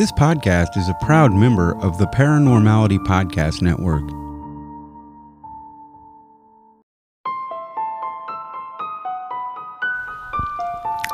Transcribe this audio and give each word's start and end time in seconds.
This 0.00 0.12
podcast 0.12 0.78
is 0.78 0.88
a 0.88 0.94
proud 1.02 1.30
member 1.34 1.76
of 1.82 1.98
the 1.98 2.06
Paranormality 2.06 2.96
Podcast 3.00 3.60
Network. 3.60 4.00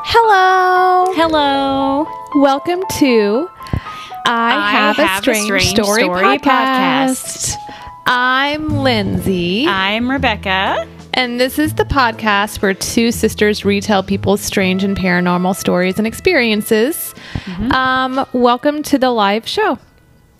Hello. 0.05 1.13
Hello. 1.15 2.07
Welcome 2.41 2.81
to 2.99 3.49
I, 4.25 4.55
I 4.55 4.71
Have, 4.71 4.99
a, 4.99 5.05
Have 5.05 5.19
a 5.19 5.21
strange 5.21 5.47
Strange 5.47 5.67
Story, 5.67 6.03
Story 6.03 6.23
podcast. 6.23 7.57
I'm 8.05 8.69
Lindsay, 8.69 9.67
I'm 9.67 10.09
Rebecca. 10.09 10.87
And 11.17 11.39
this 11.39 11.57
is 11.57 11.73
the 11.73 11.83
podcast 11.83 12.61
where 12.61 12.75
two 12.75 13.11
sisters 13.11 13.65
retell 13.65 14.03
people's 14.03 14.39
strange 14.39 14.83
and 14.83 14.95
paranormal 14.95 15.55
stories 15.55 15.97
and 15.97 16.05
experiences. 16.05 17.15
Um, 17.71 18.23
welcome 18.33 18.83
to 18.83 18.99
the 18.99 19.09
live 19.09 19.47
show. 19.47 19.79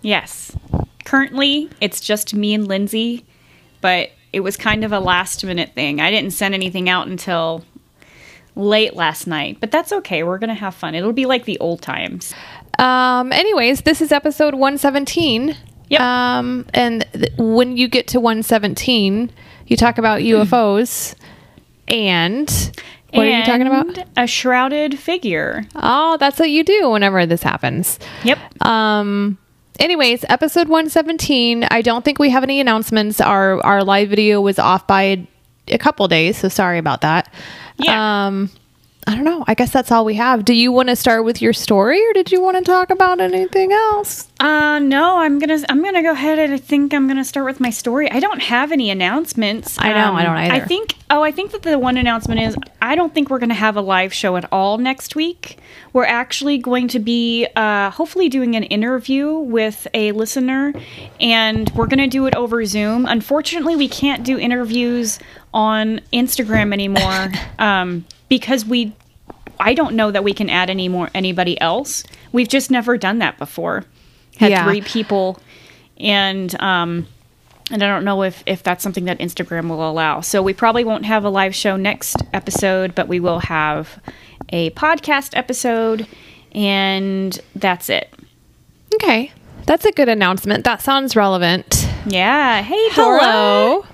Yes. 0.04 0.56
Currently, 1.04 1.72
it's 1.82 2.00
just 2.00 2.36
me 2.36 2.54
and 2.54 2.68
Lindsay, 2.68 3.26
but 3.82 4.12
it 4.32 4.42
was 4.42 4.56
kind 4.56 4.84
of 4.84 4.92
a 4.92 5.00
last 5.00 5.44
minute 5.44 5.74
thing. 5.74 6.00
I 6.00 6.12
didn't 6.12 6.32
send 6.32 6.54
anything 6.54 6.88
out 6.90 7.08
until 7.08 7.66
late 8.56 8.96
last 8.96 9.26
night, 9.26 9.58
but 9.60 9.72
that's 9.72 9.92
okay. 9.92 10.22
We're 10.22 10.38
going 10.38 10.50
to 10.50 10.54
have 10.54 10.76
fun. 10.76 10.94
It'll 10.94 11.12
be 11.12 11.26
like 11.26 11.46
the 11.46 11.58
old 11.58 11.82
times. 11.82 12.36
Um, 12.78 13.34
anyways, 13.34 13.82
this 13.82 14.00
is 14.00 14.12
episode 14.12 14.54
117. 14.54 15.58
Yep. 15.90 16.02
Um, 16.02 16.68
and 16.76 17.04
th- 17.14 17.32
when 17.40 17.78
you 17.78 17.88
get 17.88 18.08
to 18.10 18.20
117, 18.20 19.32
you 19.68 19.78
talk 19.78 19.98
about 19.98 20.22
UFOs 20.22 21.16
and 21.88 22.50
what 23.14 23.26
are 23.26 23.30
you 23.40 23.46
talking 23.46 23.68
about? 23.68 23.98
And 23.98 24.10
A 24.18 24.28
shrouded 24.28 25.00
figure. 25.00 25.66
Oh, 25.76 26.18
that's 26.18 26.40
what 26.40 26.50
you 26.50 26.64
do 26.64 26.90
whenever 26.90 27.26
this 27.26 27.44
happens. 27.44 28.00
Yep. 28.24 28.66
Um 28.66 29.38
anyways, 29.80 30.26
episode 30.30 30.68
117, 30.68 31.64
I 31.66 31.82
don't 31.82 32.04
think 32.04 32.20
we 32.20 32.30
have 32.30 32.44
any 32.44 32.60
announcements. 32.60 33.22
Our 33.22 33.64
our 33.64 33.84
live 33.84 34.10
video 34.10 34.42
was 34.42 34.60
off 34.60 34.88
by 34.88 35.04
a, 35.04 35.28
a 35.70 35.78
couple 35.78 36.08
days, 36.08 36.38
so 36.38 36.50
sorry 36.50 36.78
about 36.78 37.02
that. 37.02 37.34
Yeah. 37.78 38.28
Um 38.28 38.50
I 39.08 39.16
don't 39.16 39.24
know. 39.24 39.46
I 39.48 39.54
guess 39.54 39.72
that's 39.72 39.90
all 39.90 40.04
we 40.04 40.16
have. 40.16 40.44
Do 40.44 40.54
you 40.54 40.70
want 40.70 40.90
to 40.90 40.96
start 40.98 41.24
with 41.24 41.42
your 41.42 41.54
story 41.54 42.06
or 42.06 42.12
did 42.12 42.30
you 42.30 42.42
want 42.42 42.58
to 42.58 42.64
talk 42.64 42.90
about 42.90 43.22
anything 43.22 43.72
else? 43.72 44.28
Uh 44.38 44.80
no, 44.80 45.20
I'm 45.20 45.40
gonna 45.40 45.60
I'm 45.70 45.82
gonna 45.82 46.04
go 46.04 46.12
ahead 46.12 46.38
and 46.38 46.54
I 46.54 46.58
think 46.58 46.94
I'm 46.94 47.08
gonna 47.08 47.24
start 47.24 47.46
with 47.46 47.62
my 47.62 47.70
story. 47.70 48.12
I 48.12 48.20
don't 48.20 48.42
have 48.42 48.74
any 48.74 48.90
announcements. 48.90 49.80
Um, 49.80 49.86
I 49.86 49.94
know, 49.94 50.14
I 50.14 50.24
don't 50.24 50.36
either. 50.36 50.54
I 50.56 50.60
think 50.60 50.96
oh 51.10 51.24
I 51.24 51.32
think 51.32 51.52
that 51.52 51.64
the 51.64 51.80
one 51.80 51.96
announcement 51.96 52.42
is 52.42 52.58
I 52.82 52.96
don't 52.96 53.14
think 53.14 53.30
we're 53.30 53.40
gonna 53.40 53.54
have 53.54 53.78
a 53.78 53.82
live 53.82 54.14
show 54.14 54.36
at 54.36 54.52
all 54.52 54.78
next 54.78 55.16
week. 55.16 55.58
We're 55.94 56.06
actually 56.06 56.58
going 56.58 56.90
to 56.90 57.00
be 57.00 57.48
uh, 57.56 57.90
hopefully 57.92 58.28
doing 58.28 58.56
an 58.56 58.64
interview 58.64 59.32
with 59.34 59.88
a 59.94 60.12
listener, 60.12 60.74
and 61.22 61.70
we're 61.72 61.88
gonna 61.88 62.08
do 62.08 62.26
it 62.28 62.36
over 62.36 62.64
Zoom. 62.66 63.06
Unfortunately, 63.06 63.78
we 63.78 63.88
can't 63.88 64.24
do 64.24 64.38
interviews 64.38 65.18
on 65.54 66.02
Instagram 66.12 66.74
anymore 66.74 67.32
um, 67.58 68.06
because 68.30 68.66
we 68.66 68.94
I 69.60 69.74
don't 69.74 69.96
know 69.96 70.12
that 70.12 70.24
we 70.24 70.34
can 70.34 70.50
add 70.50 70.70
any 70.70 70.88
more 70.88 71.10
anybody 71.16 71.60
else. 71.60 72.04
We've 72.32 72.48
just 72.48 72.70
never 72.70 72.98
done 72.98 73.20
that 73.20 73.38
before. 73.38 73.86
Had 74.38 74.52
Yeah. 74.52 74.64
three 74.66 74.82
people, 74.82 75.40
and 76.00 76.54
um, 76.62 77.08
and 77.72 77.82
I 77.84 77.88
don't 77.88 78.04
know 78.06 78.22
if 78.24 78.44
if 78.46 78.62
that's 78.62 78.84
something 78.84 79.06
that 79.06 79.18
Instagram 79.20 79.68
will 79.70 79.90
allow. 79.90 80.22
So 80.22 80.44
we 80.44 80.54
probably 80.54 80.84
won't 80.84 81.06
have 81.06 81.24
a 81.24 81.30
live 81.30 81.56
show 81.56 81.76
next 81.76 82.18
episode, 82.34 82.94
but 82.94 83.08
we 83.08 83.20
will 83.20 83.40
have 83.40 84.00
a 84.50 84.70
podcast 84.72 85.36
episode, 85.36 86.06
and 86.54 87.40
that's 87.56 87.90
it. 87.90 88.14
Okay. 88.96 89.32
That's 89.66 89.84
a 89.86 89.92
good 89.92 90.08
announcement. 90.08 90.64
That 90.64 90.82
sounds 90.82 91.16
relevant. 91.16 91.90
Yeah. 92.06 92.62
Hey, 92.62 92.90
Dora. 92.96 93.20
Hello. 93.20 93.86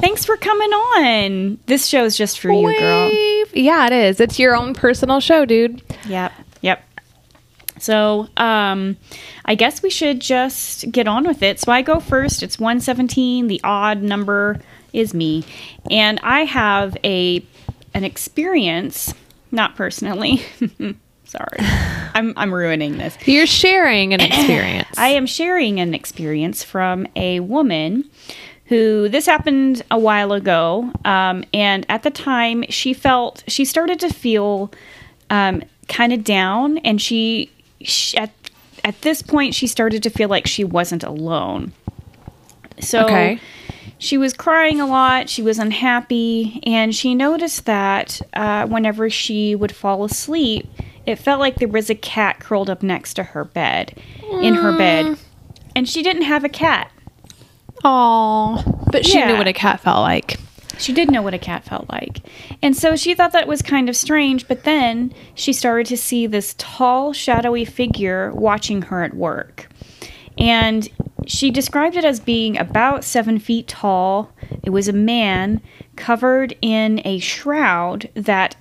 Thanks 0.00 0.24
for 0.24 0.36
coming 0.36 0.70
on. 0.70 1.58
This 1.66 1.86
show 1.86 2.04
is 2.04 2.16
just 2.16 2.38
for 2.40 2.52
you, 2.52 2.78
girl. 2.78 3.10
Yeah, 3.52 3.86
it 3.86 3.92
is. 3.92 4.20
It's 4.20 4.38
your 4.38 4.56
own 4.56 4.74
personal 4.74 5.20
show, 5.20 5.44
dude. 5.44 5.82
Yep. 6.06 6.32
Yep. 6.62 6.84
So, 7.80 8.28
um, 8.36 8.96
I 9.44 9.54
guess 9.54 9.82
we 9.82 9.90
should 9.90 10.20
just 10.20 10.90
get 10.90 11.08
on 11.08 11.24
with 11.26 11.42
it. 11.42 11.60
So 11.60 11.72
I 11.72 11.82
go 11.82 12.00
first. 12.00 12.42
It's 12.42 12.58
117. 12.58 13.46
The 13.46 13.60
odd 13.64 14.02
number 14.02 14.60
is 14.92 15.14
me. 15.14 15.44
And 15.90 16.20
I 16.22 16.44
have 16.44 16.96
a 17.04 17.44
an 17.94 18.04
experience, 18.04 19.14
not 19.50 19.76
personally. 19.76 20.42
Sorry. 21.24 21.58
I'm 22.14 22.32
I'm 22.36 22.52
ruining 22.52 22.96
this. 22.96 23.16
You're 23.26 23.46
sharing 23.46 24.14
an 24.14 24.20
experience. 24.20 24.88
I 24.96 25.08
am 25.08 25.26
sharing 25.26 25.78
an 25.78 25.94
experience 25.94 26.62
from 26.62 27.06
a 27.16 27.40
woman 27.40 28.08
who 28.68 29.08
this 29.08 29.26
happened 29.26 29.82
a 29.90 29.98
while 29.98 30.32
ago, 30.32 30.92
um, 31.04 31.44
and 31.54 31.86
at 31.88 32.02
the 32.02 32.10
time 32.10 32.64
she 32.68 32.92
felt 32.92 33.42
she 33.48 33.64
started 33.64 33.98
to 34.00 34.08
feel 34.10 34.70
um, 35.30 35.62
kind 35.88 36.12
of 36.12 36.22
down, 36.24 36.78
and 36.78 37.00
she, 37.00 37.50
she 37.80 38.16
at 38.18 38.30
at 38.84 39.00
this 39.02 39.22
point 39.22 39.54
she 39.54 39.66
started 39.66 40.02
to 40.02 40.10
feel 40.10 40.28
like 40.28 40.46
she 40.46 40.64
wasn't 40.64 41.02
alone. 41.02 41.72
So 42.80 43.04
Okay. 43.04 43.40
she 43.98 44.16
was 44.16 44.32
crying 44.32 44.80
a 44.80 44.86
lot. 44.86 45.28
She 45.28 45.42
was 45.42 45.58
unhappy, 45.58 46.60
and 46.64 46.94
she 46.94 47.14
noticed 47.14 47.64
that 47.66 48.20
uh, 48.34 48.66
whenever 48.66 49.10
she 49.10 49.54
would 49.54 49.74
fall 49.74 50.04
asleep, 50.04 50.66
it 51.06 51.16
felt 51.16 51.40
like 51.40 51.56
there 51.56 51.68
was 51.68 51.90
a 51.90 51.94
cat 51.94 52.38
curled 52.38 52.68
up 52.70 52.82
next 52.82 53.14
to 53.14 53.22
her 53.24 53.44
bed, 53.44 53.98
in 54.42 54.54
her 54.54 54.76
bed, 54.76 55.18
and 55.74 55.88
she 55.88 56.02
didn't 56.02 56.22
have 56.22 56.44
a 56.44 56.48
cat. 56.50 56.90
Aw. 57.84 58.62
But 58.90 59.06
she 59.06 59.24
knew 59.24 59.36
what 59.36 59.48
a 59.48 59.52
cat 59.52 59.80
felt 59.80 60.00
like. 60.00 60.38
She 60.78 60.92
did 60.92 61.10
know 61.10 61.22
what 61.22 61.34
a 61.34 61.38
cat 61.38 61.64
felt 61.64 61.88
like. 61.90 62.20
And 62.62 62.76
so 62.76 62.94
she 62.94 63.14
thought 63.14 63.32
that 63.32 63.48
was 63.48 63.62
kind 63.62 63.88
of 63.88 63.96
strange, 63.96 64.46
but 64.46 64.64
then 64.64 65.12
she 65.34 65.52
started 65.52 65.86
to 65.86 65.96
see 65.96 66.26
this 66.26 66.54
tall, 66.56 67.12
shadowy 67.12 67.64
figure 67.64 68.32
watching 68.32 68.82
her 68.82 69.02
at 69.02 69.14
work. 69.14 69.68
And 70.38 70.88
she 71.26 71.50
described 71.50 71.96
it 71.96 72.04
as 72.04 72.20
being 72.20 72.56
about 72.56 73.02
seven 73.02 73.40
feet 73.40 73.66
tall. 73.66 74.32
It 74.62 74.70
was 74.70 74.86
a 74.86 74.92
man 74.92 75.60
covered 75.96 76.56
in 76.62 77.02
a 77.04 77.18
shroud 77.18 78.08
that, 78.14 78.54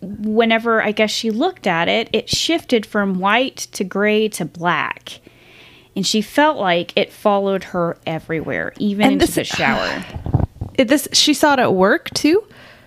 whenever 0.00 0.82
I 0.82 0.92
guess 0.92 1.10
she 1.10 1.30
looked 1.30 1.66
at 1.66 1.88
it, 1.88 2.08
it 2.12 2.30
shifted 2.30 2.86
from 2.86 3.18
white 3.18 3.58
to 3.72 3.84
gray 3.84 4.28
to 4.30 4.46
black. 4.46 5.20
And 6.00 6.06
she 6.06 6.22
felt 6.22 6.56
like 6.56 6.94
it 6.96 7.12
followed 7.12 7.62
her 7.62 7.98
everywhere, 8.06 8.72
even 8.78 9.04
And 9.04 9.12
into 9.12 9.26
this- 9.26 9.34
the 9.34 9.44
shower. 9.44 10.02
This 10.78 11.06
she 11.12 11.34
saw 11.34 11.52
it 11.52 11.58
at 11.58 11.74
work 11.74 12.08
too, 12.14 12.42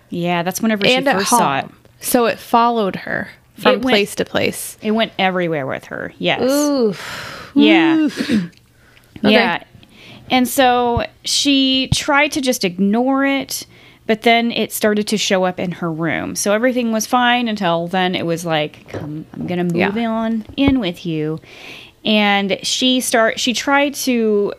Yeah, 0.09 0.41
that's 0.41 0.61
whenever 0.61 0.83
she 0.83 0.95
and 0.95 1.07
at 1.07 1.15
first 1.17 1.29
home. 1.29 1.37
saw 1.39 1.59
it. 1.59 1.65
So 1.99 2.25
it 2.25 2.39
followed 2.39 2.95
her 2.95 3.27
from 3.53 3.73
It 3.73 3.75
went- 3.83 3.93
place 3.93 4.15
to 4.15 4.25
place. 4.25 4.79
It 4.81 4.89
went 4.91 5.11
everywhere 5.19 5.67
with 5.67 5.85
her. 5.85 6.11
Yes. 6.17 6.41
Ooh. 6.41 6.95
Yeah. 7.53 8.09
Yeah. 9.21 9.63
And 10.31 10.47
so 10.47 11.05
she 11.23 11.87
tried 11.93 12.31
to 12.31 12.41
just 12.41 12.65
ignore 12.65 13.25
it, 13.25 13.67
but 14.07 14.23
then 14.23 14.51
it 14.51 14.71
started 14.73 15.07
to 15.09 15.17
show 15.17 15.43
up 15.43 15.59
in 15.59 15.71
her 15.73 15.91
room. 15.91 16.35
So 16.35 16.51
everything 16.51 16.91
was 16.91 17.05
fine 17.05 17.47
until 17.47 17.87
then 17.87 18.15
it 18.15 18.25
was 18.25 18.43
like, 18.43 18.87
Come, 18.89 19.25
I'm 19.33 19.45
going 19.45 19.59
to 19.59 19.63
move 19.75 19.95
Yeah. 19.95 20.07
on 20.09 20.45
in 20.57 20.79
with 20.79 21.05
you. 21.05 21.39
And 22.05 22.59
she 22.63 23.01
start 23.01 23.39
she 23.39 23.53
tried 23.53 23.93
to 23.95 24.53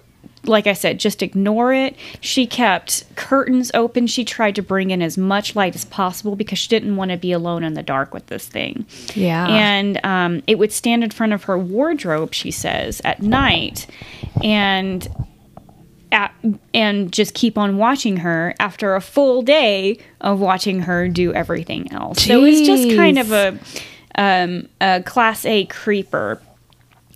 like 0.47 0.67
I 0.67 0.73
said, 0.73 1.01
just 1.01 1.23
ignore 1.23 1.73
it. 1.73 1.97
She 2.21 2.47
kept 2.47 3.05
curtains 3.17 3.71
open. 3.75 4.07
She 4.07 4.25
tried 4.25 4.55
to 4.57 4.63
bring 4.63 4.91
in 4.91 5.03
as 5.03 5.17
much 5.17 5.57
light 5.57 5.75
as 5.75 5.85
possible 5.85 6.37
because 6.37 6.59
she 6.59 6.69
didn't 6.69 6.97
want 6.97 7.11
to 7.11 7.17
be 7.17 7.33
alone 7.33 7.65
in 7.65 7.75
the 7.75 7.83
dark 7.83 8.13
with 8.15 8.27
this 8.27 8.47
thing. 8.47 8.87
Yeah. 9.15 9.47
And 9.49 10.05
um, 10.05 10.43
it 10.47 10.59
would 10.59 10.73
stand 10.73 11.05
in 11.05 11.11
front 11.11 11.33
of 11.33 11.45
her 11.45 11.59
wardrobe, 11.59 12.35
she 12.35 12.51
says, 12.51 13.01
at 13.05 13.23
night, 13.23 13.87
and 14.43 15.09
at, 16.13 16.35
and 16.73 17.13
just 17.13 17.35
keep 17.35 17.59
on 17.59 17.77
watching 17.77 18.19
her 18.19 18.55
after 18.61 18.95
a 18.95 19.01
full 19.01 19.43
day 19.43 19.99
of 20.21 20.41
watching 20.41 20.81
her 20.81 21.09
do 21.09 21.33
everything 21.33 21.93
else. 21.93 22.23
So 22.23 22.45
it's 22.45 22.67
just 22.67 22.97
kind 22.97 23.19
of 23.19 23.33
a 23.33 23.59
um, 24.17 24.69
a 24.81 25.03
class 25.03 25.45
A 25.45 25.65
creeper. 25.67 26.41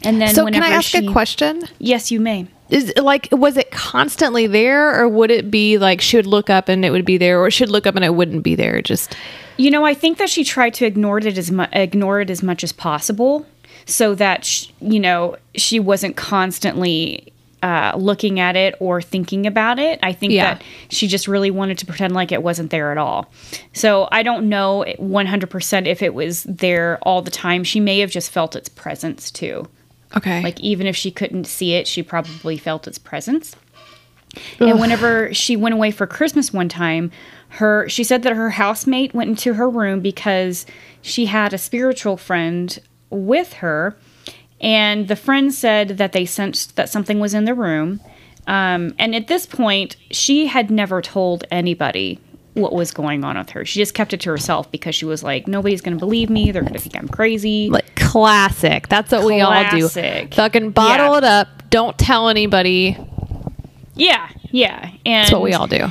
And 0.05 0.21
then 0.21 0.35
So 0.35 0.47
can 0.47 0.63
I 0.63 0.69
ask 0.69 0.91
she, 0.91 1.07
a 1.07 1.13
question? 1.13 1.63
Yes, 1.79 2.11
you 2.11 2.21
may. 2.21 2.47
Is 2.71 2.93
like 2.97 3.29
was 3.33 3.57
it 3.57 3.71
constantly 3.71 4.47
there, 4.47 4.95
or 5.01 5.09
would 5.09 5.31
it 5.31 5.51
be 5.51 5.79
like 5.79 6.01
she 6.01 6.17
would 6.17 6.27
look 6.27 6.51
up 6.51 6.69
and 6.69 6.85
it 6.85 6.91
would 6.91 7.05
be 7.07 7.17
there, 7.17 7.41
or 7.43 7.51
she'd 7.51 7.69
look 7.71 7.87
up 7.87 7.97
and 7.97 8.05
it 8.05 8.15
wouldn't 8.15 8.43
be 8.43 8.55
there? 8.55 8.81
Just 8.83 9.17
You 9.57 9.71
know, 9.71 9.85
I 9.87 9.95
think 9.95 10.19
that 10.19 10.29
she 10.29 10.45
tried 10.45 10.75
to 10.75 10.85
ignore 10.87 11.19
it 11.19 11.27
as 11.39 11.51
mu- 11.51 11.67
ignore 11.73 12.21
it 12.21 12.31
as 12.31 12.43
much 12.43 12.63
as 12.63 12.73
possible, 12.73 13.47
so 13.87 14.15
that 14.17 14.45
sh- 14.45 14.67
you 14.81 15.01
know 15.01 15.37
she 15.57 15.81
wasn't 15.81 16.17
constantly 16.17 17.33
uh, 17.63 17.93
looking 17.97 18.39
at 18.39 18.55
it 18.55 18.75
or 18.81 19.03
thinking 19.03 19.47
about 19.47 19.79
it. 19.81 19.99
I 20.03 20.13
think 20.13 20.33
Yeah. 20.33 20.55
that 20.55 20.63
she 20.91 21.09
just 21.09 21.27
really 21.27 21.51
wanted 21.51 21.79
to 21.79 21.87
pretend 21.87 22.15
like 22.15 22.31
it 22.31 22.43
wasn't 22.43 22.71
there 22.71 22.93
at 22.93 22.99
all. 22.99 23.33
So 23.73 24.09
I 24.13 24.23
don't 24.23 24.49
know 24.49 24.85
100% 25.01 25.87
if 25.89 26.01
it 26.03 26.15
was 26.15 26.45
there 26.45 26.99
all 27.03 27.21
the 27.23 27.33
time. 27.33 27.65
She 27.65 27.81
may 27.81 27.99
have 27.99 28.11
just 28.13 28.31
felt 28.31 28.55
its 28.55 28.69
presence 28.69 29.31
too. 29.33 29.67
Okay. 30.17 30.43
Like 30.43 30.59
even 30.61 30.87
if 30.87 30.97
she 30.97 31.11
couldn't 31.11 31.47
see 31.47 31.75
it, 31.75 31.87
she 31.87 32.03
probably 32.03 32.57
felt 32.57 32.87
its 32.87 32.99
presence. 32.99 33.55
And 34.61 34.79
whenever 34.79 35.33
she 35.33 35.57
went 35.57 35.75
away 35.75 35.91
for 35.91 36.07
Christmas 36.07 36.53
one 36.53 36.69
time, 36.69 37.11
her 37.51 37.89
she 37.89 38.05
said 38.05 38.23
that 38.23 38.35
her 38.35 38.51
housemate 38.51 39.15
went 39.15 39.31
into 39.31 39.55
her 39.55 39.69
room 39.69 40.01
because 40.01 40.67
she 41.01 41.27
had 41.27 41.53
a 41.53 41.59
spiritual 41.59 42.17
friend 42.17 42.79
with 43.11 43.55
her, 43.55 43.97
and 44.61 45.09
the 45.09 45.17
friend 45.17 45.53
said 45.53 45.97
that 45.99 46.13
they 46.13 46.27
sensed 46.27 46.77
that 46.77 46.91
something 46.91 47.19
was 47.19 47.33
in 47.33 47.47
the 47.47 47.55
room. 47.55 48.01
Um, 48.47 48.95
and 48.99 49.15
at 49.15 49.29
this 49.29 49.47
point, 49.47 49.97
she 50.11 50.47
had 50.47 50.71
never 50.71 51.01
told 51.03 51.45
anybody 51.51 52.21
what 52.59 52.73
was 52.73 52.91
going 52.91 53.25
on 53.25 53.39
with 53.39 53.51
her. 53.51 53.65
She 53.65 53.79
just 53.81 53.95
kept 53.95 54.13
it 54.13 54.21
to 54.23 54.31
herself 54.31 54.71
because 54.71 54.95
she 54.95 55.05
was 55.05 55.23
like, 55.23 55.49
nobody's 55.49 55.81
going 55.81 55.97
to 55.97 56.01
believe 56.01 56.31
me. 56.31 56.51
They're 56.51 56.63
going 56.63 56.75
to 56.75 56.81
think 56.81 56.97
I'm 56.97 57.09
crazy. 57.09 57.71
like 57.71 57.95
classic. 57.97 58.89
That's 58.89 59.13
what 59.13 59.25
we 59.25 59.41
all 59.41 59.53
do. 59.71 59.81
Classic. 59.81 60.35
Fucking 60.35 60.71
bottle 60.71 61.13
Yeah. 61.13 61.19
it 61.19 61.25
up. 61.25 61.71
Don't 61.71 61.99
tell 61.99 62.29
anybody. 62.29 62.97
yeah, 63.95 64.29
yeah. 64.51 64.91
And 65.05 65.25
That's 65.25 65.33
what 65.33 65.43
we 65.43 65.53
all 65.53 65.67
do. 65.67 65.89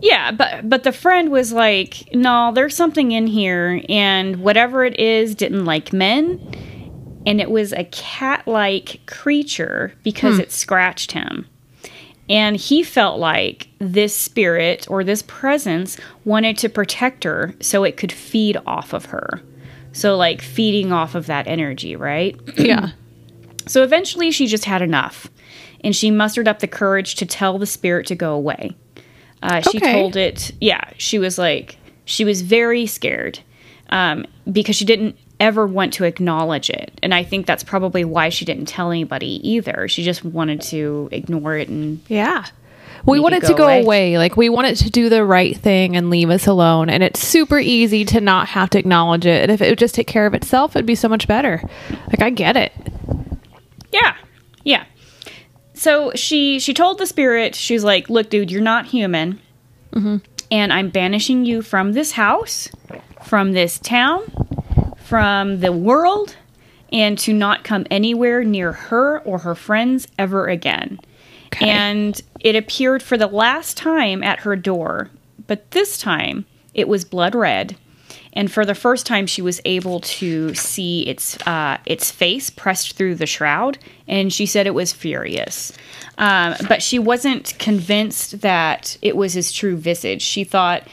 Yeah, 0.00 0.32
but 0.32 0.68
but 0.68 0.82
the 0.82 0.90
friend 0.90 1.30
was 1.30 1.52
like, 1.52 2.12
"No, 2.12 2.50
there's 2.52 2.74
something 2.74 3.12
in 3.12 3.28
here, 3.28 3.80
and 3.88 4.38
whatever 4.38 4.84
it 4.84 4.98
is 4.98 5.36
didn't 5.36 5.64
like 5.64 5.92
men, 5.92 6.40
and 7.24 7.40
it 7.40 7.48
was 7.48 7.72
a 7.72 7.84
cat-like 7.84 9.00
creature 9.06 9.94
because 10.02 10.36
hmm. 10.36 10.42
it 10.42 10.50
scratched 10.50 11.12
him." 11.12 11.46
And 12.32 12.56
he 12.56 12.82
felt 12.82 13.18
like 13.20 13.68
this 13.78 14.16
spirit 14.16 14.86
or 14.90 15.04
this 15.04 15.22
presence 15.22 15.98
wanted 16.24 16.56
to 16.58 16.68
protect 16.68 17.24
her 17.24 17.54
so 17.60 17.84
it 17.84 17.96
could 17.96 18.10
feed 18.12 18.56
off 18.66 18.92
of 18.92 19.06
her. 19.06 19.40
So, 19.92 20.16
like 20.16 20.40
feeding 20.40 20.90
off 20.92 21.14
of 21.14 21.26
that 21.26 21.46
energy, 21.46 21.94
right? 21.96 22.38
Yeah. 22.56 22.90
So 23.66 23.84
eventually 23.84 24.32
she 24.32 24.48
just 24.48 24.64
had 24.64 24.82
enough 24.82 25.28
and 25.84 25.94
she 25.94 26.10
mustered 26.10 26.48
up 26.48 26.58
the 26.58 26.66
courage 26.66 27.14
to 27.16 27.26
tell 27.26 27.58
the 27.58 27.66
spirit 27.66 28.06
to 28.08 28.16
go 28.16 28.34
away. 28.34 28.74
Uh, 29.42 29.60
she 29.60 29.78
Okay. 29.78 29.92
told 29.92 30.16
it, 30.16 30.50
yeah, 30.60 30.82
she 30.98 31.18
was 31.18 31.38
like, 31.38 31.76
she 32.04 32.24
was 32.24 32.42
very 32.42 32.86
scared 32.86 33.38
um, 33.90 34.26
because 34.50 34.74
she 34.74 34.84
didn't 34.84 35.16
ever 35.42 35.66
want 35.66 35.92
to 35.94 36.04
acknowledge 36.04 36.70
it. 36.70 36.98
And 37.02 37.12
I 37.12 37.24
think 37.24 37.46
that's 37.46 37.64
probably 37.64 38.04
why 38.04 38.28
she 38.30 38.44
didn't 38.44 38.66
tell 38.66 38.90
anybody 38.90 39.40
either. 39.48 39.88
She 39.88 40.02
just 40.04 40.24
wanted 40.24 40.60
to 40.62 41.08
ignore 41.12 41.56
it 41.56 41.68
and 41.68 42.00
Yeah. 42.08 42.44
We 43.04 43.18
Make 43.18 43.22
want 43.24 43.34
it 43.34 43.42
it 43.42 43.46
to 43.48 43.52
go 43.54 43.58
go 43.58 43.64
away. 43.66 43.82
away. 43.82 44.18
Like 44.18 44.36
we 44.36 44.48
want 44.48 44.68
it 44.68 44.76
to 44.76 44.90
do 44.90 45.08
the 45.08 45.24
right 45.24 45.56
thing 45.56 45.96
and 45.96 46.08
leave 46.08 46.30
us 46.30 46.46
alone. 46.46 46.88
And 46.88 47.02
it's 47.02 47.18
super 47.20 47.58
easy 47.58 48.04
to 48.06 48.20
not 48.20 48.46
have 48.48 48.70
to 48.70 48.78
acknowledge 48.78 49.26
it. 49.26 49.42
And 49.42 49.50
if 49.50 49.60
it 49.60 49.68
would 49.70 49.78
just 49.78 49.96
take 49.96 50.06
care 50.06 50.24
of 50.26 50.34
itself, 50.34 50.76
it'd 50.76 50.86
be 50.86 50.94
so 50.94 51.08
much 51.08 51.26
better. 51.26 51.60
Like 52.08 52.22
I 52.22 52.30
get 52.30 52.56
it. 52.56 52.72
Yeah. 53.90 54.14
Yeah. 54.62 54.84
So 55.74 56.12
she 56.14 56.60
she 56.60 56.72
told 56.72 56.98
the 56.98 57.06
spirit, 57.06 57.56
she's 57.56 57.82
like, 57.82 58.08
"Look, 58.08 58.30
dude, 58.30 58.52
you're 58.52 58.60
not 58.60 58.86
human, 58.86 59.40
mm-hmm. 59.92 60.18
and 60.50 60.72
I'm 60.72 60.90
banishing 60.90 61.44
you 61.44 61.60
from 61.60 61.94
this 61.94 62.12
house, 62.12 62.68
from 63.24 63.50
this 63.52 63.80
town, 63.80 64.20
from 65.12 65.60
the 65.60 65.72
world, 65.72 66.36
and 66.90 67.18
to 67.18 67.32
not 67.34 67.64
come 67.64 67.86
anywhere 67.90 68.42
near 68.42 68.72
her 68.72 69.20
or 69.20 69.38
her 69.40 69.54
friends 69.54 70.08
ever 70.18 70.48
again." 70.48 70.98
Okay. 71.48 71.68
And 71.68 72.20
it 72.40 72.56
appeared 72.56 73.02
for 73.02 73.18
the 73.18 73.26
last 73.26 73.76
time 73.76 74.22
at 74.22 74.40
her 74.40 74.56
door, 74.56 75.10
but 75.46 75.70
this 75.72 75.98
time 75.98 76.46
it 76.72 76.88
was 76.88 77.04
blood 77.04 77.34
red. 77.34 77.76
And 78.34 78.50
for 78.50 78.64
the 78.64 78.74
first 78.74 79.04
time, 79.04 79.26
she 79.26 79.42
was 79.42 79.60
able 79.66 80.00
to 80.00 80.54
see 80.54 81.02
its 81.02 81.36
uh, 81.46 81.76
its 81.84 82.10
face 82.10 82.48
pressed 82.48 82.96
through 82.96 83.16
the 83.16 83.26
shroud, 83.26 83.76
and 84.08 84.32
she 84.32 84.46
said 84.46 84.66
it 84.66 84.74
was 84.74 84.92
furious. 84.92 85.72
Um, 86.16 86.54
but 86.66 86.82
she 86.82 86.98
wasn't 86.98 87.54
convinced 87.58 88.40
that 88.40 88.96
it 89.02 89.16
was 89.16 89.34
his 89.34 89.52
true 89.52 89.76
visage. 89.76 90.22
She 90.22 90.44
thought 90.44 90.88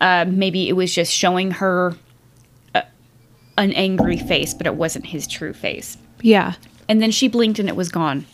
uh, 0.00 0.26
maybe 0.28 0.68
it 0.68 0.74
was 0.74 0.94
just 0.94 1.12
showing 1.12 1.50
her 1.52 1.96
an 3.58 3.72
angry 3.72 4.16
face, 4.16 4.54
but 4.54 4.66
it 4.66 4.74
wasn't 4.74 5.06
his 5.06 5.26
true 5.26 5.52
face. 5.52 5.98
Yeah. 6.22 6.54
And 6.88 7.02
then 7.02 7.10
she 7.10 7.28
blinked 7.28 7.58
and 7.58 7.68
it 7.68 7.76
was 7.76 7.90
gone. 7.90 8.24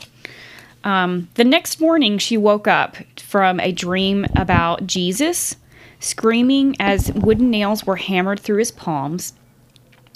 Um, 0.85 1.29
the 1.35 1.45
next 1.45 1.81
morning, 1.81 2.19
she 2.19 2.37
woke 2.37 2.69
up 2.69 2.97
from 3.19 3.59
a 3.59 3.73
dream 3.73 4.27
about 4.37 4.87
Jesus 4.87 5.57
screaming 5.99 6.77
as 6.79 7.11
wooden 7.13 7.51
nails 7.51 7.87
were 7.87 7.97
hammered 7.97 8.39
through 8.39 8.59
his 8.59 8.71
palms. 8.71 9.33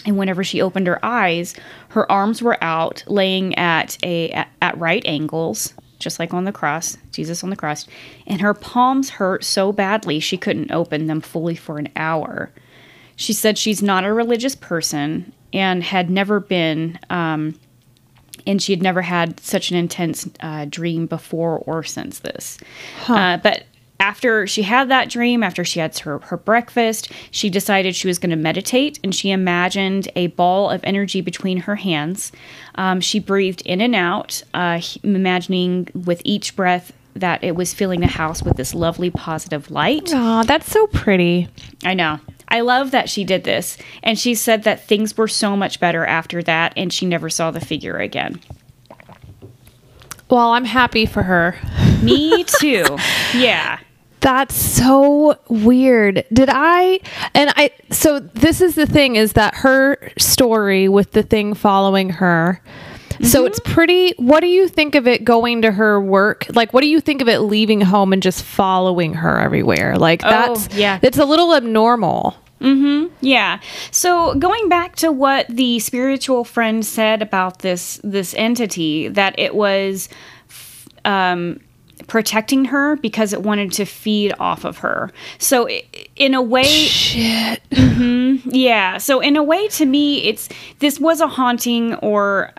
And 0.05 0.17
whenever 0.17 0.45
she 0.45 0.63
opened 0.63 0.87
her 0.87 1.05
eyes, 1.05 1.55
her 1.89 2.11
arms 2.13 2.43
were 2.43 2.63
out, 2.63 3.03
laying 3.07 3.55
at 3.57 3.99
a 4.03 4.31
at, 4.31 4.49
at 4.63 4.79
right 4.79 5.03
angles, 5.07 5.75
just 5.99 6.19
like 6.19 6.33
on 6.33 6.45
the 6.45 6.53
cross, 6.53 6.97
Jesus 7.11 7.43
on 7.43 7.51
the 7.51 7.57
cross. 7.57 7.87
And 8.27 8.41
her 8.41 8.55
palms 8.55 9.11
hurt 9.11 9.43
so 9.43 9.73
badly 9.73 10.21
she 10.21 10.37
couldn't 10.37 10.71
open 10.71 11.07
them 11.07 11.21
fully 11.21 11.57
for 11.57 11.79
an 11.79 11.89
hour. 11.97 12.53
She 13.19 13.35
said 13.35 13.59
she's 13.59 13.82
not 13.82 14.05
a 14.05 14.12
religious 14.12 14.55
person 14.55 15.32
and 15.53 15.82
had 15.82 16.09
never 16.09 16.41
been 16.41 16.99
um, 17.11 17.59
and 18.47 18.62
she 18.62 18.73
had 18.73 18.81
never 18.81 19.03
had 19.03 19.38
such 19.41 19.70
an 19.70 19.76
intense 19.76 20.26
uh, 20.41 20.65
dream 20.65 21.06
before 21.06 21.59
or 21.59 21.82
since 21.82 22.20
this. 22.20 22.59
Uh, 23.09 23.37
but 23.37 23.65
after 24.00 24.47
she 24.47 24.62
had 24.62 24.88
that 24.88 25.11
dream, 25.11 25.43
after 25.43 25.65
she 25.65 25.81
had 25.81 25.99
her, 25.99 26.19
her 26.20 26.37
breakfast, 26.37 27.11
she 27.31 27.50
decided 27.50 27.97
she 27.97 28.06
was 28.06 28.19
going 28.19 28.31
to 28.31 28.37
meditate 28.37 29.00
and 29.03 29.15
she 29.15 29.32
imagined 29.32 30.09
a 30.14 30.29
ball 30.29 30.71
of 30.71 30.81
energy 30.85 31.21
between 31.21 31.59
her 31.59 31.76
hands. 31.76 32.31
Um, 32.76 33.00
she 33.00 33.19
breathed 33.19 33.62
in 33.62 33.81
and 33.81 33.94
out, 33.94 34.43
uh, 34.55 34.81
imagining 35.03 35.88
with 35.93 36.23
each 36.25 36.55
breath 36.55 36.93
that 37.14 37.43
it 37.43 37.56
was 37.56 37.75
filling 37.75 38.00
the 38.00 38.06
house 38.06 38.43
with 38.43 38.56
this 38.56 38.75
lovely 38.75 39.11
positive 39.11 39.71
light. 39.71 40.11
Oh, 40.14 40.44
that's 40.44 40.71
so 40.71 40.87
pretty. 40.87 41.49
I 41.85 41.94
know. 41.94 42.21
I 42.49 42.61
love 42.61 42.91
that 42.91 43.09
she 43.09 43.25
did 43.25 43.45
this. 43.45 43.77
And 44.03 44.19
she 44.19 44.35
said 44.35 44.65
that 44.65 44.87
things 44.87 45.17
were 45.17 45.29
so 45.29 45.56
much 45.56 45.81
better 45.81 46.05
after 46.05 46.43
that 46.43 46.73
and 46.77 46.93
she 46.93 47.06
never 47.06 47.31
saw 47.31 47.50
the 47.50 47.61
figure 47.61 47.97
again. 47.97 48.41
Well, 50.31 50.50
I'm 50.50 50.65
happy 50.65 51.06
for 51.06 51.23
her. 51.23 51.56
Me 52.03 52.45
too. 52.45 52.85
yeah. 53.35 53.79
That's 54.21 54.55
so 54.55 55.39
weird. 55.49 56.25
Did 56.33 56.49
I 56.53 57.00
and 57.35 57.53
I 57.56 57.71
so 57.91 58.19
this 58.19 58.61
is 58.61 58.75
the 58.75 58.87
thing 58.87 59.15
is 59.15 59.35
that 59.35 59.55
her 59.56 60.11
story 60.19 60.89
with 60.89 61.12
the 61.12 61.23
thing 61.23 61.55
following 61.55 62.11
her. 62.11 62.61
So 63.23 63.44
it's 63.44 63.61
pretty 63.61 64.14
what 64.16 64.40
do 64.40 64.47
you 64.47 64.69
think 64.69 64.95
of 64.95 65.07
it 65.07 65.25
going 65.25 65.62
to 65.62 65.73
her 65.73 66.00
work? 66.00 66.47
Like 66.54 66.73
what 66.73 66.83
do 66.83 66.87
you 66.87 67.00
think 67.00 67.21
of 67.23 67.28
it 67.28 67.40
leaving 67.40 67.81
home 67.81 68.12
and 68.12 68.23
just 68.23 68.43
following 68.43 69.14
her 69.14 69.38
everywhere? 69.38 69.99
Like 69.99 70.21
that's 70.21 70.75
yeah. 70.75 70.99
It's 71.02 71.19
a 71.19 71.25
little 71.25 71.54
abnormal. 71.54 72.37
Mm-hmm. 72.61 73.14
Yeah. 73.21 73.61
So 73.90 74.35
going 74.35 74.69
back 74.69 74.97
to 74.97 75.12
what 75.12 75.47
the 75.49 75.78
spiritual 75.78 76.45
friend 76.45 76.85
said 76.85 77.23
about 77.23 77.61
this 77.61 78.00
this 78.02 78.35
entity, 78.35 79.09
that 79.09 79.38
it 79.38 79.54
was 79.54 80.09
um, 81.04 81.61
protecting 82.07 82.66
her 82.66 82.97
because 82.97 83.33
it 83.33 83.43
wanted 83.43 83.73
to 83.73 83.85
feed 83.85 84.33
off 84.38 84.64
of 84.64 84.78
her. 84.78 85.11
So 85.38 85.69
in 86.16 86.35
a 86.35 86.43
way, 86.43 86.64
Shit. 86.64 87.62
Mhm. 87.71 88.43
Yeah. 88.45 88.99
So 88.99 89.21
in 89.21 89.37
a 89.37 89.43
way, 89.43 89.69
to 89.69 89.87
me, 89.87 90.25
it's 90.25 90.49
this 90.81 90.99
was 91.00 91.21
a 91.21 91.28
haunting 91.28 91.95
or 91.97 92.52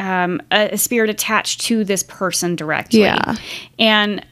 um, 0.00 0.40
a, 0.50 0.70
a 0.72 0.78
spirit 0.78 1.10
attached 1.10 1.60
to 1.62 1.84
this 1.84 2.02
person 2.02 2.56
directly. 2.56 3.00
Yeah. 3.00 3.36
And 3.78 4.24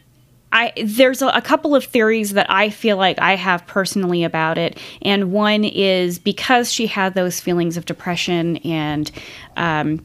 I 0.50 0.72
there's 0.82 1.20
a, 1.20 1.26
a 1.28 1.42
couple 1.42 1.74
of 1.76 1.84
theories 1.84 2.32
that 2.32 2.50
I 2.50 2.70
feel 2.70 2.96
like 2.96 3.20
I 3.20 3.36
have 3.36 3.66
personally 3.66 4.24
about 4.24 4.56
it, 4.56 4.78
and 5.02 5.30
one 5.30 5.62
is 5.62 6.18
because 6.18 6.72
she 6.72 6.86
had 6.86 7.12
those 7.14 7.38
feelings 7.38 7.76
of 7.76 7.84
depression 7.84 8.56
and. 8.58 9.10
Um, 9.56 10.04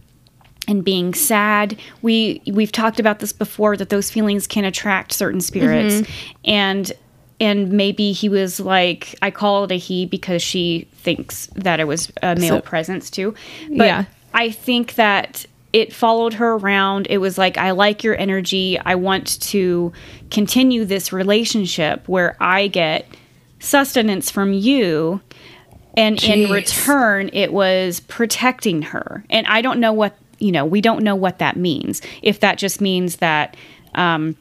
and 0.66 0.82
being 0.86 1.14
sad 1.14 1.78
we 2.02 2.42
we've 2.50 2.72
talked 2.72 2.98
about 2.98 3.20
this 3.20 3.34
before 3.34 3.76
that 3.76 3.90
those 3.90 4.10
feelings 4.10 4.48
can 4.48 4.64
attract 4.64 5.12
certain 5.12 5.42
spirits 5.42 6.08
and 6.46 6.94
and 7.42 7.70
maybe 7.70 8.14
he 8.14 8.30
was 8.30 8.62
like 8.62 9.14
i 9.22 9.30
call 9.30 9.66
it 9.66 9.72
a 9.74 9.76
he 9.76 10.06
because 10.06 10.42
she 10.42 10.88
thinks 10.94 11.48
that 11.48 11.82
it 11.82 11.84
was 11.84 12.14
a 12.22 12.38
male 12.38 12.60
So- 12.60 12.62
presence 12.62 13.10
too 13.10 13.36
but 13.76 13.88
Yeah. 13.88 14.06
i 14.34 14.50
think 14.52 14.96
that 14.96 15.46
it 15.74 15.92
followed 15.92 16.36
her 16.36 16.54
around. 16.54 17.08
It 17.10 17.18
was 17.18 17.38
like 17.38 17.58
i 17.58 17.72
like 17.72 18.04
your 18.04 18.18
energy. 18.18 18.80
I 18.80 18.96
want 18.96 19.42
to 19.42 19.92
continue 20.30 20.86
this 20.86 21.12
relationship 21.12 22.08
where 22.08 22.38
i 22.40 22.68
get 22.68 23.08
sustenance 23.60 24.30
from 24.30 24.54
you. 24.54 25.20
And 25.96 26.24
in 26.24 26.50
return 26.50 27.30
it 27.34 27.52
was 27.52 28.00
protecting 28.02 28.84
her. 28.84 29.26
And 29.30 29.46
i 29.48 29.62
don't 29.62 29.80
know 29.80 29.94
what 29.94 30.16
you 30.40 30.52
know 30.52 30.66
we 30.66 30.80
don't 30.80 31.04
know 31.04 31.16
what 31.16 31.40
that 31.40 31.58
means. 31.58 32.02
If 32.22 32.40
that 32.42 32.58
just 32.58 32.80
means 32.80 33.18
that 33.18 33.58
um, 33.96 34.36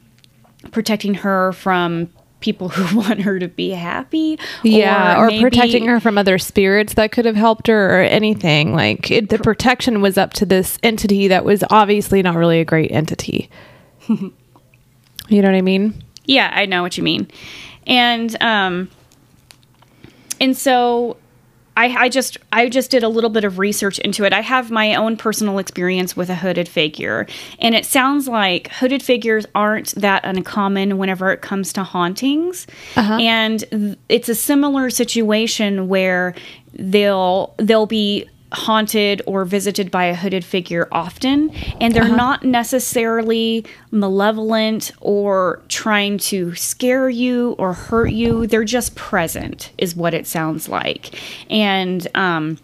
protecting 0.71 1.13
her 1.15 1.51
from 1.53 2.09
people 2.43 2.69
who 2.75 2.97
want 2.97 3.21
her 3.21 3.39
to 3.39 3.47
be 3.47 3.69
happy. 3.69 4.37
Yeah, 4.61 5.17
or, 5.19 5.27
maybe- 5.27 5.41
protecting 5.41 5.87
her 5.87 5.99
from 5.99 6.17
other 6.17 6.37
spirits 6.37 6.93
that 6.95 7.11
could 7.11 7.25
have 7.25 7.35
helped 7.35 7.67
her 7.67 7.99
or 7.99 8.03
anything. 8.03 8.75
Like 8.75 9.09
it, 9.09 9.29
the 9.29 9.39
protection 9.39 10.01
was 10.01 10.17
up 10.17 10.33
to 10.33 10.45
this 10.45 10.77
entity 10.83 11.29
that 11.29 11.45
was 11.45 11.63
obviously 11.71 12.21
not 12.21 12.35
really 12.35 12.59
a 12.59 12.65
great 12.65 12.91
entity. 12.91 13.49
you 14.07 14.31
know 15.29 15.47
what 15.47 15.55
I 15.55 15.61
mean? 15.61 16.03
Yeah, 16.25 16.51
I 16.53 16.65
know 16.65 16.81
what 16.81 16.97
you 16.97 17.03
mean. 17.03 17.29
And 17.87 18.35
um 18.41 18.89
and 20.39 20.55
so 20.55 21.17
I, 21.75 21.87
I 22.05 22.09
just 22.09 22.37
I 22.51 22.69
just 22.69 22.91
did 22.91 23.03
a 23.03 23.09
little 23.09 23.29
bit 23.29 23.43
of 23.43 23.57
research 23.59 23.99
into 23.99 24.23
it. 24.25 24.33
I 24.33 24.41
have 24.41 24.69
my 24.69 24.95
own 24.95 25.17
personal 25.17 25.57
experience 25.57 26.15
with 26.15 26.29
a 26.29 26.35
hooded 26.35 26.67
figure, 26.67 27.27
and 27.59 27.73
it 27.73 27.85
sounds 27.85 28.27
like 28.27 28.69
hooded 28.69 29.01
figures 29.01 29.45
aren't 29.55 29.95
that 29.95 30.23
uncommon 30.23 30.97
whenever 30.97 31.31
it 31.31 31.41
comes 31.41 31.73
to 31.73 31.83
hauntings. 31.83 32.67
Uh-huh. 32.95 33.17
And 33.19 33.59
th- 33.69 33.97
it's 34.09 34.29
a 34.29 34.35
similar 34.35 34.89
situation 34.89 35.87
where 35.87 36.35
they'll 36.73 37.55
they'll 37.57 37.87
be 37.87 38.29
haunted 38.53 39.21
or 39.25 39.45
visited 39.45 39.89
by 39.89 40.05
a 40.05 40.15
hooded 40.15 40.45
figure 40.45 40.87
often 40.91 41.49
and 41.81 41.93
they're 41.93 42.07
not 42.07 42.43
necessarily 42.43 43.65
malevolent 43.91 44.91
or 45.01 45.61
trying 45.67 46.17
to 46.17 46.53
scare 46.55 47.09
you 47.09 47.55
or 47.57 47.73
hurt 47.73 48.11
you. 48.11 48.45
They're 48.47 48.63
just 48.63 48.95
present 48.95 49.71
is 49.77 49.95
what 49.95 50.13
it 50.13 50.27
sounds 50.27 50.69
like. 50.69 51.19
And 51.49 52.07
um 52.15 52.59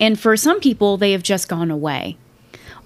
and 0.00 0.18
for 0.18 0.36
some 0.36 0.60
people 0.60 0.96
they 0.96 1.12
have 1.12 1.22
just 1.22 1.48
gone 1.48 1.70
away. 1.70 2.16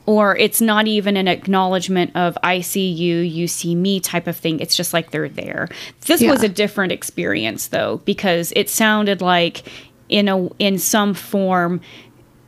Or 0.06 0.36
it's 0.36 0.60
not 0.60 0.88
even 0.88 1.16
an 1.16 1.28
acknowledgement 1.28 2.16
of 2.16 2.36
I 2.42 2.62
see 2.62 2.90
you, 2.90 3.18
you 3.18 3.46
see 3.46 3.74
me 3.74 4.00
type 4.00 4.26
of 4.26 4.36
thing. 4.36 4.58
It's 4.58 4.74
just 4.74 4.92
like 4.92 5.10
they're 5.10 5.28
there. 5.28 5.68
This 6.06 6.22
was 6.22 6.42
a 6.42 6.48
different 6.48 6.90
experience 6.90 7.68
though 7.68 7.98
because 8.06 8.52
it 8.56 8.70
sounded 8.70 9.20
like 9.20 9.62
in 10.08 10.28
a 10.28 10.48
in 10.58 10.78
some 10.78 11.14
form 11.14 11.80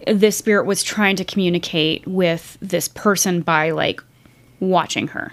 the 0.07 0.31
spirit 0.31 0.67
was 0.67 0.83
trying 0.83 1.17
to 1.17 1.25
communicate 1.25 2.07
with 2.07 2.59
this 2.61 2.89
person 2.89 3.41
by 3.43 3.71
like 3.71 4.03
watching 4.61 5.09
her. 5.09 5.33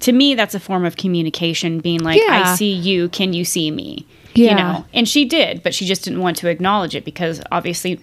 To 0.00 0.12
me, 0.12 0.34
that's 0.34 0.54
a 0.54 0.60
form 0.60 0.84
of 0.84 0.96
communication, 0.96 1.80
being 1.80 2.00
like, 2.00 2.20
Mm-hmm. 2.20 2.32
Yeah. 2.32 2.52
"I 2.52 2.54
see 2.54 2.72
you. 2.72 3.08
Can 3.08 3.32
you 3.32 3.46
see 3.46 3.70
me?" 3.70 4.06
You 4.34 4.54
know, 4.54 4.84
and 4.92 5.08
she 5.08 5.24
did, 5.24 5.62
but 5.62 5.72
she 5.74 5.86
just 5.86 6.04
didn't 6.04 6.20
want 6.20 6.36
to 6.38 6.48
acknowledge 6.48 6.94
it 6.94 7.04
because 7.04 7.40
obviously, 7.50 7.98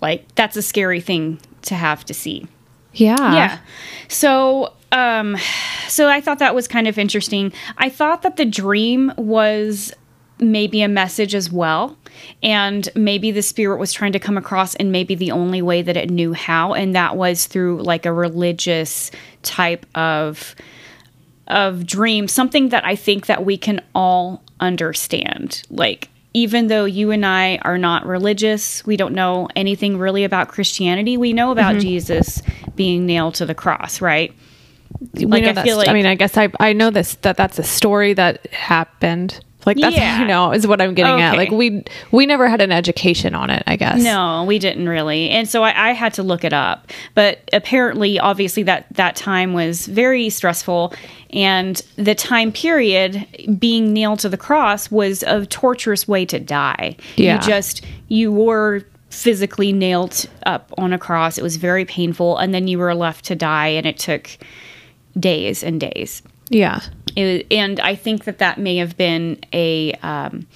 like, 0.00 0.24
that's 0.34 0.56
a 0.56 0.62
scary 0.62 1.00
thing 1.02 1.40
to 1.62 1.74
have 1.74 2.04
to 2.06 2.14
see. 2.14 2.46
Yeah. 2.94 3.34
Yeah. 3.34 3.58
So, 4.08 4.72
um, 4.92 5.36
so 5.88 6.08
I 6.08 6.20
thought 6.22 6.38
that 6.38 6.54
was 6.54 6.68
kind 6.68 6.86
of 6.88 6.96
interesting. 6.96 7.52
I 7.76 7.88
thought 7.90 8.22
that 8.22 8.36
the 8.36 8.44
dream 8.46 9.12
was 9.18 9.92
maybe 10.42 10.82
a 10.82 10.88
message 10.88 11.34
as 11.34 11.50
well. 11.50 11.96
And 12.42 12.88
maybe 12.94 13.30
the 13.30 13.42
spirit 13.42 13.78
was 13.78 13.92
trying 13.92 14.12
to 14.12 14.18
come 14.18 14.36
across 14.36 14.74
in 14.74 14.90
maybe 14.90 15.14
the 15.14 15.30
only 15.30 15.62
way 15.62 15.82
that 15.82 15.96
it 15.96 16.10
knew 16.10 16.32
how, 16.32 16.74
and 16.74 16.94
that 16.94 17.16
was 17.16 17.46
through 17.46 17.82
like 17.82 18.06
a 18.06 18.12
religious 18.12 19.10
type 19.42 19.86
of 19.94 20.54
of 21.48 21.86
dream, 21.86 22.28
something 22.28 22.70
that 22.70 22.84
I 22.84 22.96
think 22.96 23.26
that 23.26 23.44
we 23.44 23.58
can 23.58 23.80
all 23.94 24.42
understand. 24.60 25.62
Like 25.70 26.08
even 26.34 26.68
though 26.68 26.84
you 26.84 27.10
and 27.10 27.26
I 27.26 27.58
are 27.58 27.78
not 27.78 28.06
religious, 28.06 28.86
we 28.86 28.96
don't 28.96 29.14
know 29.14 29.48
anything 29.54 29.98
really 29.98 30.24
about 30.24 30.48
Christianity. 30.48 31.16
We 31.16 31.32
know 31.32 31.50
about 31.50 31.72
mm-hmm. 31.72 31.80
Jesus 31.80 32.42
being 32.74 33.04
nailed 33.06 33.34
to 33.36 33.46
the 33.46 33.54
cross, 33.54 34.00
right? 34.00 34.32
Like, 35.14 35.44
I 35.44 35.62
feel 35.62 35.76
like- 35.76 35.88
I 35.88 35.92
mean, 35.92 36.06
I 36.06 36.14
guess 36.14 36.36
I 36.36 36.48
I 36.60 36.72
know 36.72 36.90
this 36.90 37.16
that 37.16 37.36
that's 37.36 37.58
a 37.58 37.64
story 37.64 38.14
that 38.14 38.46
happened. 38.52 39.40
Like 39.66 39.76
that's 39.78 39.96
Yeah. 40.02 40.20
you 40.20 40.26
know 40.26 40.52
is 40.52 40.66
what 40.66 40.80
I'm 40.80 40.94
getting 40.94 41.20
at. 41.20 41.36
Like 41.36 41.50
we 41.50 41.84
we 42.10 42.26
never 42.26 42.48
had 42.48 42.60
an 42.60 42.72
education 42.72 43.34
on 43.34 43.50
it. 43.50 43.62
I 43.66 43.76
guess. 43.76 44.02
No, 44.02 44.44
we 44.44 44.58
didn't 44.58 44.88
really, 44.88 45.30
and 45.30 45.48
so 45.48 45.62
I, 45.62 45.90
I 45.90 45.92
had 45.92 46.14
to 46.14 46.22
look 46.22 46.44
it 46.44 46.52
up. 46.52 46.90
But 47.14 47.48
apparently, 47.52 48.18
obviously, 48.18 48.62
that 48.64 48.86
that 48.92 49.16
time 49.16 49.52
was 49.52 49.86
very 49.86 50.30
stressful, 50.30 50.94
and 51.30 51.80
the 51.96 52.14
time 52.14 52.52
period 52.52 53.26
being 53.58 53.92
nailed 53.92 54.18
to 54.20 54.28
the 54.28 54.36
cross 54.38 54.90
was 54.90 55.22
a 55.24 55.46
torturous 55.46 56.06
way 56.08 56.24
to 56.26 56.38
die. 56.40 56.96
Yeah. 57.16 57.34
You 57.36 57.40
just 57.40 57.84
you 58.08 58.32
were 58.32 58.82
physically 59.10 59.72
nailed 59.72 60.26
up 60.46 60.72
on 60.78 60.92
a 60.92 60.98
cross. 60.98 61.36
It 61.36 61.42
was 61.42 61.56
very 61.56 61.84
painful, 61.84 62.38
and 62.38 62.52
then 62.54 62.66
you 62.66 62.78
were 62.78 62.94
left 62.94 63.24
to 63.26 63.34
die, 63.34 63.68
and 63.68 63.86
it 63.86 63.98
took 63.98 64.30
days 65.18 65.62
and 65.62 65.80
days. 65.80 66.22
Yeah. 66.48 66.80
It- 67.16 67.46
and 67.50 67.78
I 67.80 67.94
think 67.94 68.24
that 68.24 68.38
that 68.38 68.58
may 68.58 68.76
have 68.76 68.96
been 68.96 69.38
a 69.52 69.92
um, 70.02 70.46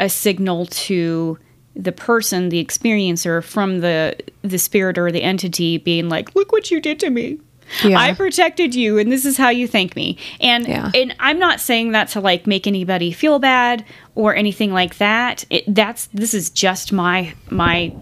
a 0.00 0.08
signal 0.08 0.66
to 0.66 1.38
the 1.74 1.92
person, 1.92 2.48
the 2.48 2.64
experiencer, 2.64 3.42
from 3.42 3.80
the 3.80 4.16
the 4.42 4.58
spirit 4.58 4.98
or 4.98 5.10
the 5.12 5.22
entity, 5.22 5.78
being 5.78 6.08
like, 6.08 6.34
"Look 6.34 6.52
what 6.52 6.70
you 6.70 6.80
did 6.80 6.98
to 7.00 7.10
me." 7.10 7.38
Yeah. 7.84 7.98
I 8.00 8.14
protected 8.14 8.74
you, 8.74 8.96
and 8.98 9.12
this 9.12 9.26
is 9.26 9.36
how 9.36 9.50
you 9.50 9.68
thank 9.68 9.94
me. 9.94 10.16
And 10.40 10.66
Yeah. 10.66 10.90
and 10.94 11.14
I'm 11.20 11.38
not 11.38 11.60
saying 11.60 11.92
that 11.92 12.08
to 12.08 12.20
like 12.20 12.46
make 12.46 12.66
anybody 12.66 13.12
feel 13.12 13.38
bad 13.38 13.84
or 14.14 14.34
anything 14.34 14.72
like 14.72 14.96
that. 14.98 15.44
It, 15.50 15.64
that's 15.74 16.06
this 16.06 16.32
is 16.34 16.48
just 16.50 16.92
my 16.92 17.34
my 17.50 17.92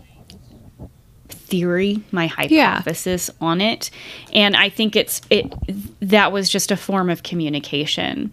theory, 1.46 2.02
my 2.12 2.26
hypothesis 2.26 3.30
on 3.40 3.60
it, 3.60 3.90
and 4.32 4.56
I 4.56 4.68
think 4.68 4.96
it's 4.96 5.20
it 5.30 5.52
that 6.00 6.32
was 6.32 6.48
just 6.48 6.70
a 6.70 6.76
form 6.76 7.08
of 7.10 7.22
communication. 7.22 8.32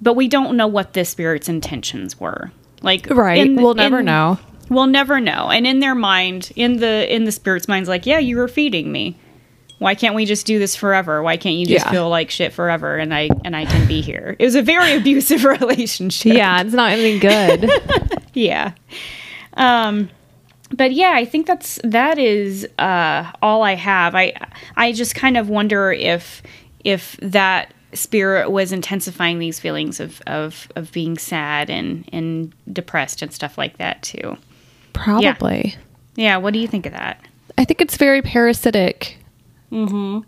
But 0.00 0.14
we 0.14 0.26
don't 0.28 0.56
know 0.56 0.66
what 0.66 0.94
the 0.94 1.04
spirit's 1.04 1.48
intentions 1.48 2.18
were. 2.18 2.50
Like 2.82 3.08
Right. 3.08 3.38
in- 3.38 3.56
we'll 3.56 3.74
never 3.74 4.00
in- 4.00 4.06
know. 4.06 4.38
We'll 4.68 4.86
never 4.86 5.20
know. 5.20 5.50
And 5.50 5.66
in 5.66 5.80
their 5.80 5.94
mind, 5.94 6.50
in 6.56 6.78
the 6.78 7.12
in 7.14 7.24
the 7.24 7.32
spirit's 7.32 7.68
mind's 7.68 7.88
like, 7.88 8.06
yeah, 8.06 8.18
you 8.18 8.36
were 8.36 8.48
feeding 8.48 8.90
me. 8.90 9.16
Why 9.78 9.94
can't 9.96 10.14
we 10.14 10.24
just 10.26 10.46
do 10.46 10.58
this 10.60 10.76
forever? 10.76 11.22
Why 11.22 11.36
can't 11.36 11.56
you 11.56 11.66
just 11.66 11.86
Yeah. 11.86 11.90
feel 11.92 12.08
like 12.08 12.30
shit 12.30 12.52
forever 12.52 12.96
and 12.96 13.12
I 13.12 13.28
and 13.44 13.54
I 13.56 13.64
can 13.64 13.86
be 13.88 14.00
here? 14.00 14.36
It 14.38 14.44
was 14.44 14.54
a 14.54 14.62
very 14.62 14.92
abusive 14.96 15.44
relationship. 15.60 16.34
Yeah, 16.34 16.60
it's 16.62 16.72
not 16.74 16.92
anything 16.92 17.18
good. 17.20 17.70
Yeah. 18.34 18.72
Um 19.54 20.08
but 20.72 20.92
yeah, 20.92 21.12
I 21.14 21.24
think 21.24 21.46
that's 21.46 21.78
that 21.84 22.18
is 22.18 22.66
uh 22.78 23.30
all 23.42 23.62
I 23.62 23.74
have. 23.74 24.14
I 24.14 24.34
I 24.76 24.92
just 24.92 25.14
kind 25.14 25.36
of 25.36 25.48
wonder 25.48 25.92
if 25.92 26.42
if 26.84 27.16
that 27.22 27.72
spirit 27.94 28.50
was 28.50 28.72
intensifying 28.72 29.38
these 29.38 29.60
feelings 29.60 30.00
of 30.00 30.22
of 30.26 30.68
of 30.76 30.92
being 30.92 31.18
sad 31.18 31.70
and 31.70 32.08
and 32.12 32.52
depressed 32.72 33.22
and 33.22 33.32
stuff 33.32 33.58
like 33.58 33.78
that 33.78 34.02
too. 34.02 34.36
Probably. 34.92 35.76
Yeah, 36.16 36.36
what 36.36 36.52
do 36.52 36.58
you 36.58 36.68
think 36.68 36.86
of 36.86 36.92
that? 36.92 37.24
I 37.56 37.64
think 37.64 37.80
it's 37.80 37.96
very 37.96 38.22
parasitic. 38.22 39.18
Mm-hmm. 39.70 40.20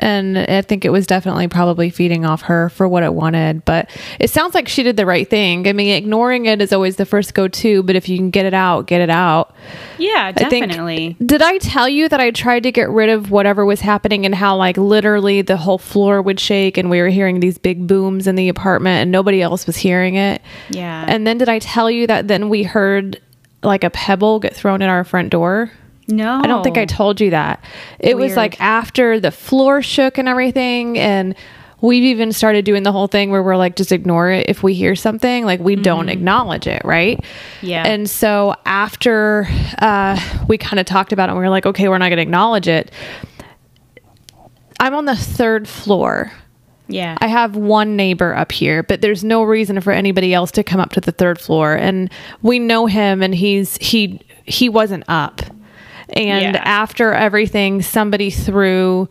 And 0.00 0.38
I 0.38 0.62
think 0.62 0.84
it 0.84 0.90
was 0.90 1.06
definitely 1.06 1.48
probably 1.48 1.90
feeding 1.90 2.24
off 2.24 2.42
her 2.42 2.68
for 2.68 2.86
what 2.86 3.02
it 3.02 3.14
wanted. 3.14 3.64
But 3.64 3.90
it 4.20 4.30
sounds 4.30 4.54
like 4.54 4.68
she 4.68 4.82
did 4.82 4.96
the 4.96 5.06
right 5.06 5.28
thing. 5.28 5.66
I 5.66 5.72
mean, 5.72 5.88
ignoring 5.88 6.46
it 6.46 6.62
is 6.62 6.72
always 6.72 6.96
the 6.96 7.04
first 7.04 7.34
go 7.34 7.48
to, 7.48 7.82
but 7.82 7.96
if 7.96 8.08
you 8.08 8.16
can 8.16 8.30
get 8.30 8.46
it 8.46 8.54
out, 8.54 8.86
get 8.86 9.00
it 9.00 9.10
out. 9.10 9.54
Yeah, 9.98 10.32
I 10.36 10.44
think- 10.44 10.66
definitely. 10.68 11.16
did 11.24 11.42
I 11.42 11.58
tell 11.58 11.88
you 11.88 12.08
that 12.08 12.20
I 12.20 12.30
tried 12.30 12.62
to 12.62 12.70
get 12.72 12.88
rid 12.90 13.08
of 13.08 13.30
whatever 13.30 13.64
was 13.64 13.80
happening 13.80 14.24
and 14.24 14.34
how, 14.34 14.56
like, 14.56 14.76
literally 14.76 15.42
the 15.42 15.56
whole 15.56 15.78
floor 15.78 16.22
would 16.22 16.38
shake 16.38 16.78
and 16.78 16.90
we 16.90 17.00
were 17.00 17.08
hearing 17.08 17.40
these 17.40 17.58
big 17.58 17.86
booms 17.86 18.26
in 18.26 18.36
the 18.36 18.48
apartment 18.48 19.02
and 19.02 19.10
nobody 19.10 19.42
else 19.42 19.66
was 19.66 19.76
hearing 19.76 20.14
it? 20.14 20.40
yeah. 20.70 21.04
And 21.08 21.26
then 21.26 21.38
did 21.38 21.48
I 21.48 21.58
tell 21.58 21.90
you 21.90 22.06
that 22.06 22.28
then 22.28 22.48
we 22.48 22.62
heard 22.62 23.20
like 23.64 23.82
a 23.82 23.90
pebble 23.90 24.38
get 24.38 24.54
thrown 24.54 24.82
at 24.82 24.88
our 24.88 25.02
front 25.02 25.30
door? 25.30 25.72
No. 26.08 26.40
I 26.42 26.46
don't 26.46 26.62
think 26.64 26.78
I 26.78 26.84
told 26.86 27.20
you 27.20 27.30
that. 27.30 27.62
It 28.00 28.16
was 28.16 28.34
like 28.36 28.60
after 28.60 29.20
the 29.20 29.30
floor 29.30 29.82
shook 29.82 30.18
and 30.18 30.28
everything 30.28 30.98
and 30.98 31.34
we've 31.80 32.02
even 32.02 32.32
started 32.32 32.64
doing 32.64 32.82
the 32.82 32.90
whole 32.90 33.06
thing 33.06 33.30
where 33.30 33.42
we're 33.42 33.56
like 33.56 33.76
just 33.76 33.92
ignore 33.92 34.30
it 34.30 34.48
if 34.48 34.62
we 34.64 34.74
hear 34.74 34.96
something 34.96 35.44
like 35.44 35.60
we 35.60 35.76
don't 35.76 36.08
acknowledge 36.08 36.66
it 36.66 36.82
right 36.84 37.24
Yeah. 37.62 37.86
and 37.86 38.10
so 38.10 38.56
after 38.66 39.46
uh, 39.78 40.18
we 40.48 40.58
kind 40.58 40.80
of 40.80 40.86
talked 40.86 41.12
about 41.12 41.28
it 41.28 41.32
and 41.32 41.38
we 41.38 41.44
were 41.44 41.50
like 41.50 41.66
okay 41.66 41.88
we're 41.88 41.98
not 41.98 42.08
going 42.08 42.16
to 42.16 42.22
acknowledge 42.22 42.66
it 42.66 42.90
i'm 44.80 44.92
on 44.94 45.04
the 45.04 45.14
third 45.16 45.68
floor 45.68 46.32
Yeah. 46.88 47.16
I 47.20 47.26
have 47.26 47.54
one 47.54 47.96
neighbor 47.96 48.34
up 48.34 48.50
here, 48.50 48.82
but 48.82 49.02
there's 49.02 49.22
no 49.22 49.42
reason 49.42 49.78
for 49.82 49.92
anybody 49.92 50.32
else 50.32 50.50
to 50.52 50.64
come 50.64 50.80
up 50.80 50.90
to 50.92 51.00
the 51.02 51.12
third 51.12 51.38
floor. 51.38 51.74
And 51.76 52.10
we 52.40 52.58
know 52.58 52.86
him 52.86 53.22
and 53.22 53.34
he's 53.34 53.76
he 53.76 54.22
he 54.46 54.70
wasn't 54.70 55.04
up. 55.06 55.42
And 56.14 56.54
Yeah. 56.54 56.62
after 56.64 57.12
everything, 57.12 57.82
somebody 57.82 58.30
threw 58.30 59.08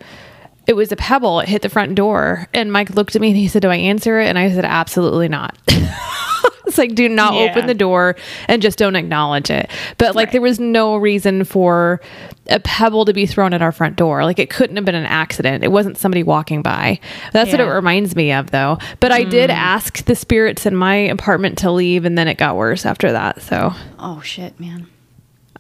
it 0.67 0.75
was 0.75 0.91
a 0.91 0.97
pebble, 0.97 1.39
it 1.39 1.47
hit 1.47 1.61
the 1.61 1.69
front 1.69 1.95
door. 1.95 2.47
And 2.53 2.71
Mike 2.73 2.89
looked 2.89 3.15
at 3.15 3.21
me 3.21 3.29
and 3.29 3.37
he 3.37 3.47
said, 3.47 3.61
Do 3.61 3.69
I 3.69 3.77
answer 3.77 4.19
it? 4.19 4.27
And 4.27 4.37
I 4.37 4.51
said, 4.51 4.65
Absolutely 4.65 5.29
not. 5.29 5.57
it's 5.67 6.77
Like, 6.77 6.93
do 6.93 7.07
not 7.07 7.33
Yeah. 7.35 7.49
open 7.49 7.67
the 7.67 7.73
door 7.73 8.17
and 8.49 8.61
just 8.61 8.77
don't 8.77 8.97
acknowledge 8.97 9.49
it. 9.49 9.71
But 9.97 10.13
like, 10.13 10.27
Right. 10.27 10.31
there 10.33 10.41
was 10.41 10.59
no 10.59 10.97
reason 10.97 11.45
for 11.45 12.01
a 12.49 12.59
pebble 12.59 13.05
to 13.05 13.13
be 13.13 13.25
thrown 13.25 13.53
at 13.53 13.61
our 13.61 13.71
front 13.71 13.95
door. 13.95 14.25
Like, 14.25 14.39
it 14.39 14.49
couldn't 14.49 14.75
have 14.75 14.83
been 14.83 14.93
an 14.95 15.05
accident. 15.05 15.63
It 15.63 15.71
wasn't 15.71 15.97
somebody 15.97 16.23
walking 16.23 16.61
by. 16.61 16.99
That's 17.31 17.51
what 17.51 17.61
it 17.61 17.65
reminds 17.65 18.15
me 18.17 18.33
of, 18.33 18.51
though. 18.51 18.77
But 18.99 19.13
I 19.13 19.23
did 19.23 19.49
mm. 19.49 19.53
ask 19.53 20.03
the 20.03 20.15
spirits 20.15 20.65
in 20.65 20.75
my 20.75 20.95
apartment 20.95 21.57
to 21.59 21.71
leave, 21.71 22.03
and 22.03 22.17
then 22.17 22.27
it 22.27 22.37
got 22.37 22.57
worse 22.57 22.85
after 22.85 23.13
that. 23.13 23.41
So 23.41 23.73
Oh 23.99 24.19
shit, 24.21 24.59
man. 24.59 24.87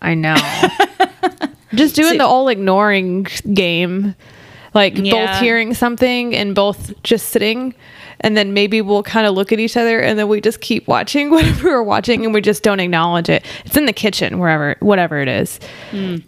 I 0.01 0.15
know. 0.15 0.35
just 1.73 1.95
doing 1.95 2.13
So- 2.13 2.17
the 2.19 2.25
all 2.25 2.47
ignoring 2.47 3.27
game, 3.53 4.15
like 4.73 4.95
both 4.95 5.39
hearing 5.39 5.73
something 5.73 6.35
and 6.35 6.53
both 6.55 6.93
just 7.03 7.29
sitting. 7.29 7.73
And 8.19 8.35
then 8.35 8.53
maybe 8.53 8.81
we'll 8.81 9.03
kind 9.03 9.27
of 9.27 9.35
look 9.35 9.51
at 9.51 9.59
each 9.59 9.77
other 9.77 9.99
and 9.99 10.17
then 10.17 10.27
we 10.27 10.41
just 10.41 10.59
keep 10.59 10.87
watching 10.87 11.29
whatever 11.31 11.69
we're 11.69 11.83
watching 11.83 12.25
and 12.25 12.33
we 12.33 12.41
just 12.41 12.63
don't 12.63 12.79
acknowledge 12.79 13.29
it. 13.29 13.45
It's 13.63 13.77
in 13.77 13.85
the 13.85 13.93
kitchen, 13.93 14.39
wherever, 14.39 14.75
whatever 14.79 15.19
it 15.19 15.27
is. 15.27 15.59
Mm. 15.91 16.23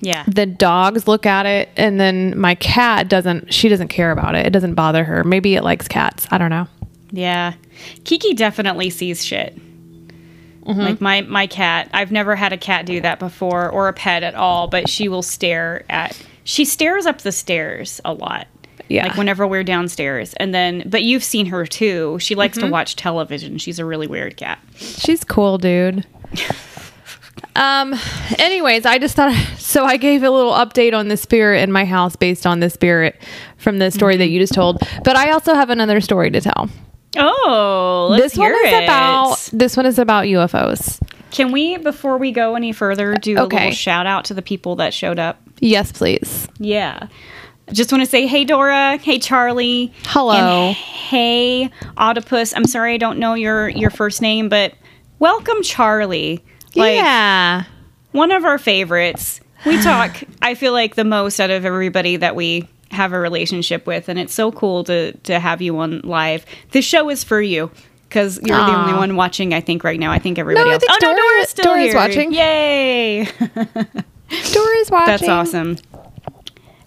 Yeah. 0.00 0.24
The 0.28 0.46
dogs 0.46 1.08
look 1.08 1.26
at 1.26 1.46
it 1.46 1.68
and 1.76 1.98
then 2.00 2.38
my 2.38 2.54
cat 2.54 3.08
doesn't, 3.08 3.52
she 3.52 3.68
doesn't 3.68 3.88
care 3.88 4.12
about 4.12 4.34
it. 4.36 4.46
It 4.46 4.50
doesn't 4.50 4.74
bother 4.74 5.02
her. 5.04 5.24
Maybe 5.24 5.56
it 5.56 5.64
likes 5.64 5.88
cats. 5.88 6.28
I 6.30 6.38
don't 6.38 6.50
know. 6.50 6.68
Yeah. 7.10 7.54
Kiki 8.04 8.32
definitely 8.34 8.88
sees 8.90 9.24
shit. 9.24 9.58
Mm-hmm. 10.64 10.80
Like 10.80 11.00
my 11.00 11.20
my 11.22 11.46
cat, 11.46 11.88
I've 11.92 12.12
never 12.12 12.36
had 12.36 12.52
a 12.52 12.58
cat 12.58 12.86
do 12.86 13.00
that 13.00 13.18
before 13.18 13.70
or 13.70 13.88
a 13.88 13.92
pet 13.92 14.22
at 14.22 14.34
all, 14.34 14.68
but 14.68 14.88
she 14.88 15.08
will 15.08 15.22
stare 15.22 15.84
at 15.88 16.20
she 16.44 16.64
stares 16.64 17.06
up 17.06 17.22
the 17.22 17.32
stairs 17.32 18.00
a 18.04 18.12
lot. 18.12 18.46
Yeah. 18.88 19.06
Like 19.06 19.16
whenever 19.16 19.46
we're 19.46 19.64
downstairs. 19.64 20.34
And 20.34 20.52
then 20.52 20.82
but 20.86 21.02
you've 21.02 21.24
seen 21.24 21.46
her 21.46 21.64
too. 21.64 22.18
She 22.20 22.34
likes 22.34 22.56
to 22.56 22.64
mm-hmm. 22.64 22.72
watch 22.72 22.96
television. 22.96 23.56
She's 23.58 23.78
a 23.78 23.84
really 23.84 24.06
weird 24.06 24.36
cat. 24.36 24.58
She's 24.76 25.24
cool, 25.24 25.58
dude. 25.58 26.06
um. 27.56 27.94
Anyways, 28.38 28.84
I 28.84 28.98
just 28.98 29.16
thought 29.16 29.34
so. 29.58 29.84
I 29.84 29.96
gave 29.96 30.22
a 30.22 30.30
little 30.30 30.52
update 30.52 30.92
on 30.92 31.08
the 31.08 31.16
spirit 31.16 31.62
in 31.62 31.72
my 31.72 31.84
house 31.84 32.16
based 32.16 32.46
on 32.46 32.60
the 32.60 32.68
spirit 32.68 33.20
from 33.56 33.78
the 33.78 33.90
story 33.90 34.16
that 34.16 34.24
mm-hmm. 34.24 34.32
you 34.34 34.40
just 34.40 34.54
told. 34.54 34.78
But 35.04 35.16
I 35.16 35.30
also 35.30 35.54
have 35.54 35.70
another 35.70 36.00
story 36.00 36.30
to 36.32 36.40
tell. 36.40 36.68
Oh, 37.16 38.08
let's 38.10 38.34
this 38.34 38.38
one 38.38 38.52
is 38.52 38.72
it. 38.72 38.84
about 38.84 39.50
this 39.52 39.76
one 39.76 39.86
is 39.86 39.98
about 39.98 40.24
UFOs. 40.26 41.00
Can 41.30 41.52
we 41.52 41.76
before 41.76 42.18
we 42.18 42.32
go 42.32 42.54
any 42.54 42.72
further 42.72 43.14
do 43.14 43.38
a 43.38 43.44
little 43.44 43.70
shout 43.70 44.06
out 44.06 44.24
to 44.26 44.34
the 44.34 44.42
people 44.42 44.76
that 44.76 44.94
showed 44.94 45.18
up? 45.18 45.40
Yes, 45.60 45.92
please. 45.92 46.48
Yeah. 46.58 47.08
Just 47.72 47.92
want 47.92 48.02
to 48.02 48.10
say, 48.10 48.26
hey, 48.26 48.44
Dora. 48.44 48.96
Hey, 48.96 49.20
Charlie. 49.20 49.92
Hello. 50.06 50.72
Hey, 50.72 51.70
Oedipus. 51.98 52.54
I'm 52.56 52.64
sorry 52.64 52.94
I 52.94 52.96
don't 52.96 53.18
know 53.18 53.34
your 53.34 53.68
your 53.68 53.90
first 53.90 54.22
name, 54.22 54.48
but 54.48 54.74
welcome, 55.18 55.62
Charlie. 55.62 56.44
Like 56.74 56.96
yeah. 56.96 57.64
one 58.12 58.32
of 58.32 58.44
our 58.44 58.58
favorites. 58.58 59.40
We 59.66 59.80
talk. 59.82 60.22
I 60.42 60.54
feel 60.54 60.72
like 60.72 60.94
the 60.94 61.04
most 61.04 61.38
out 61.38 61.50
of 61.50 61.64
everybody 61.64 62.16
that 62.16 62.34
we 62.34 62.68
have 62.90 63.12
a 63.12 63.18
relationship 63.20 63.86
with, 63.86 64.08
and 64.08 64.18
it's 64.18 64.34
so 64.34 64.50
cool 64.52 64.84
to 64.84 65.12
to 65.12 65.38
have 65.40 65.60
you 65.62 65.78
on 65.78 66.00
live. 66.02 66.44
This 66.72 66.84
show 66.84 67.08
is 67.10 67.22
for 67.24 67.40
you. 67.40 67.70
Because 68.08 68.40
you're 68.44 68.56
the 68.56 68.74
only 68.76 68.92
one 68.94 69.14
watching, 69.14 69.54
I 69.54 69.60
think, 69.60 69.84
right 69.84 70.00
now. 70.00 70.10
I 70.10 70.18
think 70.18 70.36
everybody 70.36 70.68
I 70.68 70.72
else. 70.72 70.80
think 70.84 70.90
oh, 70.90 70.98
no, 71.00 71.12
Dora- 71.14 71.16
Dora's 71.28 71.48
still 71.48 71.64
Dora's 71.66 71.84
here. 71.84 71.94
watching. 71.94 72.32
Yay! 72.32 73.24
Dora's 74.52 74.90
watching. 74.90 75.06
That's 75.06 75.28
awesome. 75.28 75.76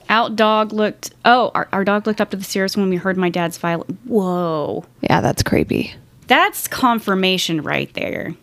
Out 0.09 0.35
dog 0.35 0.73
looked. 0.73 1.13
Oh, 1.23 1.51
our, 1.55 1.67
our 1.71 1.85
dog 1.85 2.05
looked 2.07 2.19
up 2.19 2.29
to 2.31 2.37
the 2.37 2.43
stairs 2.43 2.75
when 2.75 2.89
we 2.89 2.97
heard 2.97 3.15
my 3.17 3.29
dad's 3.29 3.57
violin. 3.57 3.97
Whoa, 4.03 4.83
Yeah, 5.01 5.21
that's 5.21 5.43
creepy. 5.43 5.93
that's 6.27 6.67
confirmation 6.67 7.61
right 7.61 7.91
there. 7.93 8.35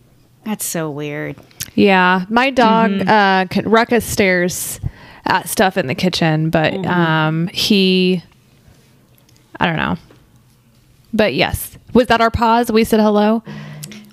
That's 0.44 0.64
so 0.64 0.90
weird. 0.90 1.36
Yeah, 1.74 2.24
my 2.30 2.48
dog 2.50 2.90
Mm-hmm. 2.92 3.66
uh, 3.66 3.70
Ruckus 3.70 4.06
stares 4.06 4.80
at 5.26 5.48
stuff 5.48 5.76
in 5.76 5.86
the 5.86 5.94
kitchen, 5.94 6.50
but 6.50 6.72
Mm-hmm. 6.72 6.90
um, 6.90 7.46
he, 7.48 8.22
I 9.58 9.66
don't 9.66 9.76
know. 9.76 9.96
But 11.12 11.34
yes, 11.34 11.76
was 11.92 12.06
that 12.08 12.20
our 12.20 12.30
pause? 12.30 12.70
We 12.70 12.84
said 12.84 13.00
hello. 13.00 13.42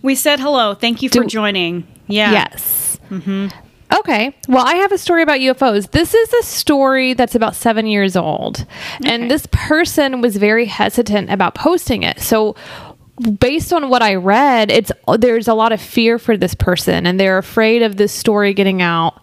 We 0.01 0.15
said 0.15 0.39
hello. 0.39 0.73
Thank 0.73 1.01
you 1.01 1.09
for 1.09 1.21
Do- 1.21 1.27
joining. 1.27 1.87
Yeah. 2.07 2.31
Yes. 2.31 2.99
Okay. 3.93 4.35
Well, 4.49 4.65
I 4.65 4.75
have 4.75 4.91
a 4.91 4.97
story 4.97 5.21
about 5.23 5.39
UFOs. 5.39 5.91
This 5.91 6.13
is 6.13 6.33
a 6.33 6.43
story 6.43 7.13
that's 7.13 7.35
about 7.35 7.55
seven 7.55 7.85
years 7.87 8.15
old. 8.17 8.65
Okay. 9.01 9.09
And 9.13 9.31
this 9.31 9.47
person 9.51 10.19
was 10.21 10.35
very 10.37 10.65
hesitant 10.65 11.31
about 11.31 11.55
posting 11.55 12.03
it. 12.03 12.19
So, 12.19 12.55
based 13.39 13.71
on 13.73 13.89
what 13.89 14.01
I 14.03 14.15
read, 14.15 14.71
it's 14.71 14.91
there's 15.19 15.47
a 15.47 15.53
lot 15.53 15.71
of 15.71 15.81
fear 15.81 16.19
for 16.19 16.35
this 16.35 16.53
person 16.53 17.05
and 17.07 17.19
they're 17.19 17.37
afraid 17.37 17.81
of 17.81 17.95
this 17.97 18.11
story 18.11 18.53
getting 18.53 18.81
out. 18.81 19.21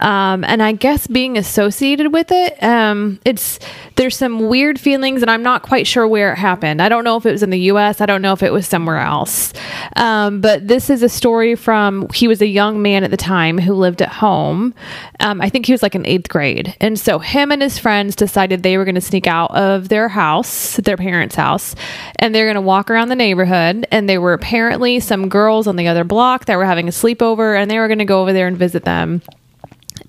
Um, 0.00 0.44
and 0.44 0.62
I 0.62 0.72
guess 0.72 1.06
being 1.06 1.36
associated 1.36 2.12
with 2.12 2.30
it, 2.30 2.62
um, 2.62 3.18
it's 3.24 3.58
there's 3.96 4.16
some 4.16 4.48
weird 4.48 4.78
feelings, 4.78 5.22
and 5.22 5.30
I'm 5.30 5.42
not 5.42 5.62
quite 5.62 5.86
sure 5.86 6.06
where 6.06 6.32
it 6.32 6.36
happened. 6.36 6.80
I 6.80 6.88
don't 6.88 7.04
know 7.04 7.16
if 7.16 7.26
it 7.26 7.32
was 7.32 7.42
in 7.42 7.50
the 7.50 7.58
U.S. 7.60 8.00
I 8.00 8.06
don't 8.06 8.22
know 8.22 8.32
if 8.32 8.42
it 8.42 8.52
was 8.52 8.66
somewhere 8.66 8.98
else. 8.98 9.52
Um, 9.96 10.40
but 10.40 10.68
this 10.68 10.88
is 10.88 11.02
a 11.02 11.08
story 11.08 11.56
from 11.56 12.08
he 12.14 12.28
was 12.28 12.40
a 12.40 12.46
young 12.46 12.80
man 12.80 13.02
at 13.02 13.10
the 13.10 13.16
time 13.16 13.58
who 13.58 13.74
lived 13.74 14.00
at 14.00 14.08
home. 14.08 14.72
Um, 15.20 15.40
I 15.40 15.48
think 15.48 15.66
he 15.66 15.72
was 15.72 15.82
like 15.82 15.94
in 15.94 16.06
eighth 16.06 16.28
grade, 16.28 16.76
and 16.80 16.98
so 16.98 17.18
him 17.18 17.50
and 17.50 17.60
his 17.60 17.78
friends 17.78 18.14
decided 18.14 18.62
they 18.62 18.76
were 18.76 18.84
going 18.84 18.94
to 18.94 19.00
sneak 19.00 19.26
out 19.26 19.50
of 19.50 19.88
their 19.88 20.08
house, 20.08 20.76
their 20.76 20.96
parents' 20.96 21.34
house, 21.34 21.74
and 22.20 22.34
they're 22.34 22.46
going 22.46 22.54
to 22.54 22.60
walk 22.60 22.90
around 22.90 23.08
the 23.08 23.16
neighborhood. 23.16 23.86
And 23.90 24.08
there 24.08 24.20
were 24.20 24.32
apparently 24.32 25.00
some 25.00 25.28
girls 25.28 25.66
on 25.66 25.76
the 25.76 25.88
other 25.88 26.04
block 26.04 26.44
that 26.44 26.56
were 26.56 26.64
having 26.64 26.86
a 26.86 26.92
sleepover, 26.92 27.60
and 27.60 27.68
they 27.68 27.78
were 27.78 27.88
going 27.88 27.98
to 27.98 28.04
go 28.04 28.22
over 28.22 28.32
there 28.32 28.46
and 28.46 28.56
visit 28.56 28.84
them 28.84 29.22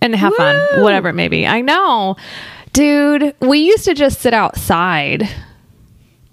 and 0.01 0.15
have 0.15 0.33
fun, 0.35 0.55
whatever 0.81 1.09
it 1.09 1.13
may 1.13 1.27
be. 1.27 1.45
I 1.45 1.61
know. 1.61 2.15
Dude, 2.73 3.35
we 3.39 3.59
used 3.59 3.85
to 3.85 3.93
just 3.93 4.21
sit 4.21 4.33
outside. 4.33 5.27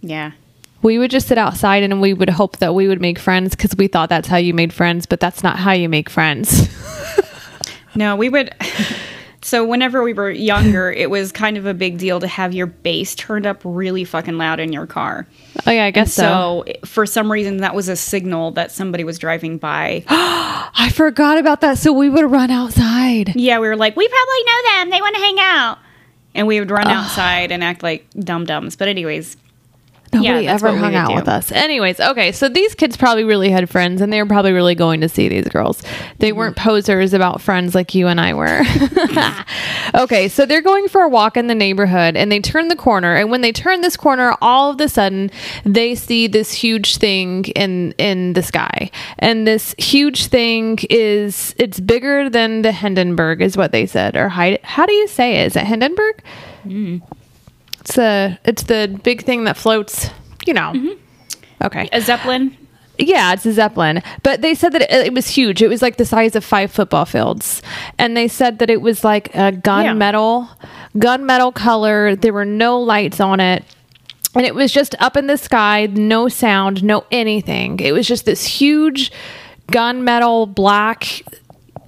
Yeah. 0.02 0.32
We 0.82 0.98
would 0.98 1.10
just 1.10 1.28
sit 1.28 1.38
outside 1.38 1.82
and 1.82 2.00
we 2.00 2.12
would 2.14 2.30
hope 2.30 2.58
that 2.58 2.74
we 2.74 2.86
would 2.86 3.00
make 3.00 3.18
friends 3.18 3.56
because 3.56 3.74
we 3.76 3.88
thought 3.88 4.08
that's 4.08 4.28
how 4.28 4.36
you 4.36 4.54
made 4.54 4.72
friends, 4.72 5.06
but 5.06 5.18
that's 5.18 5.42
not 5.42 5.58
how 5.58 5.72
you 5.72 5.88
make 5.88 6.08
friends. 6.10 6.68
No, 7.96 8.14
we 8.14 8.28
would. 8.28 8.54
So 9.46 9.64
whenever 9.64 10.02
we 10.02 10.12
were 10.12 10.28
younger, 10.28 10.90
it 10.90 11.08
was 11.08 11.30
kind 11.30 11.56
of 11.56 11.66
a 11.66 11.72
big 11.72 11.98
deal 11.98 12.18
to 12.18 12.26
have 12.26 12.52
your 12.52 12.66
bass 12.66 13.14
turned 13.14 13.46
up 13.46 13.60
really 13.62 14.02
fucking 14.02 14.36
loud 14.36 14.58
in 14.58 14.72
your 14.72 14.88
car. 14.88 15.24
oh, 15.64 15.70
yeah, 15.70 15.84
I 15.84 15.92
guess 15.92 16.12
so. 16.12 16.64
So 16.66 16.72
for 16.84 17.06
some 17.06 17.30
reason, 17.30 17.58
that 17.58 17.72
was 17.72 17.88
a 17.88 17.94
signal 17.94 18.50
that 18.52 18.72
somebody 18.72 19.04
was 19.04 19.20
driving 19.20 19.58
by. 19.58 20.02
I 20.08 20.90
forgot 20.92 21.38
about 21.38 21.60
that. 21.60 21.78
So 21.78 21.92
we 21.92 22.08
would 22.08 22.28
run 22.28 22.50
outside. 22.50 23.36
yeah, 23.36 23.60
we 23.60 23.68
were 23.68 23.76
like, 23.76 23.94
we 23.94 24.08
probably 24.08 24.44
know 24.46 24.80
them. 24.80 24.90
They 24.90 25.00
want 25.00 25.14
to 25.14 25.20
hang 25.20 25.36
out. 25.38 25.78
And 26.34 26.48
we 26.48 26.58
would 26.58 26.72
run 26.72 26.88
outside 26.88 27.52
and 27.52 27.62
act 27.62 27.84
like 27.84 28.04
dum 28.18 28.46
dums. 28.46 28.74
But 28.74 28.88
anyways, 28.88 29.36
Nobody 30.12 30.46
that's 30.46 30.62
ever 30.62 30.76
hung 30.76 30.94
out 30.94 31.08
do. 31.10 31.14
with 31.16 31.28
us. 31.28 31.50
Anyways, 31.52 31.98
okay, 32.00 32.32
so 32.32 32.48
these 32.48 32.74
kids 32.74 32.96
probably 32.96 33.24
really 33.24 33.50
had 33.50 33.68
friends 33.68 34.00
and 34.00 34.12
they 34.12 34.22
were 34.22 34.28
probably 34.28 34.52
really 34.52 34.74
going 34.74 35.00
to 35.00 35.08
see 35.08 35.28
these 35.28 35.48
girls. 35.48 35.82
They 36.18 36.30
Mm-hmm. 36.30 36.38
weren't 36.38 36.56
posers 36.56 37.12
about 37.12 37.40
friends 37.40 37.74
like 37.74 37.94
you 37.94 38.06
and 38.06 38.20
I 38.20 38.34
were. 38.34 38.62
okay, 40.02 40.28
so 40.28 40.46
they're 40.46 40.62
going 40.62 40.88
for 40.88 41.02
a 41.02 41.08
walk 41.08 41.36
in 41.36 41.46
the 41.46 41.54
neighborhood 41.54 42.16
and 42.16 42.30
they 42.30 42.40
turn 42.40 42.68
the 42.68 42.76
corner 42.76 43.14
and 43.14 43.30
when 43.30 43.40
they 43.40 43.52
turn 43.52 43.80
this 43.80 43.96
corner 43.96 44.34
all 44.40 44.70
of 44.70 44.80
a 44.80 44.88
sudden 44.88 45.30
they 45.64 45.94
see 45.94 46.26
this 46.26 46.52
huge 46.52 46.96
thing 46.98 47.44
in 47.56 47.92
in 47.98 48.32
the 48.34 48.42
sky. 48.42 48.90
And 49.18 49.46
this 49.46 49.74
huge 49.78 50.26
thing 50.26 50.78
is 50.90 51.54
it's 51.58 51.80
bigger 51.80 52.28
than 52.30 52.62
the 52.62 52.72
Hindenburg 52.72 53.40
is 53.42 53.56
what 53.56 53.72
they 53.72 53.86
said 53.86 54.16
or 54.16 54.28
Heid- 54.30 54.62
how 54.62 54.86
do 54.86 54.92
you 54.92 55.08
say 55.08 55.36
it? 55.42 55.46
Is 55.46 55.56
it 55.56 55.64
Hindenburg? 55.64 56.22
It's 57.86 57.94
the 57.94 58.36
it's 58.44 58.64
the 58.64 58.98
big 59.04 59.22
thing 59.22 59.44
that 59.44 59.56
floats, 59.56 60.10
you 60.44 60.52
know. 60.52 60.72
Mm-hmm. 60.74 61.64
Okay. 61.64 61.88
a 61.92 62.00
Zeppelin. 62.00 62.56
Yeah, 62.98 63.32
it's 63.32 63.44
a 63.44 63.52
zeppelin. 63.52 64.02
But 64.22 64.40
they 64.40 64.54
said 64.54 64.72
that 64.72 64.82
it, 64.82 64.90
it 64.90 65.14
was 65.14 65.28
huge. 65.28 65.62
It 65.62 65.68
was 65.68 65.82
like 65.82 65.98
the 65.98 66.06
size 66.06 66.34
of 66.34 66.44
five 66.44 66.72
football 66.72 67.04
fields, 67.04 67.62
and 67.98 68.16
they 68.16 68.26
said 68.26 68.58
that 68.58 68.70
it 68.70 68.80
was 68.80 69.04
like 69.04 69.28
a 69.34 69.52
gunmetal, 69.52 70.48
gunmetal 70.96 71.54
color. 71.54 72.16
There 72.16 72.32
were 72.32 72.46
no 72.46 72.80
lights 72.80 73.20
on 73.20 73.38
it. 73.38 73.64
And 74.34 74.44
it 74.44 74.54
was 74.54 74.72
just 74.72 74.94
up 74.98 75.16
in 75.16 75.28
the 75.28 75.36
sky, 75.36 75.86
no 75.92 76.28
sound, 76.28 76.82
no 76.82 77.04
anything. 77.10 77.78
It 77.80 77.92
was 77.92 78.08
just 78.08 78.24
this 78.24 78.44
huge 78.44 79.12
gunmetal 79.68 80.52
black 80.52 81.22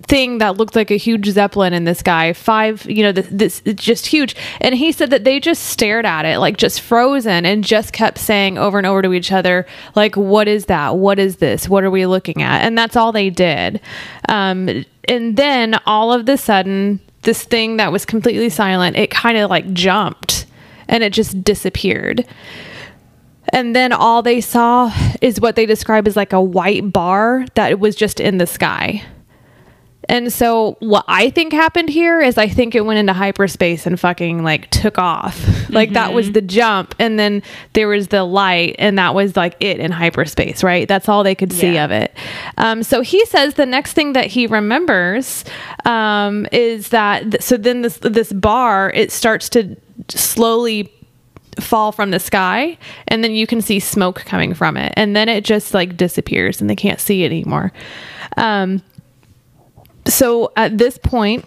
thing 0.08 0.38
that 0.38 0.56
looked 0.56 0.74
like 0.74 0.90
a 0.90 0.96
huge 0.96 1.26
zeppelin 1.26 1.74
in 1.74 1.84
the 1.84 1.94
sky 1.94 2.32
five 2.32 2.88
you 2.90 3.02
know 3.02 3.12
this, 3.12 3.28
this 3.30 3.60
just 3.74 4.06
huge. 4.06 4.34
And 4.60 4.74
he 4.74 4.90
said 4.90 5.10
that 5.10 5.24
they 5.24 5.38
just 5.38 5.64
stared 5.64 6.06
at 6.06 6.24
it 6.24 6.38
like 6.38 6.56
just 6.56 6.80
frozen 6.80 7.44
and 7.44 7.62
just 7.62 7.92
kept 7.92 8.18
saying 8.18 8.56
over 8.56 8.78
and 8.78 8.86
over 8.86 9.02
to 9.02 9.12
each 9.12 9.30
other 9.30 9.66
like 9.94 10.16
what 10.16 10.48
is 10.48 10.66
that? 10.66 10.96
What 10.96 11.18
is 11.18 11.36
this? 11.36 11.68
What 11.68 11.84
are 11.84 11.90
we 11.90 12.06
looking 12.06 12.42
at? 12.42 12.62
And 12.62 12.76
that's 12.76 12.96
all 12.96 13.12
they 13.12 13.30
did. 13.30 13.80
Um, 14.28 14.84
and 15.06 15.36
then 15.36 15.78
all 15.86 16.12
of 16.12 16.26
the 16.26 16.38
sudden 16.38 17.00
this 17.22 17.44
thing 17.44 17.76
that 17.76 17.92
was 17.92 18.06
completely 18.06 18.48
silent 18.48 18.96
it 18.96 19.10
kind 19.10 19.36
of 19.36 19.50
like 19.50 19.72
jumped 19.74 20.46
and 20.88 21.04
it 21.04 21.12
just 21.12 21.44
disappeared. 21.44 22.26
And 23.50 23.74
then 23.74 23.92
all 23.92 24.22
they 24.22 24.40
saw 24.40 24.92
is 25.20 25.40
what 25.40 25.56
they 25.56 25.66
describe 25.66 26.06
as 26.06 26.16
like 26.16 26.32
a 26.32 26.40
white 26.40 26.92
bar 26.92 27.46
that 27.54 27.78
was 27.78 27.94
just 27.96 28.20
in 28.20 28.38
the 28.38 28.46
sky. 28.46 29.02
And 30.08 30.32
so 30.32 30.76
what 30.80 31.04
I 31.06 31.30
think 31.30 31.52
happened 31.52 31.90
here 31.90 32.20
is 32.20 32.38
I 32.38 32.48
think 32.48 32.74
it 32.74 32.84
went 32.86 32.98
into 32.98 33.12
hyperspace 33.12 33.86
and 33.86 34.00
fucking 34.00 34.42
like 34.42 34.70
took 34.70 34.98
off. 34.98 35.38
like 35.70 35.92
that 35.92 36.14
was 36.14 36.32
the 36.32 36.40
jump 36.40 36.94
and 36.98 37.18
then 37.18 37.42
there 37.74 37.88
was 37.88 38.08
the 38.08 38.24
light 38.24 38.76
and 38.78 38.98
that 38.98 39.14
was 39.14 39.36
like 39.36 39.56
it 39.60 39.80
in 39.80 39.92
hyperspace, 39.92 40.64
right? 40.64 40.88
That's 40.88 41.08
all 41.08 41.22
they 41.22 41.34
could 41.34 41.52
see 41.52 41.74
Yeah. 41.74 41.84
of 41.84 41.90
it. 41.90 42.14
Um, 42.56 42.82
so 42.82 43.02
he 43.02 43.24
says 43.26 43.54
the 43.54 43.66
next 43.66 43.92
thing 43.92 44.14
that 44.14 44.26
he 44.26 44.46
remembers 44.46 45.44
um, 45.84 46.46
is 46.52 46.88
that 46.88 47.30
th- 47.30 47.42
so 47.42 47.56
then 47.56 47.82
this 47.82 47.98
this 47.98 48.32
bar 48.32 48.90
it 48.94 49.12
starts 49.12 49.48
to 49.50 49.76
slowly 50.08 50.90
fall 51.60 51.90
from 51.92 52.12
the 52.12 52.20
sky 52.20 52.78
and 53.08 53.22
then 53.24 53.32
you 53.32 53.46
can 53.46 53.60
see 53.60 53.80
smoke 53.80 54.22
coming 54.24 54.54
from 54.54 54.76
it 54.76 54.92
and 54.96 55.16
then 55.16 55.28
it 55.28 55.44
just 55.44 55.74
like 55.74 55.96
disappears 55.96 56.60
and 56.60 56.70
they 56.70 56.76
can't 56.76 57.00
see 57.00 57.24
it 57.24 57.26
anymore 57.32 57.72
um, 58.36 58.80
so 60.08 60.52
at 60.56 60.78
this 60.78 60.98
point 60.98 61.44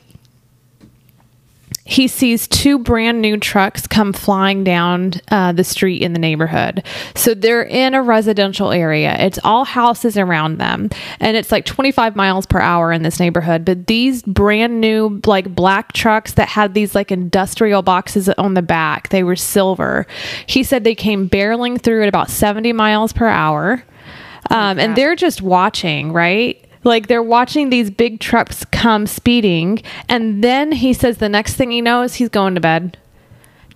he 1.91 2.07
sees 2.07 2.47
two 2.47 2.79
brand 2.79 3.21
new 3.21 3.35
trucks 3.35 3.85
come 3.85 4.13
flying 4.13 4.63
down 4.63 5.11
uh, 5.29 5.51
the 5.51 5.63
street 5.65 6.01
in 6.01 6.13
the 6.13 6.19
neighborhood. 6.19 6.83
So 7.15 7.33
they're 7.33 7.63
in 7.63 7.93
a 7.93 8.01
residential 8.01 8.71
area. 8.71 9.13
It's 9.19 9.39
all 9.43 9.65
houses 9.65 10.17
around 10.17 10.57
them, 10.57 10.89
and 11.19 11.35
it's 11.35 11.51
like 11.51 11.65
25 11.65 12.15
miles 12.15 12.45
per 12.45 12.59
hour 12.59 12.93
in 12.93 13.01
this 13.03 13.19
neighborhood. 13.19 13.65
But 13.65 13.87
these 13.87 14.23
brand 14.23 14.79
new, 14.79 15.19
like 15.25 15.53
black 15.53 15.91
trucks 15.91 16.33
that 16.35 16.47
had 16.47 16.75
these 16.75 16.95
like 16.95 17.11
industrial 17.11 17.81
boxes 17.81 18.29
on 18.29 18.53
the 18.53 18.61
back, 18.61 19.09
they 19.09 19.23
were 19.23 19.35
silver. 19.35 20.07
He 20.45 20.63
said 20.63 20.85
they 20.85 20.95
came 20.95 21.29
barreling 21.29 21.81
through 21.81 22.03
at 22.03 22.07
about 22.07 22.29
70 22.29 22.71
miles 22.71 23.11
per 23.11 23.27
hour. 23.27 23.83
Um, 24.49 24.79
and 24.79 24.95
they're 24.95 25.15
just 25.15 25.41
watching, 25.41 26.13
right? 26.13 26.63
Like 26.83 27.07
they're 27.07 27.23
watching 27.23 27.69
these 27.69 27.89
big 27.89 28.19
trucks 28.19 28.65
come 28.65 29.07
speeding. 29.07 29.81
And 30.09 30.43
then 30.43 30.71
he 30.71 30.93
says 30.93 31.17
the 31.17 31.29
next 31.29 31.55
thing 31.55 31.71
he 31.71 31.81
knows, 31.81 32.15
he's 32.15 32.29
going 32.29 32.55
to 32.55 32.61
bed. 32.61 32.97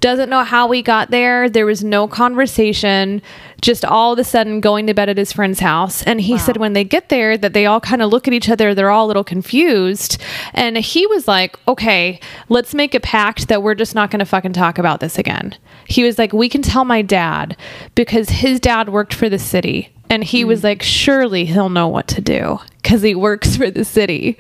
Doesn't 0.02 0.30
know 0.30 0.44
how 0.44 0.68
we 0.68 0.82
got 0.82 1.10
there. 1.10 1.50
There 1.50 1.66
was 1.66 1.84
no 1.84 2.08
conversation. 2.08 3.22
Just 3.62 3.86
all 3.86 4.14
of 4.14 4.20
a 4.20 4.24
sudden 4.24 4.60
going 4.60 4.86
to 4.88 4.94
bed 4.94 5.10
at 5.10 5.18
his 5.18 5.32
friend's 5.32 5.62
house. 5.62 6.04
And 6.04 6.22
he 6.22 6.38
said 6.38 6.58
when 6.58 6.74
they 6.74 6.84
get 6.84 7.10
there 7.10 7.38
that 7.38 7.54
they 7.54 7.66
all 7.66 7.80
kind 7.80 8.02
of 8.02 8.12
look 8.12 8.28
at 8.28 8.34
each 8.34 8.50
other. 8.50 8.76
They're 8.76 8.92
all 8.92 9.06
a 9.06 9.08
little 9.08 9.24
confused. 9.24 10.22
And 10.54 10.78
he 10.78 11.08
was 11.08 11.28
like, 11.28 11.58
okay, 11.68 12.20
let's 12.50 12.76
make 12.76 12.94
a 12.94 13.00
pact 13.00 13.48
that 13.48 13.64
we're 13.64 13.74
just 13.74 13.96
not 13.96 14.12
going 14.12 14.20
to 14.20 14.26
fucking 14.26 14.54
talk 14.54 14.78
about 14.78 15.00
this 15.00 15.18
again. 15.18 15.56
He 15.88 16.04
was 16.04 16.20
like, 16.20 16.34
we 16.34 16.50
can 16.50 16.62
tell 16.62 16.86
my 16.86 17.02
dad 17.02 17.58
because 17.96 18.30
his 18.30 18.60
dad 18.60 18.90
worked 18.90 19.14
for 19.14 19.30
the 19.30 19.40
city. 19.40 19.95
And 20.10 20.24
he 20.24 20.46
was 20.46 20.64
like, 20.64 20.82
surely 20.84 21.46
he'll 21.46 21.70
know 21.70 21.88
what 21.88 22.08
to 22.10 22.22
do 22.22 22.60
because 22.82 23.02
he 23.02 23.16
works 23.16 23.56
for 23.58 23.72
the 23.72 23.84
city. 23.84 24.38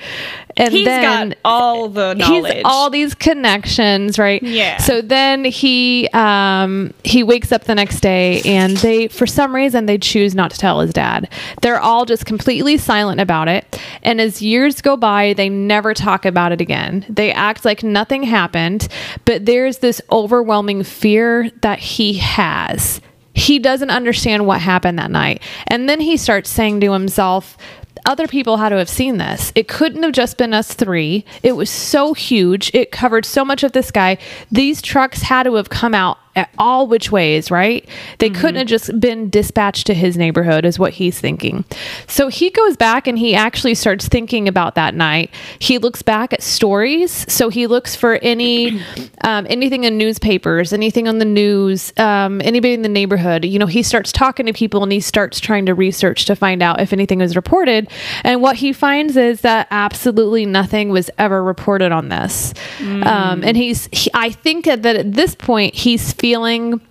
And 0.55 0.71
He's 0.71 0.85
then 0.85 1.29
got 1.29 1.37
all 1.43 1.89
the 1.89 2.13
knowledge. 2.13 2.53
he's 2.53 2.61
all 2.63 2.89
these 2.91 3.15
connections, 3.15 4.19
right? 4.19 4.41
Yeah. 4.43 4.77
So 4.77 5.01
then 5.01 5.43
he 5.43 6.07
um 6.13 6.93
he 7.03 7.23
wakes 7.23 7.51
up 7.51 7.63
the 7.63 7.73
next 7.75 8.01
day 8.01 8.41
and 8.45 8.77
they 8.77 9.07
for 9.07 9.25
some 9.25 9.53
reason 9.55 9.87
they 9.87 9.97
choose 9.97 10.35
not 10.35 10.51
to 10.51 10.57
tell 10.57 10.79
his 10.79 10.93
dad. 10.93 11.27
They're 11.61 11.81
all 11.81 12.05
just 12.05 12.25
completely 12.25 12.77
silent 12.77 13.19
about 13.19 13.47
it. 13.47 13.81
And 14.03 14.21
as 14.21 14.41
years 14.41 14.81
go 14.81 14.95
by, 14.95 15.33
they 15.33 15.49
never 15.49 15.93
talk 15.95 16.25
about 16.25 16.51
it 16.51 16.61
again. 16.61 17.05
They 17.09 17.31
act 17.31 17.65
like 17.65 17.83
nothing 17.83 18.23
happened, 18.23 18.87
but 19.25 19.45
there's 19.45 19.79
this 19.79 19.99
overwhelming 20.11 20.83
fear 20.83 21.49
that 21.61 21.79
he 21.79 22.13
has. 22.13 23.01
He 23.35 23.59
doesn't 23.59 23.89
understand 23.89 24.47
what 24.47 24.61
happened 24.61 24.97
that 24.97 25.11
night. 25.11 25.43
And 25.67 25.87
then 25.87 25.99
he 25.99 26.17
starts 26.17 26.49
saying 26.49 26.79
to 26.81 26.93
himself, 26.93 27.57
other 28.05 28.27
people 28.27 28.57
had 28.57 28.69
to 28.69 28.77
have 28.77 28.89
seen 28.89 29.17
this. 29.17 29.51
It 29.55 29.67
couldn't 29.67 30.03
have 30.03 30.11
just 30.13 30.37
been 30.37 30.53
us 30.53 30.73
three. 30.73 31.25
It 31.43 31.53
was 31.53 31.69
so 31.69 32.13
huge. 32.13 32.71
It 32.73 32.91
covered 32.91 33.25
so 33.25 33.43
much 33.43 33.63
of 33.63 33.73
the 33.73 33.83
sky. 33.83 34.17
These 34.51 34.81
trucks 34.81 35.21
had 35.23 35.43
to 35.43 35.55
have 35.55 35.69
come 35.69 35.93
out 35.93 36.17
all 36.57 36.87
which 36.87 37.11
ways, 37.11 37.49
right? 37.49 37.87
They 38.19 38.29
couldn't 38.29 38.55
have 38.55 38.67
just 38.67 38.99
been 38.99 39.29
dispatched 39.29 39.87
to 39.87 39.93
his 39.93 40.17
neighborhood, 40.17 40.65
is 40.65 40.77
what 40.77 40.93
he's 40.93 41.19
thinking. 41.19 41.63
So 42.07 42.27
he 42.27 42.49
goes 42.49 42.75
back 42.75 43.07
and 43.07 43.17
he 43.17 43.35
actually 43.35 43.75
starts 43.75 44.07
thinking 44.07 44.47
about 44.47 44.75
that 44.75 44.95
night. 44.95 45.31
He 45.59 45.77
looks 45.77 46.01
back 46.01 46.33
at 46.33 46.43
stories. 46.43 47.25
So 47.31 47.49
he 47.49 47.67
looks 47.67 47.95
for 47.95 48.15
any 48.15 48.81
um, 49.21 49.47
anything 49.49 49.85
in 49.85 49.97
newspapers, 49.97 50.73
anything 50.73 51.07
on 51.07 51.19
the 51.19 51.25
news, 51.25 51.93
um, 51.97 52.41
anybody 52.43 52.73
in 52.73 52.81
the 52.81 52.89
neighborhood. 52.89 53.45
You 53.45 53.59
know, 53.59 53.65
he 53.65 53.83
starts 53.83 54.11
talking 54.11 54.45
to 54.45 54.53
people 54.53 54.83
and 54.83 54.91
he 54.91 54.99
starts 54.99 55.39
trying 55.39 55.65
to 55.67 55.73
research 55.73 56.25
to 56.25 56.35
find 56.35 56.61
out 56.61 56.81
if 56.81 56.91
anything 56.91 57.19
was 57.19 57.35
reported. 57.35 57.89
And 58.23 58.41
what 58.41 58.57
he 58.57 58.73
finds 58.73 59.15
is 59.15 59.41
that 59.41 59.67
absolutely 59.71 60.45
nothing 60.45 60.89
was 60.89 61.09
ever 61.17 61.43
reported 61.43 61.91
on 61.91 62.09
this. 62.09 62.53
Um, 63.03 63.43
and 63.43 63.55
he's, 63.55 63.87
he, 63.91 64.09
I 64.13 64.31
think 64.31 64.65
that 64.65 64.85
at 64.85 65.13
this 65.13 65.35
point, 65.35 65.75
he's 65.75 66.13
feeling 66.25 66.81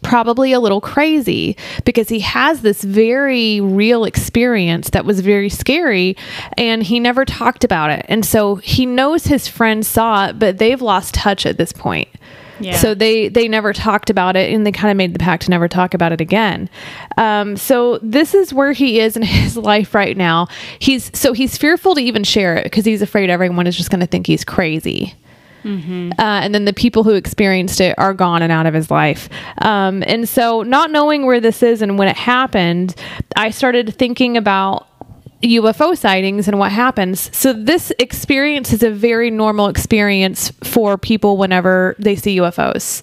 probably 0.00 0.54
a 0.54 0.58
little 0.58 0.80
crazy 0.80 1.54
because 1.84 2.08
he 2.08 2.20
has 2.20 2.62
this 2.62 2.82
very 2.82 3.60
real 3.60 4.06
experience 4.06 4.88
that 4.88 5.04
was 5.04 5.20
very 5.20 5.50
scary 5.50 6.16
and 6.56 6.82
he 6.82 6.98
never 6.98 7.26
talked 7.26 7.62
about 7.62 7.90
it. 7.90 8.06
And 8.08 8.24
so 8.24 8.54
he 8.54 8.86
knows 8.86 9.26
his 9.26 9.46
friends 9.46 9.86
saw 9.86 10.28
it, 10.28 10.38
but 10.38 10.56
they've 10.56 10.80
lost 10.80 11.12
touch 11.12 11.44
at 11.44 11.58
this 11.58 11.74
point. 11.74 12.08
Yeah. 12.58 12.78
So 12.78 12.94
they 12.94 13.28
they 13.28 13.48
never 13.48 13.74
talked 13.74 14.08
about 14.08 14.34
it, 14.34 14.50
and 14.50 14.66
they 14.66 14.72
kind 14.72 14.90
of 14.90 14.96
made 14.96 15.12
the 15.12 15.18
pact 15.18 15.42
to 15.42 15.50
never 15.50 15.68
talk 15.68 15.92
about 15.92 16.12
it 16.12 16.22
again. 16.22 16.70
Um, 17.18 17.58
so 17.58 17.98
this 18.00 18.32
is 18.32 18.54
where 18.54 18.72
he 18.72 19.00
is 19.00 19.14
in 19.16 19.22
his 19.42 19.58
life 19.58 19.92
right 19.94 20.16
now. 20.16 20.46
He's 20.78 21.10
so 21.12 21.34
he's 21.34 21.58
fearful 21.58 21.96
to 21.96 22.00
even 22.00 22.24
share 22.24 22.56
it 22.56 22.64
because 22.64 22.86
he's 22.86 23.02
afraid 23.02 23.28
everyone 23.28 23.66
is 23.66 23.76
just 23.76 23.90
going 23.90 24.00
to 24.00 24.06
think 24.06 24.26
he's 24.26 24.44
crazy. 24.44 25.14
Uh, 26.12 26.14
and 26.18 26.54
then 26.54 26.64
the 26.64 26.72
people 26.72 27.04
who 27.04 27.14
experienced 27.14 27.80
it 27.80 27.94
are 27.98 28.14
gone 28.14 28.42
and 28.42 28.52
out 28.52 28.66
of 28.66 28.74
his 28.74 28.90
life. 28.90 29.28
Um, 29.58 30.02
and 30.06 30.28
so, 30.28 30.62
not 30.62 30.90
knowing 30.90 31.26
where 31.26 31.40
this 31.40 31.62
is 31.62 31.82
and 31.82 31.98
when 31.98 32.08
it 32.08 32.16
happened, 32.16 32.94
I 33.36 33.50
started 33.50 33.94
thinking 33.94 34.36
about 34.36 34.86
UFO 35.42 35.96
sightings 35.96 36.48
and 36.48 36.58
what 36.58 36.72
happens. 36.72 37.34
So, 37.36 37.52
this 37.52 37.92
experience 37.98 38.72
is 38.72 38.82
a 38.82 38.90
very 38.90 39.30
normal 39.30 39.68
experience 39.68 40.50
for 40.62 40.98
people 40.98 41.36
whenever 41.36 41.96
they 41.98 42.16
see 42.16 42.38
UFOs. 42.38 43.02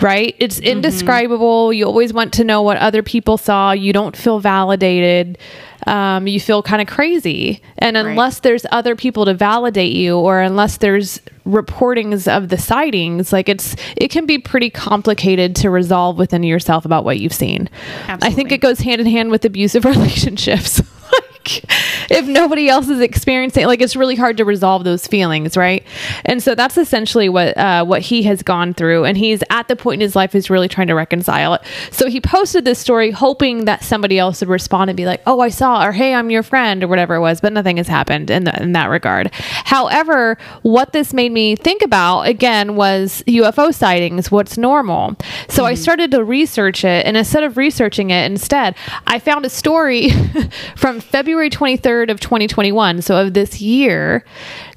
Right? 0.00 0.36
It's 0.38 0.58
indescribable. 0.58 1.72
You 1.72 1.86
always 1.86 2.12
want 2.12 2.34
to 2.34 2.44
know 2.44 2.60
what 2.60 2.76
other 2.76 3.02
people 3.02 3.38
saw. 3.38 3.72
You 3.72 3.94
don't 3.94 4.14
feel 4.14 4.40
validated. 4.40 5.38
Um, 5.86 6.26
you 6.26 6.40
feel 6.40 6.62
kind 6.62 6.82
of 6.82 6.88
crazy. 6.88 7.62
And 7.78 7.96
unless 7.96 8.40
there's 8.40 8.66
other 8.72 8.96
people 8.96 9.24
to 9.26 9.34
validate 9.34 9.92
you 9.92 10.18
or 10.18 10.40
unless 10.40 10.78
there's 10.78 11.20
reportings 11.46 12.26
of 12.26 12.48
the 12.48 12.58
sightings, 12.58 13.32
like 13.32 13.48
it's 13.48 13.76
it 13.96 14.08
can 14.08 14.26
be 14.26 14.38
pretty 14.38 14.68
complicated 14.68 15.54
to 15.56 15.70
resolve 15.70 16.18
within 16.18 16.42
yourself 16.42 16.84
about 16.84 17.04
what 17.04 17.20
you've 17.20 17.32
seen. 17.32 17.68
I 18.08 18.30
think 18.32 18.50
it 18.52 18.58
goes 18.60 18.80
hand 18.80 19.00
in 19.00 19.06
hand 19.06 19.30
with 19.30 19.44
abusive 19.44 19.84
relationships. 19.96 20.82
like 21.12 21.64
if 22.10 22.26
nobody 22.26 22.68
else 22.68 22.88
is 22.88 23.00
experiencing 23.00 23.66
like 23.66 23.80
it's 23.80 23.96
really 23.96 24.16
hard 24.16 24.36
to 24.36 24.44
resolve 24.44 24.84
those 24.84 25.06
feelings, 25.06 25.56
right? 25.56 25.84
And 26.24 26.42
so 26.42 26.54
that's 26.54 26.76
essentially 26.76 27.28
what 27.28 27.56
uh, 27.56 27.84
what 27.84 28.02
he 28.02 28.22
has 28.24 28.42
gone 28.42 28.74
through 28.74 29.04
and 29.04 29.16
he's 29.16 29.42
at 29.50 29.68
the 29.68 29.76
point 29.76 30.00
in 30.00 30.00
his 30.00 30.16
life 30.16 30.32
he's 30.32 30.50
really 30.50 30.68
trying 30.68 30.86
to 30.88 30.94
reconcile 30.94 31.54
it. 31.54 31.62
So 31.90 32.08
he 32.08 32.20
posted 32.20 32.64
this 32.64 32.78
story 32.78 33.10
hoping 33.10 33.64
that 33.64 33.82
somebody 33.82 34.18
else 34.18 34.40
would 34.40 34.48
respond 34.48 34.90
and 34.90 34.96
be 34.96 35.06
like, 35.06 35.22
"Oh, 35.26 35.40
I 35.40 35.48
saw," 35.48 35.84
or 35.84 35.92
"Hey, 35.92 36.14
I'm 36.14 36.30
your 36.30 36.42
friend," 36.42 36.82
or 36.82 36.88
whatever 36.88 37.16
it 37.16 37.20
was, 37.20 37.40
but 37.40 37.52
nothing 37.52 37.76
has 37.78 37.88
happened 37.88 38.30
in, 38.30 38.44
the, 38.44 38.62
in 38.62 38.72
that 38.72 38.86
regard. 38.86 39.32
However, 39.34 40.38
what 40.62 40.92
this 40.92 41.12
made 41.12 41.32
me 41.32 41.56
think 41.56 41.82
about 41.82 42.22
again 42.22 42.76
was 42.76 43.22
UFO 43.26 43.72
sightings, 43.72 44.30
what's 44.30 44.58
normal. 44.58 45.16
So 45.48 45.64
I 45.64 45.74
started 45.74 46.10
to 46.12 46.24
research 46.24 46.84
it, 46.84 47.06
and 47.06 47.16
instead 47.16 47.44
of 47.44 47.56
researching 47.56 48.10
it, 48.10 48.30
instead 48.30 48.76
I 49.06 49.18
found 49.18 49.44
a 49.44 49.50
story 49.50 50.10
from 50.76 51.00
February 51.00 51.50
23rd 51.50 51.95
of 52.04 52.20
2021, 52.20 53.02
so 53.02 53.20
of 53.20 53.34
this 53.34 53.60
year. 53.60 54.24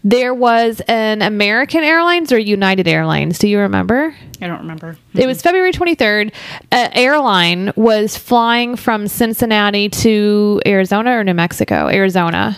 There 0.04 0.34
was 0.34 0.82
an 0.88 1.22
American 1.22 1.84
Airlines 1.84 2.32
or 2.32 2.40
United 2.40 2.88
Airlines. 2.88 3.38
Do 3.38 3.48
you 3.48 3.60
remember? 3.60 4.16
I 4.42 4.48
don't 4.48 4.60
remember. 4.60 4.98
It 5.14 5.28
was 5.28 5.42
February 5.42 5.74
23rd. 5.74 6.32
An 6.72 6.92
airline 6.94 7.74
was 7.76 8.18
flying 8.18 8.76
from 8.76 9.08
Cincinnati 9.08 9.90
to 9.90 10.62
Arizona 10.66 11.18
or 11.18 11.24
New 11.24 11.34
Mexico, 11.34 11.88
Arizona. 11.88 12.58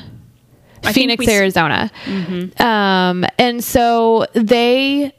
I 0.84 0.93
Phoenix, 0.93 1.28
Arizona. 1.28 1.91
Um, 2.60 3.26
and 3.38 3.63
so 3.63 4.26
they, 4.34 5.13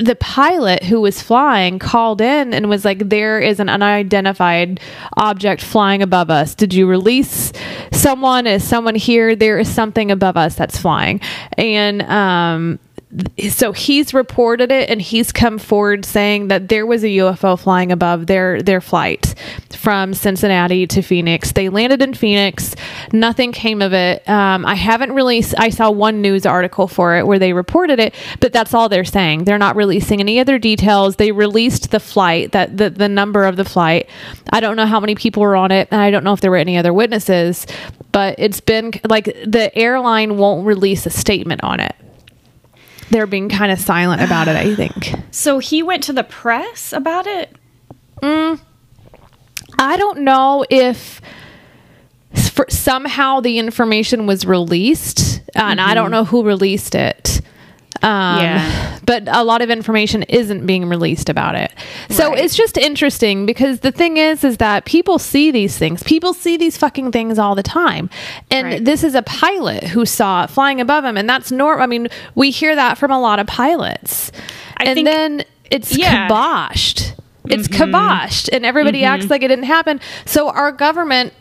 the 0.00 0.16
pilot 0.16 0.82
who 0.82 1.00
was 1.00 1.22
flying 1.22 1.78
called 1.78 2.20
in 2.20 2.54
and 2.54 2.68
was 2.68 2.84
like, 2.84 3.08
There 3.08 3.38
is 3.38 3.60
an 3.60 3.68
unidentified 3.68 4.80
object 5.16 5.62
flying 5.62 6.02
above 6.02 6.30
us. 6.30 6.54
Did 6.54 6.74
you 6.74 6.86
release 6.86 7.52
someone? 7.92 8.46
Is 8.46 8.66
someone 8.66 8.94
here? 8.94 9.36
There 9.36 9.58
is 9.58 9.72
something 9.72 10.10
above 10.10 10.36
us 10.36 10.54
that's 10.54 10.78
flying. 10.78 11.20
And, 11.56 12.02
um, 12.02 12.78
so 13.48 13.72
he's 13.72 14.14
reported 14.14 14.70
it 14.70 14.88
and 14.88 15.02
he's 15.02 15.32
come 15.32 15.58
forward 15.58 16.04
saying 16.04 16.48
that 16.48 16.68
there 16.68 16.86
was 16.86 17.02
a 17.02 17.08
UFO 17.08 17.58
flying 17.58 17.90
above 17.90 18.28
their 18.28 18.62
their 18.62 18.80
flight 18.80 19.34
from 19.70 20.14
Cincinnati 20.14 20.86
to 20.86 21.02
Phoenix. 21.02 21.50
They 21.52 21.68
landed 21.68 22.02
in 22.02 22.14
Phoenix. 22.14 22.76
Nothing 23.12 23.50
came 23.50 23.82
of 23.82 23.92
it. 23.92 24.28
Um, 24.28 24.64
I 24.64 24.76
haven't 24.76 25.12
really. 25.12 25.44
I 25.58 25.70
saw 25.70 25.90
one 25.90 26.22
news 26.22 26.46
article 26.46 26.86
for 26.86 27.16
it 27.16 27.26
where 27.26 27.38
they 27.38 27.52
reported 27.52 27.98
it, 27.98 28.14
but 28.38 28.52
that's 28.52 28.74
all 28.74 28.88
they're 28.88 29.04
saying. 29.04 29.44
They're 29.44 29.58
not 29.58 29.74
releasing 29.74 30.20
any 30.20 30.38
other 30.38 30.58
details. 30.58 31.16
They 31.16 31.32
released 31.32 31.90
the 31.90 32.00
flight 32.00 32.52
that 32.52 32.76
the 32.76 32.90
the 32.90 33.08
number 33.08 33.44
of 33.44 33.56
the 33.56 33.64
flight. 33.64 34.08
I 34.52 34.60
don't 34.60 34.76
know 34.76 34.86
how 34.86 35.00
many 35.00 35.16
people 35.16 35.42
were 35.42 35.56
on 35.56 35.72
it, 35.72 35.88
and 35.90 36.00
I 36.00 36.12
don't 36.12 36.22
know 36.22 36.32
if 36.32 36.40
there 36.40 36.50
were 36.50 36.58
any 36.58 36.78
other 36.78 36.92
witnesses. 36.92 37.66
But 38.12 38.36
it's 38.38 38.60
been 38.60 38.92
like 39.08 39.24
the 39.24 39.70
airline 39.76 40.36
won't 40.36 40.66
release 40.66 41.06
a 41.06 41.10
statement 41.10 41.62
on 41.64 41.80
it 41.80 41.94
they're 43.10 43.26
being 43.26 43.48
kind 43.48 43.70
of 43.70 43.78
silent 43.78 44.22
about 44.22 44.48
it, 44.48 44.56
I 44.56 44.74
think. 44.76 45.14
So 45.30 45.58
he 45.58 45.82
went 45.82 46.02
to 46.04 46.12
the 46.12 46.24
press 46.24 46.92
about 46.92 47.26
it? 47.26 47.54
Mm, 48.22 48.60
I 49.78 49.96
don't 49.96 50.20
know 50.20 50.64
if 50.68 51.20
for, 52.34 52.66
somehow 52.68 53.40
the 53.40 53.58
information 53.58 54.26
was 54.26 54.44
released, 54.44 55.42
and 55.54 55.80
I 55.80 55.94
don't 55.94 56.06
mm-hmm. 56.06 56.12
know 56.12 56.24
who 56.24 56.44
released 56.44 56.94
it. 56.94 57.40
Um, 58.02 58.38
Yeah. 58.40 58.86
But 59.10 59.24
a 59.26 59.42
lot 59.42 59.60
of 59.60 59.70
information 59.70 60.22
isn't 60.24 60.66
being 60.66 60.84
released 60.88 61.28
about 61.28 61.56
it. 61.56 61.72
So 62.10 62.28
Right. 62.30 62.44
it's 62.44 62.54
just 62.54 62.76
interesting 62.78 63.44
because 63.44 63.80
the 63.80 63.90
thing 63.90 64.18
is, 64.18 64.44
is 64.44 64.58
that 64.58 64.84
people 64.84 65.18
see 65.18 65.50
these 65.50 65.76
things. 65.76 66.04
People 66.04 66.32
see 66.32 66.56
these 66.56 66.76
fucking 66.76 67.10
things 67.10 67.36
all 67.36 67.56
the 67.56 67.62
time. 67.64 68.08
And 68.52 68.66
Right. 68.68 68.84
this 68.84 69.02
is 69.02 69.16
a 69.16 69.22
pilot 69.22 69.82
who 69.82 70.06
saw 70.06 70.44
it 70.44 70.50
flying 70.50 70.80
above 70.80 71.04
him. 71.04 71.16
And 71.16 71.28
that's 71.28 71.50
normal. 71.50 71.82
I 71.82 71.86
mean, 71.88 72.06
we 72.36 72.50
hear 72.52 72.76
that 72.76 72.98
from 72.98 73.10
a 73.10 73.18
lot 73.18 73.40
of 73.40 73.48
pilots. 73.48 74.30
I 74.76 74.84
and 74.84 75.04
then 75.04 75.44
it's 75.72 75.96
Yeah. 75.96 76.28
kiboshed. 76.28 77.14
It's 77.48 77.66
Mm-hmm. 77.66 77.82
kiboshed. 77.94 78.48
And 78.52 78.64
everybody 78.64 79.02
acts 79.02 79.28
like 79.28 79.42
it 79.42 79.48
didn't 79.48 79.64
happen. 79.64 79.98
So 80.24 80.50
our 80.50 80.70
government 80.70 81.32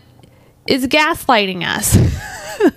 is 0.66 0.88
gaslighting 0.88 1.64
us. 1.68 1.96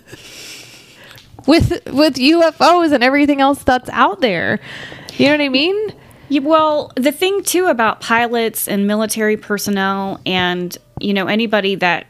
with 1.47 1.71
with 1.87 2.15
UFOs 2.15 2.93
and 2.93 3.03
everything 3.03 3.41
else 3.41 3.63
that's 3.63 3.91
out 3.91 4.21
there. 4.21 4.61
You 5.17 5.27
know 5.27 5.33
what 5.33 5.41
I 5.43 5.49
mean? 5.49 5.95
Yeah, 6.29 6.41
well, 6.41 6.93
the 6.97 7.13
thing 7.13 7.43
too 7.43 7.67
about 7.67 8.01
pilots 8.01 8.67
and 8.67 8.87
military 8.87 9.37
personnel 9.37 10.21
and 10.25 10.77
you 11.01 11.15
know 11.15 11.27
anybody 11.27 11.75
that 11.77 12.07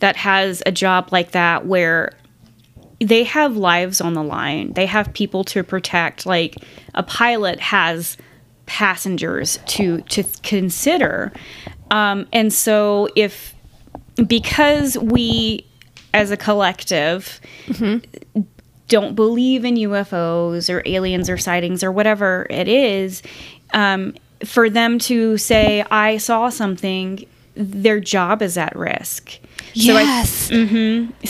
that 0.00 0.16
has 0.16 0.62
a 0.66 0.72
job 0.72 1.10
like 1.12 1.30
that 1.32 1.66
where 1.66 2.12
they 3.00 3.24
have 3.24 3.56
lives 3.56 4.00
on 4.00 4.14
the 4.14 4.22
line. 4.22 4.72
They 4.74 4.86
have 4.86 5.12
people 5.12 5.44
to 5.44 5.64
protect. 5.64 6.26
Like 6.26 6.56
a 6.94 7.02
pilot 7.02 7.60
has 7.60 8.16
passengers 8.66 9.58
to 9.66 10.02
to 10.02 10.24
consider. 10.42 11.32
Um, 11.90 12.26
and 12.32 12.52
so 12.52 13.08
if 13.16 13.54
because 14.26 14.96
we 14.98 15.66
as 16.14 16.30
a 16.30 16.36
collective 16.36 17.40
don't 18.92 19.14
believe 19.16 19.64
in 19.64 19.74
UFOs 19.76 20.68
or 20.72 20.82
aliens 20.86 21.28
or 21.30 21.38
sightings 21.38 21.82
or 21.82 21.90
whatever 21.90 22.46
it 22.50 22.68
is, 22.68 23.22
um, 23.74 24.14
for 24.44 24.68
them 24.70 24.98
to 25.10 25.36
say, 25.38 25.82
I 25.90 26.18
saw 26.18 26.48
something, 26.50 27.24
their 27.54 28.00
job 28.00 28.42
is 28.42 28.56
at 28.58 28.74
risk. 28.76 29.38
So 29.74 29.96
I- 29.96 30.02
yes. 30.02 30.30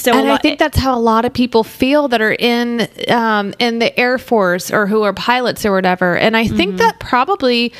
so 0.03 0.13
and 0.19 0.29
I 0.33 0.37
think 0.39 0.59
that's 0.59 0.79
how 0.79 0.97
a 0.97 1.05
lot 1.13 1.25
of 1.25 1.33
people 1.33 1.63
feel 1.63 2.09
that 2.09 2.21
are 2.21 2.33
in 2.39 2.89
um, 3.09 3.55
in 3.61 3.79
the 3.79 3.91
Air 3.99 4.19
Force 4.19 4.71
or 4.73 4.87
who 4.89 5.03
are 5.05 5.13
pilots 5.13 5.65
or 5.65 5.73
whatever. 5.73 6.17
And 6.17 6.37
I 6.37 6.45
Mm-hmm. 6.47 6.57
think 6.57 6.77
that 6.79 6.99
probably 6.99 7.73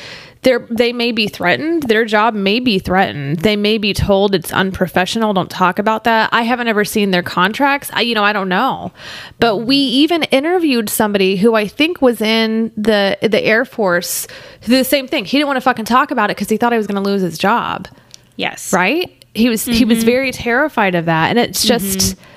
they 0.43 0.57
they 0.69 0.93
may 0.93 1.11
be 1.11 1.27
threatened. 1.27 1.83
Their 1.83 2.05
job 2.05 2.33
may 2.33 2.59
be 2.59 2.79
threatened. 2.79 3.39
They 3.39 3.55
may 3.55 3.77
be 3.77 3.93
told 3.93 4.35
it's 4.35 4.53
unprofessional. 4.53 5.33
Don't 5.33 5.49
talk 5.49 5.79
about 5.79 6.03
that. 6.03 6.29
I 6.31 6.43
haven't 6.43 6.67
ever 6.67 6.85
seen 6.85 7.11
their 7.11 7.23
contracts. 7.23 7.89
I 7.93 8.01
you 8.01 8.15
know 8.15 8.23
I 8.23 8.33
don't 8.33 8.49
know. 8.49 8.91
But 9.39 9.57
we 9.57 9.77
even 9.77 10.23
interviewed 10.23 10.89
somebody 10.89 11.37
who 11.37 11.55
I 11.55 11.67
think 11.67 12.01
was 12.01 12.21
in 12.21 12.71
the 12.77 13.17
the 13.21 13.43
Air 13.43 13.65
Force. 13.65 14.27
The 14.61 14.83
same 14.83 15.07
thing. 15.07 15.25
He 15.25 15.37
didn't 15.37 15.47
want 15.47 15.57
to 15.57 15.61
fucking 15.61 15.85
talk 15.85 16.11
about 16.11 16.29
it 16.29 16.37
because 16.37 16.49
he 16.49 16.57
thought 16.57 16.71
he 16.71 16.77
was 16.77 16.87
going 16.87 17.01
to 17.01 17.09
lose 17.09 17.21
his 17.21 17.37
job 17.37 17.87
yes. 18.35 18.73
right 18.73 19.25
he 19.33 19.49
was 19.49 19.65
he 19.65 19.85
was 19.85 19.99
mm-hmm. 19.99 20.05
very 20.05 20.31
terrified 20.31 20.95
of 20.95 21.05
that 21.05 21.29
and 21.29 21.39
it's 21.39 21.65
just 21.65 21.97
mm-hmm. 21.97 22.32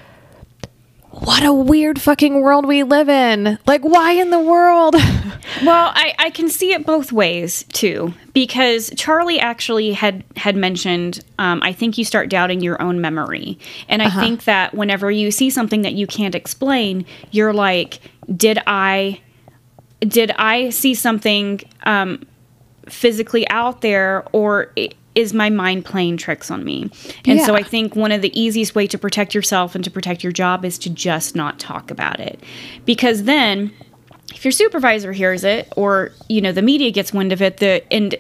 What 1.21 1.43
a 1.43 1.53
weird 1.53 2.01
fucking 2.01 2.41
world 2.41 2.67
we 2.67 2.83
live 2.83 3.09
in. 3.09 3.59
Like 3.67 3.83
why 3.83 4.13
in 4.13 4.31
the 4.31 4.41
world? 4.41 4.97
Well, 5.65 5.93
I, 5.95 6.13
I 6.19 6.31
can 6.31 6.49
see 6.49 6.73
it 6.73 6.85
both 6.85 7.13
ways 7.13 7.65
too, 7.73 8.13
because 8.35 8.91
Charlie 8.97 9.39
actually 9.39 9.93
had 9.93 10.25
had 10.37 10.57
mentioned. 10.57 11.25
Um, 11.39 11.61
I 11.63 11.73
think 11.73 11.97
you 11.97 12.05
start 12.05 12.29
doubting 12.29 12.61
your 12.61 12.81
own 12.83 13.01
memory, 13.01 13.59
and 13.89 14.03
I 14.03 14.11
think 14.11 14.45
that 14.45 14.75
whenever 14.75 15.11
you 15.11 15.31
see 15.31 15.49
something 15.49 15.83
that 15.83 15.95
you 15.95 16.07
can't 16.07 16.35
explain, 16.35 17.07
you're 17.31 17.55
like, 17.55 18.01
"Did 18.37 18.59
I, 18.67 19.21
did 20.01 20.33
I 20.33 20.71
see 20.71 20.95
something 20.95 21.63
um, 21.85 22.23
physically 22.89 23.49
out 23.49 23.81
there, 23.81 24.25
or 24.33 24.73
is 25.17 25.35
my 25.35 25.51
mind 25.51 25.85
playing 25.85 26.19
tricks 26.19 26.51
on 26.51 26.65
me?" 26.65 26.91
And 27.25 27.41
so 27.41 27.55
I 27.57 27.63
think 27.63 27.97
one 27.97 28.13
of 28.13 28.23
the 28.23 28.41
easiest 28.41 28.75
way 28.75 28.87
to 28.87 28.99
protect 28.99 29.35
yourself 29.35 29.75
and 29.75 29.83
to 29.83 29.91
protect 29.91 30.23
your 30.23 30.33
job 30.33 30.65
is 30.65 30.79
to 30.79 30.91
just 30.91 31.35
not 31.35 31.59
talk 31.59 31.91
about 31.91 32.21
it, 32.21 32.41
because 32.85 33.25
then 33.25 33.73
if 34.35 34.45
your 34.45 34.53
supervisor 34.53 35.13
hears 35.13 35.45
it 35.45 35.73
or 35.77 36.13
you 36.29 36.41
know 36.41 36.53
the 36.53 36.63
media 36.63 36.91
gets 36.91 37.13
wind 37.13 37.33
of 37.33 37.41
it 37.41 37.59
the 37.59 37.83
and 37.93 38.17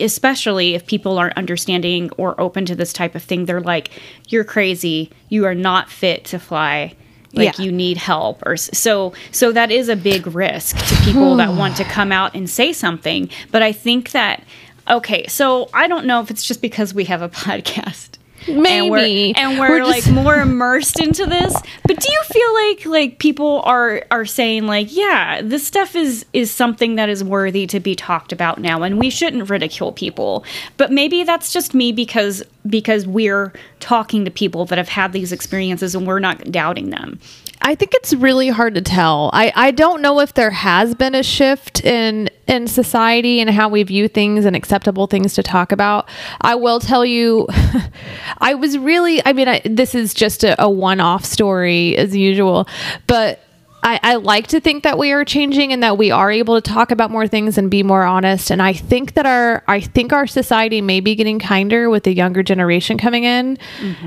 especially 0.00 0.74
if 0.74 0.86
people 0.86 1.18
aren't 1.18 1.36
understanding 1.36 2.10
or 2.18 2.38
open 2.40 2.66
to 2.66 2.74
this 2.74 2.92
type 2.92 3.14
of 3.14 3.22
thing 3.22 3.46
they're 3.46 3.60
like 3.60 3.90
you're 4.28 4.44
crazy. 4.44 5.10
You 5.28 5.46
are 5.46 5.54
not 5.54 5.90
fit 5.90 6.24
to 6.26 6.38
fly. 6.38 6.94
Like 7.32 7.58
Yeah. 7.58 7.64
you 7.64 7.72
need 7.72 7.96
help. 7.98 8.42
Or 8.46 8.56
so 8.56 9.12
so 9.30 9.52
that 9.52 9.70
is 9.70 9.88
a 9.88 9.96
big 9.96 10.26
risk 10.26 10.76
to 10.88 10.96
people 11.04 11.36
that 11.36 11.50
hmm. 11.50 11.58
want 11.58 11.76
to 11.76 11.84
come 11.84 12.12
out 12.12 12.34
and 12.34 12.48
say 12.48 12.72
something. 12.72 13.28
But 13.50 13.62
i 13.62 13.72
think 13.72 14.10
that 14.12 14.42
okay 14.88 15.26
so 15.26 15.68
i 15.74 15.86
don't 15.86 16.06
know 16.06 16.20
if 16.20 16.30
it's 16.30 16.44
just 16.44 16.62
because 16.62 16.94
we 16.94 17.04
have 17.04 17.22
a 17.22 17.28
podcast. 17.46 18.10
And 18.46 18.62
maybe. 18.62 18.88
we're, 18.90 19.32
and 19.36 19.58
we're, 19.58 19.80
We're 19.80 19.84
like 19.84 20.04
just- 20.04 20.12
more 20.12 20.36
immersed 20.36 21.00
into 21.00 21.26
this. 21.26 21.54
But 21.86 21.98
do 22.00 22.10
you 22.10 22.22
feel 22.22 22.54
like 22.54 22.86
like 22.86 23.18
people 23.18 23.62
are 23.64 24.04
are 24.10 24.24
saying 24.24 24.66
like 24.66 24.94
yeah 24.94 25.42
this 25.42 25.66
stuff 25.66 25.96
is 25.96 26.24
is 26.32 26.50
something 26.50 26.94
that 26.94 27.08
is 27.08 27.22
worthy 27.24 27.66
to 27.66 27.80
be 27.80 27.94
talked 27.94 28.32
about 28.32 28.58
now 28.60 28.82
and 28.84 28.98
we 28.98 29.10
shouldn't 29.10 29.50
ridicule 29.50 29.92
people. 29.92 30.44
But 30.76 30.92
maybe 30.92 31.24
that's 31.24 31.52
just 31.52 31.74
me 31.74 31.90
because 31.92 32.42
because 32.66 33.06
we're 33.06 33.52
talking 33.80 34.24
to 34.24 34.30
people 34.30 34.64
that 34.66 34.78
have 34.78 34.88
had 34.88 35.12
these 35.12 35.32
experiences 35.32 35.94
and 35.94 36.06
we're 36.06 36.20
not 36.20 36.50
doubting 36.50 36.90
them 36.90 37.18
I 37.60 37.74
think 37.74 37.92
it's 37.94 38.14
really 38.14 38.48
hard 38.48 38.74
to 38.76 38.80
tell. 38.80 39.30
I, 39.32 39.52
I 39.54 39.70
don't 39.70 40.00
know 40.00 40.20
if 40.20 40.34
there 40.34 40.50
has 40.50 40.94
been 40.94 41.14
a 41.14 41.22
shift 41.22 41.84
in 41.84 42.30
in 42.46 42.66
society 42.66 43.40
and 43.40 43.50
how 43.50 43.68
we 43.68 43.82
view 43.82 44.08
things 44.08 44.44
and 44.44 44.56
acceptable 44.56 45.06
things 45.06 45.34
to 45.34 45.42
talk 45.42 45.72
about. 45.72 46.08
I 46.40 46.54
will 46.54 46.80
tell 46.80 47.04
you, 47.04 47.46
I 48.38 48.54
was 48.54 48.78
really. 48.78 49.24
I 49.26 49.32
mean, 49.32 49.48
I, 49.48 49.60
this 49.64 49.94
is 49.94 50.14
just 50.14 50.44
a, 50.44 50.60
a 50.62 50.70
one 50.70 51.00
off 51.00 51.24
story 51.24 51.96
as 51.96 52.16
usual, 52.16 52.68
but. 53.06 53.40
I, 53.80 54.00
I 54.02 54.14
like 54.16 54.48
to 54.48 54.60
think 54.60 54.82
that 54.82 54.98
we 54.98 55.12
are 55.12 55.24
changing 55.24 55.72
and 55.72 55.84
that 55.84 55.96
we 55.96 56.10
are 56.10 56.32
able 56.32 56.60
to 56.60 56.60
talk 56.60 56.90
about 56.90 57.12
more 57.12 57.28
things 57.28 57.56
and 57.56 57.70
be 57.70 57.84
more 57.84 58.02
honest. 58.02 58.50
And 58.50 58.60
I 58.60 58.72
think 58.72 59.14
that 59.14 59.24
our 59.24 59.62
I 59.68 59.78
think 59.80 60.12
our 60.12 60.26
society 60.26 60.80
may 60.80 60.98
be 60.98 61.14
getting 61.14 61.38
kinder 61.38 61.88
with 61.88 62.02
the 62.02 62.12
younger 62.12 62.42
generation 62.42 62.98
coming 62.98 63.22
in. 63.22 63.56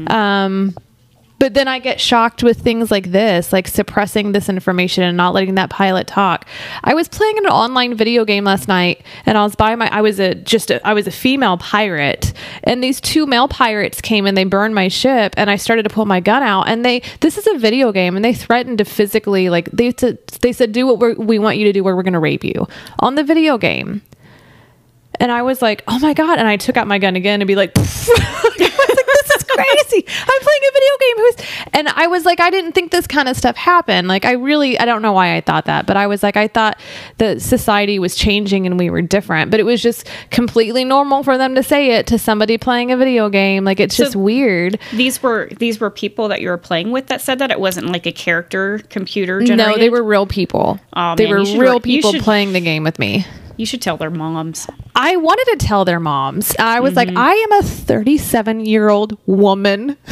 Um, 0.08 0.76
but 1.41 1.56
then 1.56 1.67
I 1.67 1.80
get 1.80 1.99
shocked 1.99 2.43
with 2.43 2.62
things 2.62 2.91
like 2.91 3.12
this, 3.12 3.51
like 3.51 3.67
suppressing 3.67 4.32
this 4.32 4.47
information 4.47 5.04
and 5.04 5.17
not 5.17 5.34
letting 5.34 5.56
that 5.56 5.71
pilot 5.71 6.06
talk. 6.06 6.45
I 6.84 6.93
was 6.93 7.08
playing 7.08 7.39
an 7.39 7.47
online 7.47 7.95
video 7.95 8.25
game 8.25 8.43
last 8.43 8.67
night, 8.67 9.04
and 9.25 9.36
I 9.39 9.43
was 9.43 9.56
by 9.56 9.75
my. 9.75 9.88
I 9.91 10.01
was 10.01 10.19
a 10.19 10.36
just 10.36 10.69
a, 10.69 10.88
I 10.88 10.93
was 10.93 11.08
a 11.08 11.12
female 11.12 11.58
pirate, 11.58 12.34
and 12.63 12.84
these 12.84 13.01
two 13.01 13.25
male 13.25 13.47
pirates 13.47 14.01
came 14.01 14.27
and 14.27 14.38
they 14.38 14.43
burned 14.43 14.75
my 14.75 14.88
ship, 14.88 15.34
and 15.36 15.49
I 15.49 15.56
started 15.56 15.82
to 15.82 15.89
pull 15.89 16.06
my 16.06 16.19
gun 16.19 16.43
out, 16.43 16.67
and 16.67 16.86
they 16.86 17.01
this 17.21 17.39
is 17.39 17.47
a 17.47 17.58
video 17.58 17.91
game, 17.91 18.15
and 18.15 18.23
they 18.23 18.36
threatened 18.36 18.77
to 18.77 18.86
physically 18.86 19.49
like 19.49 19.67
they 19.71 19.95
said 19.97 20.19
they 20.41 20.54
said 20.54 20.71
do 20.71 20.86
what 20.86 21.17
we 21.17 21.39
want 21.39 21.58
you 21.58 21.65
to 21.65 21.73
do, 21.73 21.84
where 21.84 21.95
we're 21.95 22.04
going 22.04 22.13
to 22.13 22.19
rape 22.19 22.43
you 22.43 22.67
on 22.99 23.15
the 23.15 23.23
video 23.23 23.58
game. 23.58 24.04
And 25.19 25.32
I 25.32 25.41
was 25.41 25.62
like, 25.62 25.84
oh 25.88 25.99
my 25.99 26.13
God. 26.13 26.39
And 26.39 26.47
I 26.47 26.58
took 26.58 26.77
out 26.77 26.88
my 26.88 26.97
gun 26.97 27.15
again 27.15 27.41
and 27.41 27.47
be 27.47 27.56
like, 27.56 27.71
I 27.77 27.82
was 27.82 28.08
like, 28.60 29.06
this 29.06 29.32
is 29.38 29.41
crazy. 29.56 30.06
I'm 30.08 30.42
playing 30.42 30.62
a 30.70 30.74
video 30.74 30.98
game. 31.00 31.18
Who's 31.18 31.68
and 31.74 31.88
I 31.90 32.08
was 32.08 32.26
like, 32.26 32.40
I 32.40 32.50
didn't 32.50 32.74
think 32.74 32.92
this 32.92 33.08
kind 33.08 33.28
of 33.30 33.36
stuff 33.38 33.56
happened. 33.56 34.08
Like, 34.08 34.26
I 34.26 34.32
really, 34.34 34.78
I 34.80 34.86
don't 34.86 35.02
know 35.02 35.14
why 35.14 35.36
I 35.36 35.42
thought 35.42 35.66
that, 35.66 35.86
but 35.86 35.98
I 35.98 36.08
was 36.08 36.24
like, 36.24 36.38
I 36.38 36.48
thought 36.48 36.80
that 37.18 37.42
society 37.42 38.00
was 38.00 38.16
changing 38.16 38.66
and 38.66 38.78
we 38.80 38.90
were 38.90 39.02
different. 39.02 39.52
But 39.52 39.60
it 39.60 39.64
was 39.64 39.82
just 39.82 40.08
completely 40.30 40.84
normal 40.86 41.24
for 41.24 41.38
them 41.38 41.56
to 41.56 41.64
say 41.64 41.92
it 41.92 42.08
to 42.08 42.18
somebody 42.18 42.58
playing 42.58 42.92
a 42.92 42.98
video 42.98 43.30
game. 43.30 43.64
Like, 43.66 43.80
it's 43.80 43.96
So- 43.96 44.04
just 44.06 44.16
weird. 44.16 44.80
These 44.94 45.22
were 45.24 45.50
these 45.58 45.80
were 45.80 45.90
people 45.90 46.28
that 46.30 46.42
you 46.42 46.50
were 46.50 46.58
playing 46.58 46.92
with 46.92 47.08
that 47.08 47.22
said 47.22 47.40
that 47.40 47.52
it 47.52 47.60
wasn't 47.60 47.88
like 47.88 48.06
a 48.06 48.12
character 48.12 48.80
computer 48.90 49.40
generated. 49.42 49.78
No, 49.78 49.78
they 49.80 49.90
were 49.90 50.04
real 50.04 50.26
people. 50.26 50.80
Aw, 50.94 51.16
they 51.16 51.26
man, 51.32 51.34
were 51.58 51.60
real 51.62 51.74
re- 51.74 51.80
people 51.80 52.12
should- 52.12 52.22
playing 52.24 52.54
the 52.54 52.62
game 52.62 52.84
with 52.84 53.00
me. 53.00 53.26
You 53.58 53.66
should 53.66 53.82
tell 53.82 53.98
their 53.98 54.10
moms. 54.10 54.68
I 54.95 55.15
wanted 55.17 55.45
to 55.58 55.65
tell 55.65 55.86
their 55.86 55.99
moms. 55.99 56.54
I 56.60 56.80
was 56.82 56.95
like, 56.95 57.08
mm-hmm. 57.10 57.17
I 57.17 57.34
am 57.34 57.51
a 57.60 57.63
37 57.63 58.65
year 58.65 58.89
old 58.89 59.17
woman. 59.25 59.97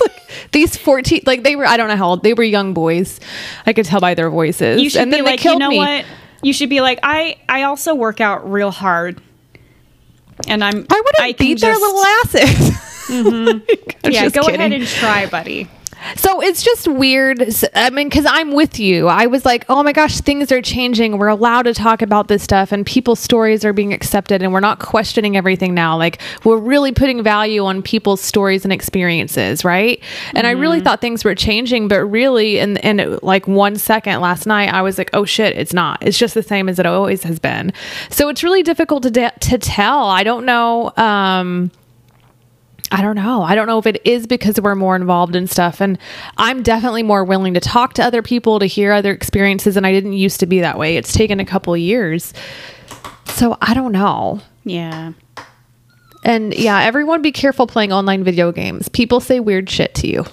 Like, 0.00 0.50
These 0.52 0.76
14, 0.76 1.22
like 1.26 1.42
they 1.44 1.56
were, 1.56 1.64
I 1.66 1.76
don't 1.76 1.88
know 1.88 1.96
how 1.96 2.08
old, 2.10 2.22
they 2.22 2.34
were 2.34 2.42
young 2.42 2.74
boys. 2.74 3.20
I 3.66 3.72
could 3.72 3.84
tell 3.86 4.00
by 4.00 4.14
their 4.14 4.30
voices. 4.30 4.80
You 4.82 4.90
should 4.90 5.02
and 5.02 5.10
be 5.10 5.16
then 5.18 5.24
they 5.24 5.30
like, 5.32 5.40
you 5.40 5.50
killed 5.50 5.60
know 5.60 5.68
me. 5.70 5.78
what? 5.78 6.04
You 6.42 6.52
should 6.52 6.68
be 6.70 6.80
like, 6.80 6.98
I 7.02 7.36
I 7.48 7.62
also 7.64 7.94
work 7.94 8.20
out 8.20 8.50
real 8.50 8.70
hard, 8.70 9.20
and 10.48 10.62
I'm. 10.64 10.86
I 10.90 11.02
would 11.04 11.14
have 11.18 11.36
beat 11.38 11.60
their 11.60 11.72
just- 11.72 11.80
little 11.80 12.04
asses. 12.04 12.78
Mm-hmm. 13.02 13.58
I'm 14.04 14.12
Yeah, 14.12 14.22
just 14.22 14.34
go 14.34 14.42
kidding. 14.42 14.60
ahead 14.60 14.72
and 14.72 14.86
try, 14.86 15.26
buddy. 15.26 15.68
So 16.16 16.40
it's 16.42 16.62
just 16.62 16.88
weird. 16.88 17.42
I 17.74 17.90
mean, 17.90 18.08
because 18.08 18.26
I'm 18.26 18.52
with 18.52 18.78
you. 18.78 19.08
I 19.08 19.26
was 19.26 19.44
like, 19.44 19.64
oh 19.68 19.82
my 19.82 19.92
gosh, 19.92 20.20
things 20.20 20.52
are 20.52 20.62
changing. 20.62 21.18
We're 21.18 21.28
allowed 21.28 21.62
to 21.62 21.74
talk 21.74 22.02
about 22.02 22.28
this 22.28 22.42
stuff, 22.42 22.72
and 22.72 22.84
people's 22.84 23.20
stories 23.20 23.64
are 23.64 23.72
being 23.72 23.92
accepted, 23.92 24.42
and 24.42 24.52
we're 24.52 24.60
not 24.60 24.78
questioning 24.78 25.36
everything 25.36 25.74
now. 25.74 25.96
Like, 25.96 26.20
we're 26.44 26.58
really 26.58 26.92
putting 26.92 27.22
value 27.22 27.64
on 27.64 27.82
people's 27.82 28.20
stories 28.20 28.64
and 28.64 28.72
experiences, 28.72 29.64
right? 29.64 30.02
And 30.34 30.46
I 30.46 30.52
really 30.52 30.80
thought 30.80 31.00
things 31.00 31.24
were 31.24 31.34
changing, 31.34 31.88
but 31.88 32.04
really, 32.04 32.58
in, 32.58 32.76
in 32.78 33.18
like 33.22 33.46
one 33.46 33.76
second 33.76 34.20
last 34.20 34.46
night, 34.46 34.72
I 34.72 34.82
was 34.82 34.98
like, 34.98 35.10
oh 35.12 35.24
shit, 35.24 35.56
it's 35.56 35.72
not. 35.72 36.02
It's 36.02 36.18
just 36.18 36.34
the 36.34 36.42
same 36.42 36.68
as 36.68 36.78
it 36.78 36.86
always 36.86 37.22
has 37.22 37.38
been. 37.38 37.72
So 38.10 38.28
it's 38.28 38.42
really 38.42 38.62
difficult 38.62 39.02
to, 39.04 39.10
de- 39.10 39.32
to 39.40 39.58
tell. 39.58 40.08
I 40.08 40.24
don't 40.24 40.44
know. 40.44 40.92
Um, 40.96 41.70
I 42.92 43.00
don't 43.00 43.16
know. 43.16 43.42
I 43.42 43.54
don't 43.54 43.66
know 43.66 43.78
if 43.78 43.86
it 43.86 44.02
is 44.04 44.26
because 44.26 44.60
we're 44.60 44.74
more 44.74 44.94
involved 44.94 45.34
in 45.34 45.46
stuff. 45.46 45.80
And 45.80 45.98
I'm 46.36 46.62
definitely 46.62 47.02
more 47.02 47.24
willing 47.24 47.54
to 47.54 47.60
talk 47.60 47.94
to 47.94 48.04
other 48.04 48.20
people, 48.20 48.58
to 48.58 48.66
hear 48.66 48.92
other 48.92 49.12
experiences. 49.12 49.78
And 49.78 49.86
I 49.86 49.92
didn't 49.92 50.12
used 50.12 50.40
to 50.40 50.46
be 50.46 50.60
that 50.60 50.78
way. 50.78 50.98
It's 50.98 51.14
taken 51.14 51.40
a 51.40 51.44
couple 51.44 51.72
of 51.72 51.80
years. 51.80 52.34
So 53.28 53.56
I 53.62 53.72
don't 53.72 53.92
know. 53.92 54.42
Yeah. 54.64 55.12
And 56.22 56.52
yeah, 56.54 56.82
everyone 56.82 57.22
be 57.22 57.32
careful 57.32 57.66
playing 57.66 57.92
online 57.92 58.24
video 58.24 58.52
games. 58.52 58.90
People 58.90 59.20
say 59.20 59.40
weird 59.40 59.70
shit 59.70 59.94
to 59.96 60.06
you. 60.06 60.26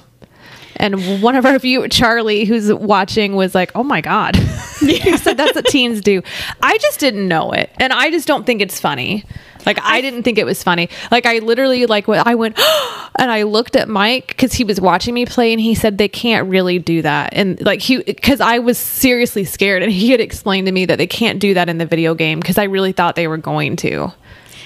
And 0.76 1.22
one 1.22 1.36
of 1.36 1.45
our 1.45 1.60
view 1.60 1.88
Charlie, 1.88 2.45
who's 2.45 2.72
watching, 2.72 3.36
was 3.36 3.54
like, 3.54 3.72
"Oh 3.76 3.84
my 3.84 4.00
god," 4.00 4.36
he 4.80 5.17
said 5.17 5.36
that's 5.36 5.54
what 5.54 5.65
teens 5.65 6.00
do. 6.00 6.22
I 6.62 6.78
just 6.78 7.02
didn't 7.02 7.28
know 7.28 7.52
it, 7.52 7.69
and 7.80 7.91
I 7.91 8.10
just 8.12 8.28
don't 8.28 8.45
think 8.45 8.62
it's 8.62 8.80
funny. 8.80 9.26
Like 9.65 9.80
I 9.82 10.02
didn't 10.02 10.24
think 10.24 10.38
it 10.38 10.45
was 10.45 10.63
funny. 10.63 10.89
Like 11.12 11.26
I 11.26 11.39
literally 11.39 11.86
like 11.86 12.08
when 12.08 12.22
I 12.26 12.36
went 12.36 12.60
and 13.19 13.32
I 13.32 13.43
looked 13.43 13.76
at 13.76 13.89
Mike 13.89 14.28
because 14.28 14.54
he 14.54 14.63
was 14.63 14.80
watching 14.80 15.13
me 15.13 15.26
play, 15.26 15.52
and 15.52 15.62
he 15.62 15.76
said 15.76 15.98
they 15.98 16.08
can't 16.08 16.50
really 16.50 16.80
do 16.80 17.02
that. 17.02 17.34
And 17.34 17.63
like 17.65 17.82
he, 17.82 17.98
because 18.04 18.41
I 18.41 18.60
was 18.60 18.78
seriously 18.78 19.43
scared, 19.43 19.84
and 19.84 19.91
he 19.91 20.12
had 20.12 20.19
explained 20.19 20.67
to 20.67 20.72
me 20.72 20.86
that 20.86 20.98
they 20.98 21.08
can't 21.08 21.39
do 21.39 21.54
that 21.54 21.69
in 21.69 21.78
the 21.78 21.86
video 21.86 22.15
game 22.15 22.39
because 22.39 22.58
I 22.58 22.63
really 22.63 22.91
thought 22.91 23.15
they 23.15 23.28
were 23.28 23.38
going 23.38 23.76
to. 23.78 24.12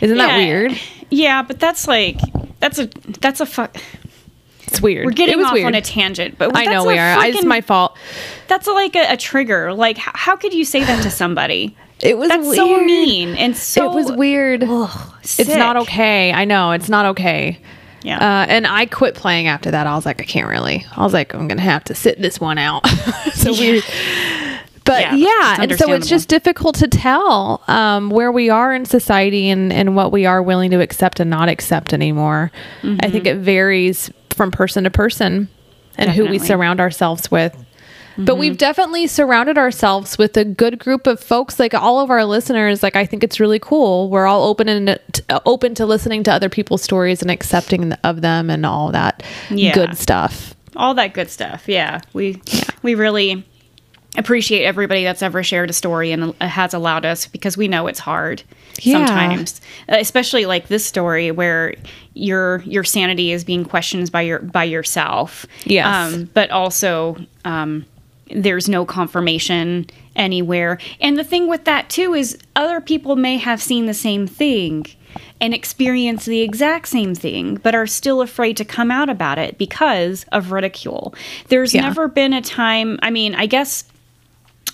Isn't 0.01 0.17
that 0.17 0.37
weird? 0.37 0.79
Yeah, 1.09 1.43
but 1.43 1.59
that's 1.59 1.87
like 1.87 2.19
that's 2.59 2.79
a 2.79 2.87
that's 3.19 3.39
a 3.39 3.45
fuck. 3.45 3.77
It's 4.67 4.81
weird. 4.81 5.05
We're 5.05 5.11
getting 5.11 5.43
off 5.43 5.53
weird. 5.53 5.67
on 5.67 5.75
a 5.75 5.81
tangent, 5.81 6.37
but 6.37 6.57
I 6.57 6.65
know 6.65 6.83
a 6.83 6.87
we 6.87 6.97
are. 6.97 7.17
I, 7.17 7.27
it's 7.27 7.45
my 7.45 7.61
fault. 7.61 7.95
That's 8.47 8.67
like 8.67 8.95
a, 8.95 9.13
a 9.13 9.17
trigger. 9.17 9.73
Like, 9.73 9.97
how 9.97 10.35
could 10.35 10.53
you 10.53 10.65
say 10.65 10.83
that 10.83 11.03
to 11.03 11.11
somebody? 11.11 11.77
It 12.03 12.17
was 12.17 12.29
That's 12.29 12.55
so 12.55 12.81
mean 12.81 13.35
and 13.35 13.55
so. 13.55 13.89
it 13.89 13.95
was 13.95 14.11
weird. 14.11 14.63
It's 14.63 15.47
not 15.47 15.77
okay. 15.77 16.33
I 16.33 16.43
know 16.43 16.71
it's 16.71 16.89
not 16.89 17.05
okay. 17.07 17.59
Yeah. 18.03 18.17
Uh, 18.17 18.45
and 18.49 18.67
I 18.67 18.85
quit 18.85 19.15
playing 19.15 19.47
after 19.47 19.71
that. 19.71 19.87
I 19.87 19.95
was 19.95 20.05
like, 20.05 20.19
I 20.19 20.25
can't 20.25 20.49
really. 20.49 20.85
I 20.95 21.03
was 21.03 21.13
like, 21.13 21.33
I'm 21.33 21.47
gonna 21.47 21.61
have 21.61 21.85
to 21.85 21.95
sit 21.95 22.21
this 22.21 22.41
one 22.41 22.57
out. 22.57 22.85
so 23.33 23.53
weird. 23.53 23.83
But 24.85 25.01
Yeah, 25.01 25.15
yeah, 25.15 25.57
and 25.61 25.77
so 25.77 25.93
it's 25.93 26.09
just 26.09 26.27
difficult 26.27 26.75
to 26.75 26.89
tell 26.89 27.63
um, 27.69 28.09
where 28.09 28.33
we 28.33 28.49
are 28.49 28.73
in 28.73 28.83
society 28.83 29.49
and, 29.49 29.71
and 29.71 29.95
what 29.95 30.11
we 30.11 30.25
are 30.25 30.43
willing 30.43 30.71
to 30.71 30.81
accept 30.81 31.21
and 31.21 31.29
not 31.29 31.47
accept 31.47 31.93
anymore. 31.93 32.51
I 32.99 33.09
think 33.09 33.25
it 33.25 33.37
varies 33.37 34.11
from 34.31 34.51
person 34.51 34.83
to 34.83 34.89
person 34.89 35.47
and 35.97 36.09
who 36.11 36.25
we 36.25 36.37
surround 36.37 36.81
ourselves 36.81 37.31
with. 37.31 37.55
But 38.17 38.35
we've 38.37 38.57
definitely 38.57 39.07
surrounded 39.07 39.57
ourselves 39.57 40.17
with 40.17 40.37
a 40.37 40.45
good 40.45 40.77
group 40.79 41.07
of 41.07 41.19
folks, 41.19 41.59
like 41.59 41.73
all 41.73 41.99
of 41.99 42.09
our 42.09 42.23
listeners. 42.25 42.83
Like 42.83 42.95
I 42.95 43.05
think 43.05 43.23
it's 43.23 43.39
really 43.39 43.59
cool. 43.59 44.09
We're 44.09 44.27
all 44.27 44.43
open 44.43 44.67
and 44.69 44.89
uh, 45.29 45.39
open 45.45 45.73
to 45.75 45.85
listening 45.85 46.23
to 46.23 46.31
other 46.31 46.49
people's 46.49 46.81
stories 46.83 47.21
and 47.21 47.31
accepting 47.31 47.93
of 48.03 48.21
them 48.21 48.49
and 48.49 48.65
all 48.65 48.91
that 48.91 49.23
Yeah. 49.49 49.73
good 49.73 49.97
stuff. 49.97 50.53
all 50.75 50.93
that 50.95 51.13
good 51.13 51.29
stuff. 51.29 51.63
Yeah, 51.67 52.01
we 52.13 52.41
we 52.81 52.95
really 52.95 53.45
appreciate 54.15 54.63
everybody 54.63 55.03
that's 55.03 55.23
ever 55.23 55.41
shared 55.41 55.69
a 55.71 55.73
story 55.73 56.11
and 56.11 56.35
has 56.39 56.73
allowed 56.75 57.03
us 57.05 57.25
because 57.25 57.57
we 57.57 57.67
know 57.67 57.87
it's 57.87 57.99
hard 57.99 58.43
Yeah. 58.81 58.97
sometimes, 59.07 59.59
Uh, 59.89 59.95
especially 59.99 60.45
like 60.45 60.67
this 60.67 60.85
story 60.85 61.31
where 61.31 61.73
your 62.13 62.61
your 62.65 62.83
sanity 62.83 63.31
is 63.31 63.43
being 63.43 63.65
questioned 63.65 64.11
by 64.11 64.21
your 64.21 64.39
by 64.39 64.65
yourself. 64.65 65.45
Yes. 65.65 65.87
um, 65.87 66.29
but 66.35 66.51
also 66.51 67.17
um, 67.43 67.85
there's 68.29 68.69
no 68.69 68.85
confirmation 68.85 69.87
anywhere. 70.15 70.77
And 71.01 71.17
the 71.17 71.23
thing 71.23 71.47
with 71.47 71.65
that 71.65 71.89
too 71.89 72.13
is 72.13 72.37
other 72.55 72.79
people 72.81 73.15
may 73.15 73.37
have 73.37 73.61
seen 73.61 73.85
the 73.85 73.93
same 73.93 74.27
thing 74.27 74.85
and 75.41 75.53
experience 75.53 76.25
the 76.25 76.41
exact 76.41 76.87
same 76.87 77.13
thing, 77.15 77.55
but 77.55 77.75
are 77.75 77.85
still 77.87 78.21
afraid 78.21 78.57
to 78.57 78.65
come 78.65 78.89
out 78.91 79.09
about 79.09 79.37
it 79.37 79.57
because 79.57 80.25
of 80.31 80.51
ridicule. 80.51 81.13
There's 81.49 81.73
Yeah. 81.73 81.81
never 81.81 82.07
been 82.07 82.33
a 82.33 82.41
time. 82.41 82.97
I 83.01 83.09
mean, 83.09 83.35
I 83.35 83.45
guess 83.45 83.83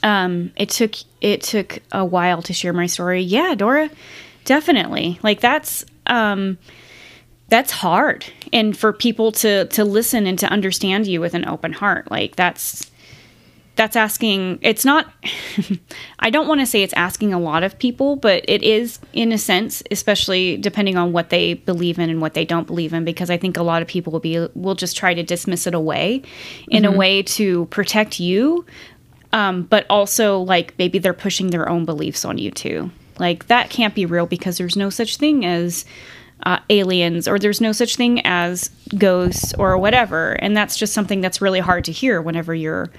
um, 0.03 0.51
it 0.55 0.69
took 0.69 0.93
it 1.19 1.41
took 1.41 1.79
a 1.91 2.05
while 2.05 2.41
to 2.43 2.53
share 2.53 2.71
my 2.71 2.85
story. 2.85 3.21
Yeah, 3.21 3.55
Dora, 3.55 3.89
definitely. 4.45 5.19
Like 5.23 5.41
that's 5.41 5.83
um, 6.07 6.57
that's 7.49 7.71
hard, 7.71 8.25
and 8.53 8.77
for 8.77 8.93
people 8.93 9.31
to 9.33 9.65
to 9.65 9.83
listen 9.83 10.25
and 10.25 10.39
to 10.39 10.47
understand 10.47 11.07
you 11.07 11.19
with 11.19 11.33
an 11.33 11.45
open 11.47 11.73
heart, 11.73 12.09
like 12.09 12.35
that's 12.37 12.88
that's 13.79 13.95
asking 13.95 14.59
it's 14.61 14.83
not 14.83 15.11
i 16.19 16.29
don't 16.29 16.47
want 16.47 16.59
to 16.59 16.65
say 16.65 16.83
it's 16.83 16.93
asking 16.93 17.33
a 17.33 17.39
lot 17.39 17.63
of 17.63 17.79
people 17.79 18.15
but 18.15 18.43
it 18.47 18.61
is 18.61 18.99
in 19.13 19.31
a 19.31 19.37
sense 19.37 19.81
especially 19.89 20.57
depending 20.57 20.97
on 20.97 21.13
what 21.13 21.29
they 21.29 21.53
believe 21.53 21.97
in 21.97 22.09
and 22.09 22.21
what 22.21 22.33
they 22.33 22.43
don't 22.43 22.67
believe 22.67 22.93
in 22.93 23.05
because 23.05 23.29
i 23.29 23.37
think 23.37 23.55
a 23.57 23.63
lot 23.63 23.81
of 23.81 23.87
people 23.87 24.11
will 24.11 24.19
be 24.19 24.47
will 24.53 24.75
just 24.75 24.97
try 24.97 25.13
to 25.13 25.23
dismiss 25.23 25.65
it 25.65 25.73
away 25.73 26.21
in 26.67 26.83
a 26.83 26.91
way 26.91 27.23
to 27.23 27.65
protect 27.67 28.19
you 28.19 28.65
um, 29.31 29.63
but 29.63 29.85
also 29.89 30.39
like 30.39 30.73
maybe 30.77 30.99
they're 30.99 31.13
pushing 31.13 31.47
their 31.47 31.69
own 31.69 31.85
beliefs 31.85 32.25
on 32.25 32.37
you 32.37 32.51
too. 32.51 32.91
Like 33.19 33.47
that 33.47 33.69
can't 33.69 33.93
be 33.93 34.05
real 34.05 34.25
because 34.25 34.57
there's 34.57 34.75
no 34.75 34.89
such 34.89 35.17
thing 35.17 35.45
as 35.45 35.85
uh, 36.45 36.59
aliens 36.69 37.27
or 37.27 37.37
there's 37.37 37.61
no 37.61 37.71
such 37.71 37.95
thing 37.97 38.25
as 38.25 38.69
ghosts 38.97 39.53
or 39.55 39.77
whatever 39.77 40.31
and 40.41 40.55
that's 40.55 40.77
just 40.77 40.93
something 40.93 41.19
that's 41.19 41.41
really 41.41 41.59
hard 41.59 41.83
to 41.83 41.91
hear 41.91 42.21
whenever 42.21 42.55
you're 42.55 42.89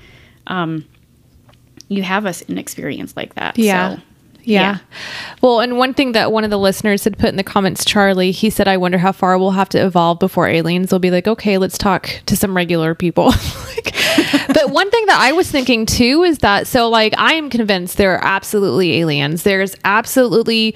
um, 0.50 0.84
you 1.88 2.02
have 2.02 2.26
us 2.26 2.42
an 2.42 2.58
experience 2.58 3.16
like 3.16 3.34
that 3.34 3.58
Yeah. 3.58 3.96
so, 3.96 4.02
yeah. 4.44 4.60
Yeah. 4.60 4.78
Well, 5.42 5.60
and 5.60 5.78
one 5.78 5.94
thing 5.94 6.12
that 6.12 6.32
one 6.32 6.44
of 6.44 6.50
the 6.50 6.58
listeners 6.58 7.04
had 7.04 7.18
put 7.18 7.28
in 7.28 7.36
the 7.36 7.44
comments, 7.44 7.84
Charlie, 7.84 8.30
he 8.30 8.50
said, 8.50 8.68
I 8.68 8.76
wonder 8.76 8.98
how 8.98 9.12
far 9.12 9.38
we'll 9.38 9.52
have 9.52 9.68
to 9.70 9.84
evolve 9.84 10.18
before 10.18 10.46
aliens 10.46 10.92
will 10.92 10.98
be 10.98 11.10
like, 11.10 11.26
okay, 11.26 11.58
let's 11.58 11.78
talk 11.78 12.08
to 12.26 12.36
some 12.36 12.56
regular 12.56 12.94
people. 12.94 13.26
like, 13.76 13.94
but 14.48 14.70
one 14.70 14.90
thing 14.90 15.06
that 15.06 15.18
I 15.18 15.32
was 15.32 15.50
thinking 15.50 15.86
too 15.86 16.22
is 16.22 16.38
that, 16.38 16.66
so 16.66 16.88
like, 16.88 17.14
I 17.16 17.34
am 17.34 17.50
convinced 17.50 17.96
there 17.96 18.14
are 18.14 18.24
absolutely 18.24 18.98
aliens. 18.98 19.42
There's 19.42 19.74
absolutely 19.84 20.74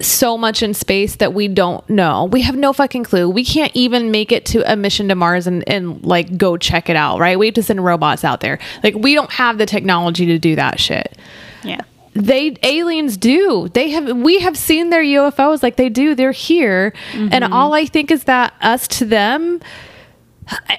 so 0.00 0.38
much 0.38 0.62
in 0.62 0.74
space 0.74 1.16
that 1.16 1.34
we 1.34 1.48
don't 1.48 1.88
know. 1.88 2.24
We 2.26 2.42
have 2.42 2.56
no 2.56 2.72
fucking 2.72 3.04
clue. 3.04 3.28
We 3.28 3.44
can't 3.44 3.74
even 3.74 4.10
make 4.10 4.32
it 4.32 4.44
to 4.46 4.70
a 4.70 4.76
mission 4.76 5.08
to 5.08 5.14
Mars 5.14 5.46
and, 5.46 5.68
and 5.68 6.04
like 6.04 6.36
go 6.36 6.56
check 6.56 6.88
it 6.88 6.96
out, 6.96 7.18
right? 7.18 7.38
We 7.38 7.46
have 7.46 7.54
to 7.54 7.62
send 7.62 7.84
robots 7.84 8.24
out 8.24 8.40
there. 8.40 8.58
Like, 8.82 8.94
we 8.94 9.14
don't 9.14 9.30
have 9.30 9.58
the 9.58 9.66
technology 9.66 10.26
to 10.26 10.38
do 10.38 10.56
that 10.56 10.78
shit 10.78 11.16
yeah 11.62 11.80
they 12.18 12.56
aliens 12.62 13.16
do. 13.16 13.68
They 13.68 13.90
have 13.90 14.16
we 14.16 14.40
have 14.40 14.56
seen 14.56 14.90
their 14.90 15.02
ufos 15.02 15.62
like 15.62 15.76
they 15.76 15.88
do. 15.88 16.14
They're 16.14 16.32
here. 16.32 16.92
And 17.12 17.30
mm-hmm. 17.30 17.52
all 17.52 17.74
i 17.74 17.86
think 17.86 18.10
is 18.10 18.24
that 18.24 18.54
us 18.60 18.88
to 18.88 19.04
them 19.04 19.60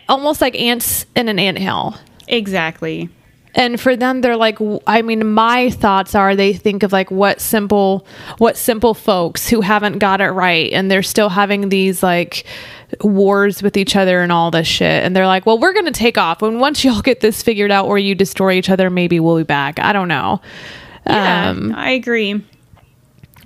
almost 0.10 0.42
like 0.42 0.60
ants 0.60 1.06
in 1.16 1.30
an 1.30 1.40
anthill 1.40 1.96
exactly. 2.28 3.10
And 3.56 3.80
for 3.80 3.96
them 3.96 4.22
they're 4.22 4.38
like 4.38 4.60
i 4.86 5.02
mean 5.02 5.32
my 5.32 5.70
thoughts 5.70 6.14
are 6.14 6.36
they 6.36 6.54
think 6.54 6.84
of 6.84 6.92
like 6.92 7.10
what 7.10 7.40
simple 7.40 8.06
what 8.38 8.58
simple 8.58 8.94
folks 8.94 9.50
who 9.50 9.62
haven't 9.62 10.00
got 10.00 10.22
it 10.22 10.30
right 10.30 10.72
and 10.72 10.92
they're 10.92 11.02
still 11.02 11.30
having 11.30 11.70
these 11.70 12.04
like 12.04 12.46
wars 13.02 13.64
with 13.64 13.78
each 13.78 13.96
other 13.96 14.22
and 14.22 14.32
all 14.32 14.52
this 14.52 14.68
shit. 14.68 15.04
And 15.04 15.16
they're 15.16 15.28
like 15.28 15.46
well 15.46 15.58
we're 15.58 15.74
gonna 15.74 15.92
take 15.92 16.18
off. 16.18 16.42
And 16.42 16.60
once 16.60 16.84
y'all 16.84 17.02
get 17.02 17.22
this 17.22 17.42
figured 17.42 17.72
out 17.72 17.86
or 17.88 17.98
you 17.98 18.14
destroy 18.14 18.54
each 18.54 18.70
other 18.70 18.90
maybe 18.90 19.22
we'll 19.22 19.38
be 19.38 19.44
back. 19.44 19.80
I 19.80 19.94
don't 19.94 20.10
know 20.10 20.42
Yeah, 21.10 21.50
um 21.50 21.74
I 21.76 21.92
agree. 21.92 22.44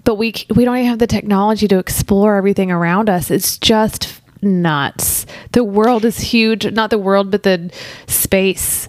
but 0.04 0.16
we 0.16 0.34
we 0.56 0.66
don't 0.66 0.78
even 0.78 0.90
have 0.90 1.00
the 1.00 1.08
technology 1.08 1.68
to 1.68 1.78
explore 1.80 2.36
everything 2.36 2.72
around 2.72 3.10
us. 3.10 3.32
It's 3.32 3.58
just 3.58 4.22
nuts. 4.42 5.26
The 5.54 5.64
world 5.64 6.04
is 6.06 6.20
huge. 6.20 6.66
Not 6.72 6.90
the 6.90 6.98
world, 6.98 7.32
but 7.32 7.44
the 7.44 7.72
space 8.08 8.88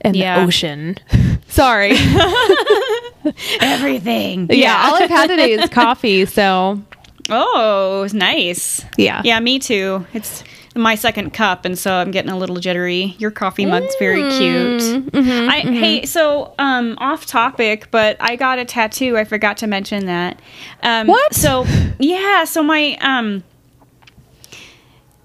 and 0.00 0.16
Yeah. 0.16 0.38
the 0.40 0.46
ocean. 0.46 0.96
Sorry. 1.48 1.92
Everything. 3.60 4.46
yeah. 4.50 4.84
all 4.88 4.94
I've 5.02 5.10
had 5.10 5.26
today 5.28 5.52
is 5.52 5.68
coffee. 5.82 6.24
So 6.26 6.80
Oh, 7.28 8.06
nice. 8.12 8.84
Yeah. 8.96 9.20
Yeah, 9.24 9.40
me 9.40 9.58
too. 9.58 10.06
It's 10.14 10.44
my 10.76 10.94
second 10.94 11.32
cup, 11.32 11.64
and 11.64 11.78
so 11.78 11.94
I'm 11.94 12.10
getting 12.10 12.30
a 12.30 12.36
little 12.36 12.56
jittery. 12.56 13.14
Your 13.18 13.30
coffee 13.30 13.66
mug's 13.66 13.94
very 13.98 14.20
cute. 14.38 14.82
Mm-hmm, 15.12 15.50
I 15.50 15.60
hey, 15.60 16.06
so 16.06 16.54
um, 16.58 16.96
off 16.98 17.26
topic, 17.26 17.90
but 17.90 18.16
I 18.20 18.36
got 18.36 18.58
a 18.58 18.64
tattoo. 18.64 19.16
I 19.16 19.24
forgot 19.24 19.56
to 19.58 19.66
mention 19.66 20.06
that. 20.06 20.40
Um, 20.82 21.06
What? 21.06 21.34
So 21.34 21.64
yeah, 21.98 22.44
so 22.44 22.62
my 22.62 22.96
um. 23.00 23.42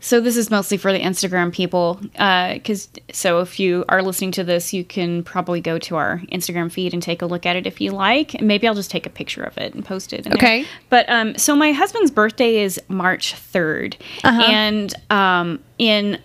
So 0.02 0.20
this 0.20 0.36
is 0.36 0.50
mostly 0.50 0.78
for 0.78 0.92
the 0.92 1.00
Instagram 1.00 1.54
people, 1.54 2.02
because 2.12 2.90
so 3.14 3.40
if 3.40 3.60
you 3.60 3.86
are 3.88 4.02
listening 4.02 4.32
to 4.32 4.44
this, 4.44 4.74
you 4.74 4.84
can 4.84 5.24
probably 5.24 5.62
go 5.62 5.78
to 5.80 5.96
our 5.96 6.22
Instagram 6.32 6.72
feed 6.72 6.94
and 6.94 7.02
take 7.02 7.22
a 7.22 7.26
look 7.28 7.46
at 7.46 7.56
it 7.56 7.68
if 7.68 7.80
you 7.80 7.92
like. 7.92 8.34
And 8.34 8.48
maybe 8.48 8.68
I'll 8.68 8.76
just 8.76 8.92
take 8.92 9.06
a 9.06 9.12
picture 9.12 9.44
of 9.44 9.58
it 9.58 9.74
and 9.74 9.86
post 9.86 10.12
it. 10.12 10.26
in 10.26 10.32
there. 10.32 10.34
Okay. 10.34 10.66
But 10.90 11.08
um, 11.08 11.38
so 11.38 11.56
my 11.56 11.72
husband's 11.72 12.12
birthday 12.12 12.58
is 12.58 12.82
March 12.90 13.36
3rd. 13.36 13.96
And 14.24 14.94
um, 15.12 15.60
in 15.78 16.20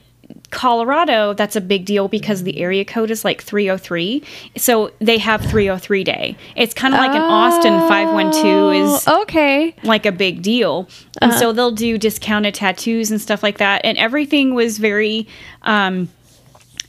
Colorado, 0.56 1.34
that's 1.34 1.54
a 1.54 1.60
big 1.60 1.84
deal 1.84 2.08
because 2.08 2.42
the 2.42 2.58
area 2.58 2.82
code 2.82 3.10
is 3.10 3.24
like 3.26 3.42
303. 3.42 4.22
So 4.56 4.90
they 5.00 5.18
have 5.18 5.42
303 5.42 6.02
day. 6.02 6.34
It's 6.56 6.72
kind 6.72 6.94
of 6.94 6.98
like 6.98 7.10
in 7.14 7.20
Austin, 7.20 7.78
512 7.88 8.74
is 8.74 9.04
Oh, 9.06 9.22
okay. 9.22 9.74
like 9.82 10.06
a 10.06 10.12
big 10.12 10.40
deal. 10.40 10.88
And 11.20 11.34
so 11.34 11.52
they'll 11.52 11.72
do 11.72 11.98
discounted 11.98 12.54
tattoos 12.54 13.10
and 13.10 13.20
stuff 13.20 13.42
like 13.42 13.58
that. 13.58 13.82
And 13.84 13.98
everything 13.98 14.54
was 14.54 14.78
very 14.78 15.28
um, 15.62 16.08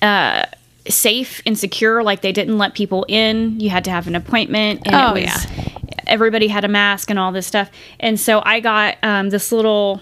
uh, 0.02 0.46
safe 0.88 1.42
and 1.46 1.60
secure. 1.60 2.04
Like 2.04 2.22
they 2.22 2.32
didn't 2.32 2.58
let 2.58 2.74
people 2.74 3.06
in. 3.10 3.60
You 3.60 3.70
had 3.70 3.84
to 3.84 3.92
have 3.92 4.08
an 4.08 4.16
appointment. 4.16 4.84
And 4.86 4.96
Oh, 4.96 5.14
it 5.16 5.26
was, 5.26 5.48
everybody 6.08 6.48
had 6.48 6.64
a 6.64 6.70
mask 6.70 7.10
and 7.10 7.20
all 7.20 7.34
this 7.34 7.46
stuff. 7.46 7.70
And 8.00 8.18
so 8.18 8.42
I 8.46 8.62
got 8.62 8.96
um, 9.04 9.30
this 9.30 9.52
little 9.52 10.02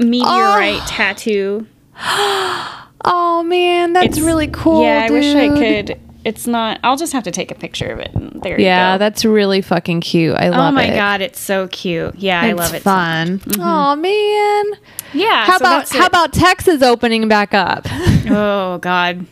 meteorite 0.00 0.80
oh. 0.82 0.86
tattoo. 0.88 1.66
Oh 3.02 3.42
man, 3.42 3.94
that's 3.94 4.08
It's- 4.18 4.22
really 4.22 4.48
cool. 4.48 4.82
Yeah, 4.82 5.06
I 5.08 5.10
wish 5.10 5.34
I 5.34 5.48
could. 5.48 5.98
It's 6.22 6.46
not. 6.46 6.80
I'll 6.84 6.98
just 6.98 7.14
have 7.14 7.24
to 7.24 7.30
take 7.30 7.50
a 7.50 7.54
picture 7.54 7.90
of 7.90 7.98
it. 7.98 8.10
And 8.14 8.42
there 8.42 8.60
Yeah, 8.60 8.92
you 8.92 8.94
go. 8.96 8.98
that's 8.98 9.24
really 9.24 9.62
fucking 9.62 10.02
cute. 10.02 10.36
I 10.36 10.48
oh 10.48 10.50
love 10.50 10.60
it. 10.60 10.68
oh 10.68 10.72
my 10.72 10.84
it. 10.84 10.94
god, 10.96 11.22
it's 11.22 11.40
so 11.40 11.66
cute. 11.68 12.14
Yeah, 12.16 12.42
I 12.42 12.52
love 12.52 12.74
it. 12.74 12.82
so 12.82 12.90
much. 12.90 13.28
Mm-hmm. 13.28 13.52
fun. 13.52 13.66
Oh 13.66 13.96
man. 13.96 14.78
Yeah. 15.14 15.46
How 15.46 15.56
so 15.56 15.64
about 15.64 15.88
how 15.88 16.04
it. 16.04 16.08
about 16.08 16.32
Texas 16.34 16.82
opening 16.82 17.26
back 17.28 17.54
up? 17.54 17.86
Oh 18.32 18.78
God. 18.78 19.26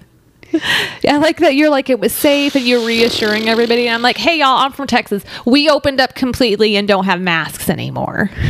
I 1.08 1.16
like 1.18 1.38
that 1.38 1.54
you're 1.54 1.70
like 1.70 1.90
it 1.90 2.00
was 2.00 2.12
safe 2.12 2.54
and 2.54 2.64
you're 2.66 2.84
reassuring 2.84 3.48
everybody. 3.48 3.86
And 3.86 3.94
I'm 3.94 4.02
like, 4.02 4.16
hey 4.16 4.38
y'all, 4.38 4.58
I'm 4.58 4.72
from 4.72 4.86
Texas. 4.86 5.24
We 5.44 5.68
opened 5.68 6.00
up 6.00 6.14
completely 6.14 6.76
and 6.76 6.88
don't 6.88 7.04
have 7.04 7.20
masks 7.20 7.68
anymore. 7.68 8.30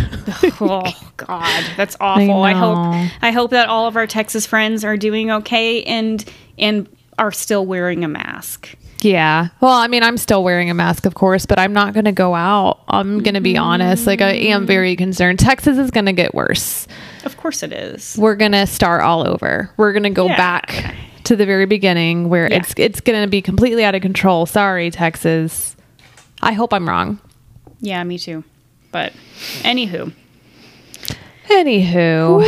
Oh 0.60 0.92
God, 1.16 1.64
that's 1.76 1.96
awful. 2.00 2.42
I, 2.42 2.52
know. 2.52 2.58
hope 2.58 3.10
I 3.22 3.30
hope 3.30 3.50
that 3.52 3.68
all 3.68 3.86
of 3.86 3.96
our 3.96 4.06
Texas 4.06 4.46
friends 4.46 4.84
are 4.84 4.96
doing 4.96 5.30
okay 5.30 5.82
and 5.84 6.24
and 6.58 6.88
are 7.18 7.32
still 7.32 7.64
wearing 7.64 8.04
a 8.04 8.08
mask. 8.08 8.74
Yeah. 9.00 9.48
Well, 9.60 9.72
I 9.72 9.86
mean, 9.86 10.02
I'm 10.02 10.16
still 10.16 10.42
wearing 10.42 10.70
a 10.70 10.74
mask, 10.74 11.06
of 11.06 11.14
course, 11.14 11.46
but 11.46 11.58
I'm 11.58 11.72
not 11.72 11.94
going 11.94 12.06
to 12.06 12.12
go 12.12 12.34
out. 12.34 12.80
I'm 12.88 13.22
going 13.22 13.34
to 13.34 13.40
be 13.40 13.56
honest. 13.56 14.06
Like, 14.06 14.20
I 14.20 14.32
am 14.32 14.66
very 14.66 14.96
concerned. 14.96 15.38
Texas 15.38 15.78
is 15.78 15.90
going 15.92 16.06
to 16.06 16.12
get 16.12 16.34
worse. 16.34 16.88
Of 17.24 17.36
course 17.36 17.62
it 17.62 17.72
is. 17.72 18.16
We're 18.18 18.34
going 18.34 18.52
to 18.52 18.66
start 18.66 19.02
all 19.02 19.26
over. 19.26 19.70
We're 19.76 19.92
going 19.92 20.02
to 20.02 20.10
go 20.10 20.26
Yeah. 20.26 20.36
back 20.36 20.94
to 21.24 21.36
the 21.36 21.46
very 21.46 21.66
beginning 21.66 22.28
where 22.28 22.48
Yeah. 22.50 22.56
it's 22.58 22.74
it's 22.76 23.00
going 23.00 23.22
to 23.22 23.28
be 23.28 23.40
completely 23.42 23.84
out 23.84 23.94
of 23.94 24.02
control. 24.02 24.46
Sorry, 24.46 24.90
Texas. 24.90 25.76
I 26.42 26.52
hope 26.52 26.72
I'm 26.72 26.88
wrong. 26.88 27.20
Yeah, 27.80 28.02
me 28.02 28.18
too. 28.18 28.42
But 28.90 29.12
anywho, 29.62 30.12
Anywho, 31.48 32.42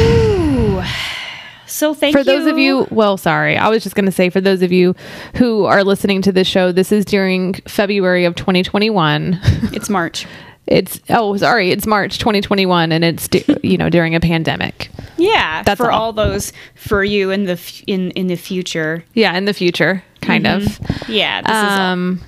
so 1.70 1.94
thank 1.94 2.14
you. 2.14 2.22
for 2.24 2.30
you 2.30 2.38
those 2.38 2.46
of 2.50 2.58
you, 2.58 2.86
well, 2.90 3.16
sorry, 3.16 3.56
I 3.56 3.68
was 3.68 3.82
just 3.82 3.94
going 3.94 4.06
to 4.06 4.12
say 4.12 4.28
for 4.30 4.40
those 4.40 4.62
of 4.62 4.72
you 4.72 4.94
who 5.36 5.64
are 5.64 5.82
listening 5.84 6.22
to 6.22 6.32
this 6.32 6.46
show, 6.48 6.72
this 6.72 6.92
is 6.92 7.04
during 7.04 7.54
February 7.66 8.24
of 8.24 8.34
2021. 8.34 9.40
It's 9.72 9.88
March. 9.88 10.26
It's 10.66 11.00
oh, 11.08 11.36
sorry, 11.36 11.70
it's 11.72 11.86
March 11.86 12.18
2021, 12.18 12.92
and 12.92 13.04
it's 13.04 13.26
du- 13.28 13.44
you 13.62 13.76
know 13.76 13.88
during 13.90 14.14
a 14.14 14.20
pandemic. 14.20 14.90
Yeah, 15.16 15.62
That's 15.64 15.78
for 15.80 15.90
all. 15.90 16.02
all. 16.06 16.12
those 16.12 16.52
for 16.76 17.02
you 17.02 17.30
in 17.30 17.44
the 17.44 17.52
f- 17.52 17.82
in 17.88 18.10
in 18.12 18.28
the 18.28 18.36
future. 18.36 19.02
Yeah, 19.14 19.36
in 19.36 19.46
the 19.46 19.54
future, 19.54 20.04
kind 20.20 20.46
of. 20.46 20.62
Yeah, 21.08 21.40
this 21.42 21.50
is 21.50 21.56
all- 21.56 21.80
Um. 21.92 22.20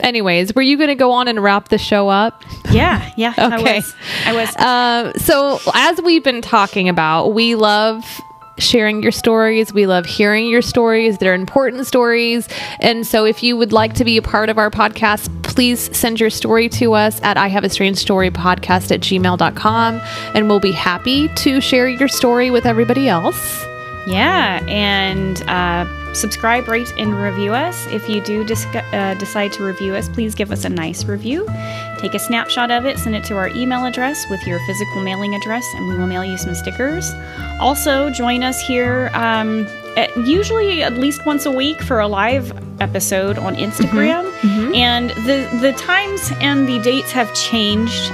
Anyways, 0.00 0.54
were 0.54 0.62
you 0.62 0.76
going 0.76 0.88
to 0.88 0.94
go 0.96 1.12
on 1.12 1.28
and 1.28 1.42
wrap 1.42 1.68
the 1.68 1.78
show 1.78 2.08
up? 2.08 2.42
yeah, 2.70 3.10
yeah. 3.16 3.32
Okay. 3.38 3.76
I 3.76 3.76
was. 3.76 3.94
I 4.26 4.32
was. 4.32 4.56
Uh, 4.56 5.18
so, 5.18 5.58
as 5.74 6.00
we've 6.02 6.24
been 6.24 6.42
talking 6.42 6.88
about, 6.88 7.28
we 7.34 7.54
love 7.54 8.04
sharing 8.58 9.02
your 9.02 9.12
stories. 9.12 9.72
We 9.72 9.86
love 9.86 10.06
hearing 10.06 10.46
your 10.46 10.62
stories. 10.62 11.18
They're 11.18 11.34
important 11.34 11.86
stories. 11.86 12.48
And 12.80 13.06
so, 13.06 13.24
if 13.24 13.42
you 13.42 13.56
would 13.56 13.72
like 13.72 13.94
to 13.94 14.04
be 14.04 14.16
a 14.16 14.22
part 14.22 14.48
of 14.48 14.58
our 14.58 14.70
podcast, 14.70 15.30
please 15.42 15.94
send 15.96 16.20
your 16.20 16.30
story 16.30 16.68
to 16.70 16.94
us 16.94 17.20
at 17.22 17.36
I 17.36 17.48
have 17.48 17.64
a 17.64 17.68
strange 17.68 17.98
story 17.98 18.30
podcast 18.30 18.90
at 18.90 19.00
gmail.com. 19.00 20.00
And 20.34 20.48
we'll 20.48 20.60
be 20.60 20.72
happy 20.72 21.28
to 21.28 21.60
share 21.60 21.88
your 21.88 22.08
story 22.08 22.50
with 22.50 22.66
everybody 22.66 23.08
else. 23.08 23.64
Yeah, 24.06 24.62
and 24.68 25.42
uh, 25.48 25.86
subscribe, 26.14 26.68
rate, 26.68 26.92
and 26.96 27.14
review 27.20 27.52
us. 27.52 27.86
If 27.88 28.08
you 28.08 28.20
do 28.20 28.44
disc- 28.44 28.68
uh, 28.74 29.14
decide 29.14 29.52
to 29.54 29.64
review 29.64 29.94
us, 29.94 30.08
please 30.08 30.34
give 30.34 30.50
us 30.50 30.64
a 30.64 30.68
nice 30.68 31.04
review. 31.04 31.46
Take 31.98 32.14
a 32.14 32.18
snapshot 32.18 32.70
of 32.70 32.84
it, 32.86 32.98
send 32.98 33.14
it 33.14 33.24
to 33.24 33.36
our 33.36 33.48
email 33.48 33.84
address 33.84 34.24
with 34.30 34.46
your 34.46 34.58
physical 34.66 35.02
mailing 35.02 35.34
address, 35.34 35.64
and 35.74 35.88
we 35.88 35.96
will 35.96 36.06
mail 36.06 36.24
you 36.24 36.36
some 36.36 36.54
stickers. 36.54 37.12
Also, 37.60 38.10
join 38.10 38.42
us 38.42 38.60
here 38.60 39.10
um, 39.14 39.66
at, 39.96 40.14
usually 40.26 40.82
at 40.82 40.94
least 40.94 41.24
once 41.24 41.46
a 41.46 41.50
week 41.50 41.80
for 41.82 42.00
a 42.00 42.06
live 42.08 42.52
episode 42.80 43.38
on 43.38 43.54
Instagram. 43.54 44.30
And 44.74 45.10
the, 45.10 45.48
the 45.60 45.72
times 45.74 46.32
and 46.40 46.68
the 46.68 46.80
dates 46.80 47.12
have 47.12 47.32
changed. 47.34 48.10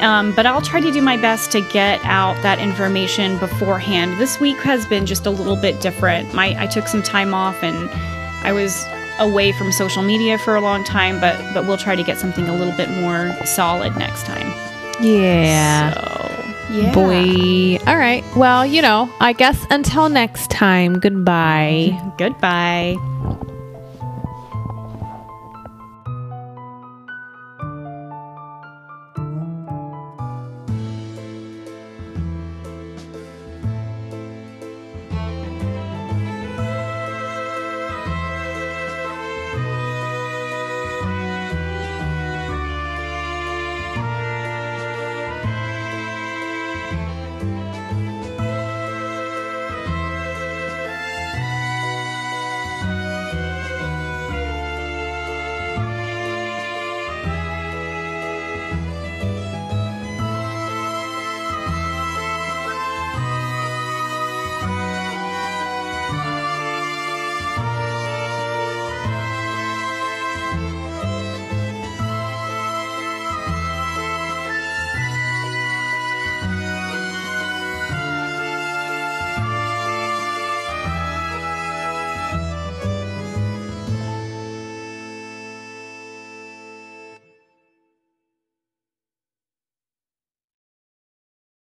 Um, 0.00 0.34
but 0.34 0.46
I'll 0.46 0.60
try 0.60 0.80
to 0.80 0.90
do 0.90 1.00
my 1.00 1.16
best 1.16 1.50
to 1.52 1.60
get 1.60 2.04
out 2.04 2.34
that 2.42 2.58
information 2.58 3.38
beforehand. 3.38 4.20
This 4.20 4.38
week 4.40 4.58
has 4.58 4.84
been 4.86 5.06
just 5.06 5.26
a 5.26 5.30
little 5.30 5.56
bit 5.56 5.80
different. 5.80 6.34
My 6.34 6.54
I 6.58 6.66
took 6.66 6.88
some 6.88 7.02
time 7.02 7.32
off 7.42 7.62
and 7.62 7.90
I 8.46 8.52
was 8.52 8.86
away 9.18 9.52
from 9.52 9.72
social 9.72 10.02
media 10.02 10.38
for 10.38 10.56
a 10.56 10.60
long 10.60 10.84
time, 10.84 11.20
but 11.20 11.36
but 11.54 11.66
we'll 11.66 11.76
try 11.76 11.94
to 11.96 12.02
get 12.02 12.18
something 12.18 12.48
a 12.48 12.54
little 12.54 12.76
bit 12.76 12.90
more 12.90 13.32
solid 13.44 13.96
next 13.96 14.24
time. 14.24 14.48
Yeah. 15.00 15.92
So 15.94 16.42
yeah, 16.72 16.92
Boy. 16.94 17.78
All 17.86 17.98
right. 17.98 18.24
Well, 18.34 18.64
you 18.64 18.80
know, 18.80 19.12
I 19.20 19.32
guess 19.34 19.66
until 19.70 20.08
next 20.08 20.50
time, 20.50 20.98
goodbye. 21.00 22.00
Goodbye. 22.18 22.96